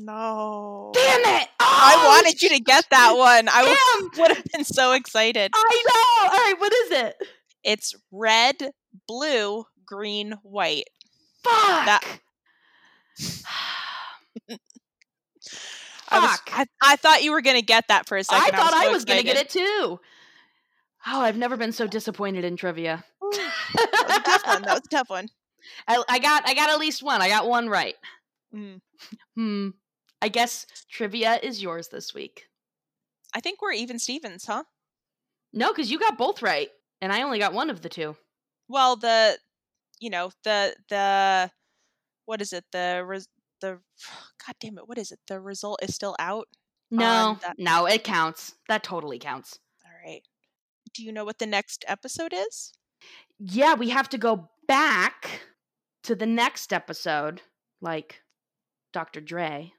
No. 0.00 0.92
Damn 0.94 1.20
it! 1.42 1.48
I 1.58 1.94
Oh, 1.98 2.08
wanted 2.08 2.42
you 2.42 2.50
to 2.50 2.60
get 2.60 2.84
that 2.90 3.14
one. 3.16 3.48
I 3.48 3.64
Damn! 3.98 4.10
would 4.20 4.36
have 4.36 4.44
been 4.52 4.64
so 4.64 4.92
excited. 4.92 5.50
I 5.54 5.82
know. 5.86 6.30
All 6.30 6.44
right, 6.44 6.54
what 6.60 6.72
is 6.72 6.90
it? 6.90 7.16
It's 7.64 7.94
red, 8.12 8.56
blue, 9.08 9.64
green, 9.86 10.34
white. 10.42 10.88
Fuck. 11.42 12.04
I, 16.16 16.26
was, 16.26 16.40
I, 16.48 16.66
I 16.82 16.96
thought 16.96 17.22
you 17.22 17.32
were 17.32 17.42
going 17.42 17.56
to 17.56 17.64
get 17.64 17.88
that 17.88 18.06
for 18.06 18.16
a 18.16 18.24
second. 18.24 18.54
I 18.54 18.56
thought 18.56 18.74
I 18.74 18.86
so 18.86 18.92
was 18.92 19.04
going 19.04 19.18
to 19.18 19.24
get 19.24 19.36
it 19.36 19.48
too. 19.48 20.00
Oh, 21.08 21.20
I've 21.20 21.36
never 21.36 21.56
been 21.56 21.72
so 21.72 21.86
disappointed 21.86 22.44
in 22.44 22.56
trivia. 22.56 23.04
That 23.74 24.06
was 24.08 24.16
a 24.16 24.22
tough 24.22 24.46
one. 24.46 24.62
That 24.62 24.74
was 24.74 24.82
a 24.84 24.88
tough 24.88 25.10
one. 25.10 25.28
I, 25.88 26.02
I 26.08 26.18
got 26.18 26.48
I 26.48 26.54
got 26.54 26.70
at 26.70 26.78
least 26.78 27.02
one. 27.02 27.20
I 27.20 27.28
got 27.28 27.48
one 27.48 27.68
right. 27.68 27.94
Mm. 28.54 28.80
Hmm. 29.34 29.68
I 30.22 30.28
guess 30.28 30.66
trivia 30.90 31.38
is 31.42 31.62
yours 31.62 31.88
this 31.88 32.14
week. 32.14 32.46
I 33.34 33.40
think 33.40 33.60
we're 33.60 33.72
even 33.72 33.98
Stevens, 33.98 34.46
huh? 34.46 34.64
No, 35.52 35.72
because 35.72 35.90
you 35.90 35.98
got 35.98 36.16
both 36.16 36.40
right, 36.40 36.70
and 37.02 37.12
I 37.12 37.22
only 37.22 37.38
got 37.38 37.52
one 37.52 37.68
of 37.68 37.82
the 37.82 37.90
two. 37.90 38.16
Well, 38.66 38.96
the, 38.96 39.36
you 40.00 40.08
know, 40.08 40.30
the 40.44 40.74
the, 40.88 41.50
what 42.24 42.40
is 42.40 42.54
it? 42.54 42.64
The 42.72 43.04
res, 43.06 43.28
the, 43.60 43.78
God 44.46 44.54
damn 44.60 44.78
it, 44.78 44.88
what 44.88 44.98
is 44.98 45.12
it? 45.12 45.18
The 45.28 45.40
result 45.40 45.80
is 45.82 45.94
still 45.94 46.16
out. 46.18 46.48
No, 46.90 47.38
that- 47.42 47.56
no, 47.58 47.86
it 47.86 48.04
counts. 48.04 48.54
That 48.68 48.82
totally 48.82 49.18
counts. 49.18 49.58
All 49.84 49.92
right. 50.04 50.22
Do 50.94 51.02
you 51.02 51.12
know 51.12 51.24
what 51.24 51.38
the 51.38 51.46
next 51.46 51.84
episode 51.88 52.32
is? 52.32 52.72
Yeah, 53.38 53.74
we 53.74 53.90
have 53.90 54.08
to 54.10 54.18
go 54.18 54.48
back 54.66 55.40
to 56.04 56.14
the 56.14 56.26
next 56.26 56.72
episode, 56.72 57.42
like 57.80 58.22
Dr. 58.92 59.20
Dre. 59.20 59.72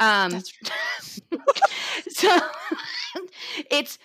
Um, 0.00 0.32
so 2.08 2.38
it's 3.70 3.98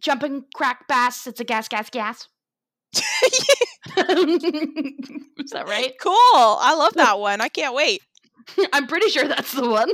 jumping 0.00 0.44
crack 0.54 0.88
bass. 0.88 1.26
It's 1.26 1.40
a 1.40 1.44
gas, 1.44 1.68
gas, 1.68 1.90
gas. 1.90 2.28
Is 3.96 5.50
that 5.50 5.66
right? 5.66 5.92
cool. 6.00 6.12
I 6.14 6.74
love 6.76 6.92
that 6.96 7.18
one. 7.18 7.40
I 7.40 7.48
can't 7.48 7.74
wait. 7.74 8.02
I'm 8.72 8.86
pretty 8.86 9.08
sure 9.08 9.26
that's 9.28 9.52
the 9.52 9.68
one. 9.68 9.90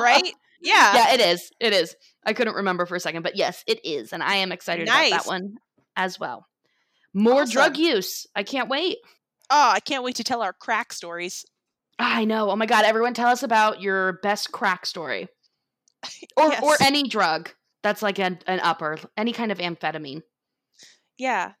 Right? 0.00 0.32
Yeah. 0.62 0.94
yeah, 0.94 1.12
it 1.12 1.20
is. 1.20 1.50
It 1.60 1.74
is. 1.74 1.94
I 2.24 2.32
couldn't 2.32 2.54
remember 2.54 2.86
for 2.86 2.94
a 2.94 3.00
second, 3.00 3.22
but 3.22 3.36
yes, 3.36 3.62
it 3.66 3.84
is, 3.84 4.14
and 4.14 4.22
I 4.22 4.36
am 4.36 4.50
excited 4.50 4.88
about 4.88 5.10
that 5.10 5.26
one 5.26 5.56
as 5.94 6.18
well. 6.18 6.46
More 7.12 7.44
drug 7.44 7.76
use. 7.76 8.26
I 8.34 8.44
can't 8.44 8.70
wait. 8.70 8.96
Oh, 9.50 9.70
I 9.74 9.80
can't 9.80 10.02
wait 10.02 10.16
to 10.16 10.24
tell 10.24 10.40
our 10.40 10.54
crack 10.54 10.94
stories. 10.94 11.44
I 11.98 12.24
know. 12.24 12.50
Oh 12.50 12.56
my 12.56 12.64
god, 12.64 12.86
everyone 12.86 13.12
tell 13.12 13.28
us 13.28 13.42
about 13.42 13.82
your 13.82 14.14
best 14.22 14.52
crack 14.52 14.86
story. 14.86 15.28
Or 16.34 16.50
or 16.64 16.76
any 16.80 17.02
drug 17.08 17.50
that's 17.82 18.00
like 18.00 18.18
an, 18.18 18.38
an 18.46 18.60
upper, 18.60 18.98
any 19.18 19.34
kind 19.34 19.52
of 19.52 19.58
amphetamine. 19.58 20.22
Yeah. 21.18 21.52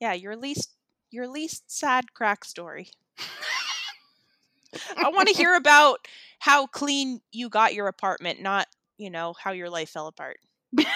Yeah, 0.00 0.14
your 0.14 0.36
least 0.36 0.70
your 1.10 1.28
least 1.28 1.64
sad 1.66 2.12
crack 2.14 2.44
story. 2.44 2.90
I 4.96 5.08
want 5.08 5.28
to 5.28 5.34
hear 5.34 5.54
about 5.54 6.06
how 6.38 6.66
clean 6.66 7.20
you 7.32 7.48
got 7.48 7.74
your 7.74 7.88
apartment, 7.88 8.40
not, 8.40 8.66
you 8.98 9.10
know, 9.10 9.34
how 9.42 9.52
your 9.52 9.70
life 9.70 9.90
fell 9.90 10.06
apart. 10.06 10.38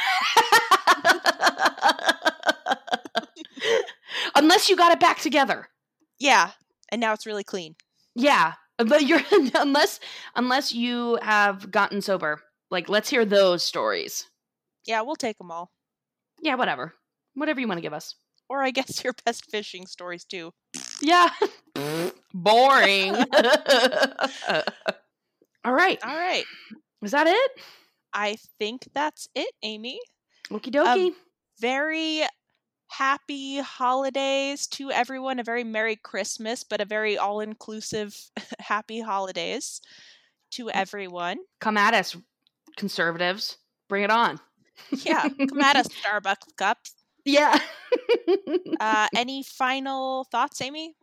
Unless 4.35 4.69
you 4.69 4.77
got 4.77 4.93
it 4.93 5.01
back 5.01 5.21
together. 5.21 5.69
Yeah. 6.19 6.51
And 6.91 7.01
now 7.01 7.13
it's 7.13 7.27
really 7.27 7.45
clean. 7.45 7.75
Yeah. 8.15 8.55
But 8.79 9.07
you're 9.07 9.23
unless 9.55 10.01
unless 10.35 10.73
you 10.73 11.19
have 11.23 11.71
gotten 11.71 12.01
sober. 12.01 12.43
Like 12.71 12.89
let's 12.89 13.11
hear 13.11 13.25
those 13.25 13.65
stories. 13.65 14.29
Yeah, 14.87 15.03
we'll 15.03 15.17
take 15.17 15.39
them 15.39 15.51
all. 15.51 15.71
Yeah, 16.41 16.57
whatever. 16.57 16.95
Whatever 17.35 17.61
you 17.61 17.69
want 17.69 17.79
to 17.79 17.83
give 17.83 17.93
us. 17.93 18.17
Or 18.53 18.63
I 18.63 18.71
guess 18.71 19.03
your 19.03 19.15
best 19.25 19.51
fishing 19.51 19.87
stories 19.87 20.27
too. 20.27 20.53
Yeah. 21.01 21.31
Boring. 22.35 23.15
All 25.65 25.73
right. 25.73 25.99
All 26.05 26.15
right. 26.15 26.45
Is 27.01 27.13
that 27.13 27.27
it? 27.27 27.51
I 28.13 28.37
think 28.59 28.87
that's 28.93 29.27
it, 29.35 29.51
Amy. 29.63 29.99
Okie 30.51 30.71
dokie. 30.71 31.07
Um, 31.07 31.17
very 31.63 32.25
happy 32.89 33.61
holidays 33.61 34.67
to 34.67 34.91
everyone. 34.91 35.39
A 35.39 35.45
very 35.45 35.65
Merry 35.65 35.97
Christmas, 35.97 36.63
but 36.63 36.83
a 36.83 36.85
very 36.85 37.17
all 37.17 37.41
inclusive 37.41 38.15
happy 38.59 39.01
holidays 39.01 39.81
to 40.51 40.69
everyone. 40.69 41.39
Come 41.59 41.79
at 41.79 41.95
us, 41.95 42.15
conservatives. 42.77 43.57
Bring 43.89 44.05
it 44.05 44.11
on. 44.11 44.39
Yeah, 44.91 45.27
come 45.49 45.63
at 45.63 45.77
us, 45.77 45.89
Starbucks 46.05 46.55
cups. 46.59 46.97
Yeah. 47.25 47.59
Uh, 48.81 49.09
any 49.15 49.43
final 49.43 50.25
thoughts, 50.25 50.61
Amy? 50.61 50.95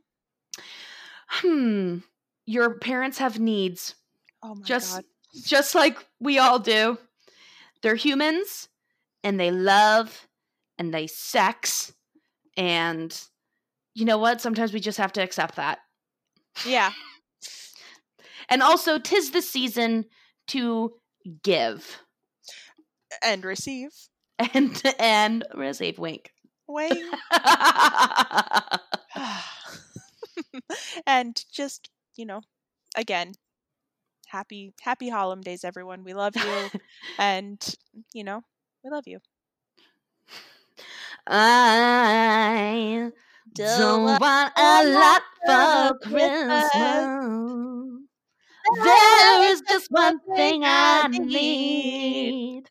hmm. 1.28 1.98
Your 2.46 2.80
parents 2.80 3.20
have 3.20 3.40
needs, 3.40 3.96
Oh 4.42 4.56
my 4.56 4.64
just 4.66 4.96
god. 4.96 5.04
just 5.46 5.76
like 5.76 5.98
we 6.20 6.40
all 6.40 6.60
do. 6.60 6.98
They're 7.82 7.96
humans, 7.96 8.68
and 9.24 9.40
they 9.40 9.52
love, 9.52 10.28
and 10.78 10.94
they 10.94 11.08
sex, 11.08 11.94
and 12.58 13.18
you 13.96 14.06
know 14.06 14.18
what? 14.18 14.42
Sometimes 14.42 14.74
we 14.74 14.80
just 14.80 14.98
have 14.98 15.14
to 15.14 15.22
accept 15.22 15.56
that. 15.58 15.80
Yeah. 16.66 16.92
And 18.50 18.64
also, 18.64 18.98
tis 18.98 19.32
the 19.32 19.42
season 19.44 20.06
to 20.48 20.94
give 21.44 22.00
And 23.24 23.46
receive. 23.46 23.92
and 24.54 24.82
and 25.00 25.46
receive. 25.54 26.00
Wink. 26.00 26.32
Wait. 26.70 27.18
and 31.08 31.44
just, 31.52 31.90
you 32.16 32.26
know, 32.26 32.42
again, 32.96 33.34
happy 34.28 34.74
happy 34.82 35.10
holidays 35.10 35.64
everyone. 35.66 36.04
We 36.04 36.14
love 36.14 36.36
you 36.36 36.72
and, 37.20 37.76
you 38.14 38.24
know, 38.24 38.44
we 38.84 38.92
love 38.92 39.06
you. 39.08 39.20
I 41.28 43.12
don't 43.56 44.20
want 44.20 44.54
a 44.58 44.84
lot 44.86 45.24
for 45.46 45.96
Christmas. 46.08 46.72
There 48.72 49.52
is 49.52 49.62
just 49.62 49.92
one 49.92 50.20
thing 50.36 50.64
I 50.66 51.04
need. 51.08 52.70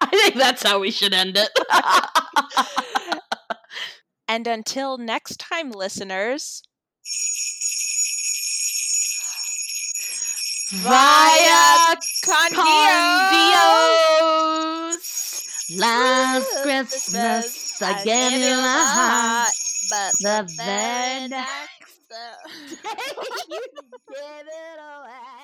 I 0.00 0.10
think 0.10 0.34
that's 0.34 0.62
how 0.62 0.78
we 0.80 0.90
should 0.90 1.14
end 1.14 1.36
it. 1.36 1.50
And 4.26 4.46
until 4.46 4.96
next 4.98 5.38
time, 5.38 5.70
listeners, 5.70 6.62
Via 10.70 11.96
con 12.24 12.50
con 12.54 12.64
Dios. 12.64 13.30
Dios. 15.70 15.78
Last 15.78 16.62
Christmas, 16.62 17.82
I 17.82 18.02
gave 18.04 18.32
you 18.32 18.54
my 18.56 18.84
heart. 18.96 19.54
but 19.90 20.12
The 20.20 20.44
very 20.56 21.28
next 21.28 21.84
you 23.48 23.60
gave 24.08 24.46
it 24.46 24.78
away. 24.80 25.43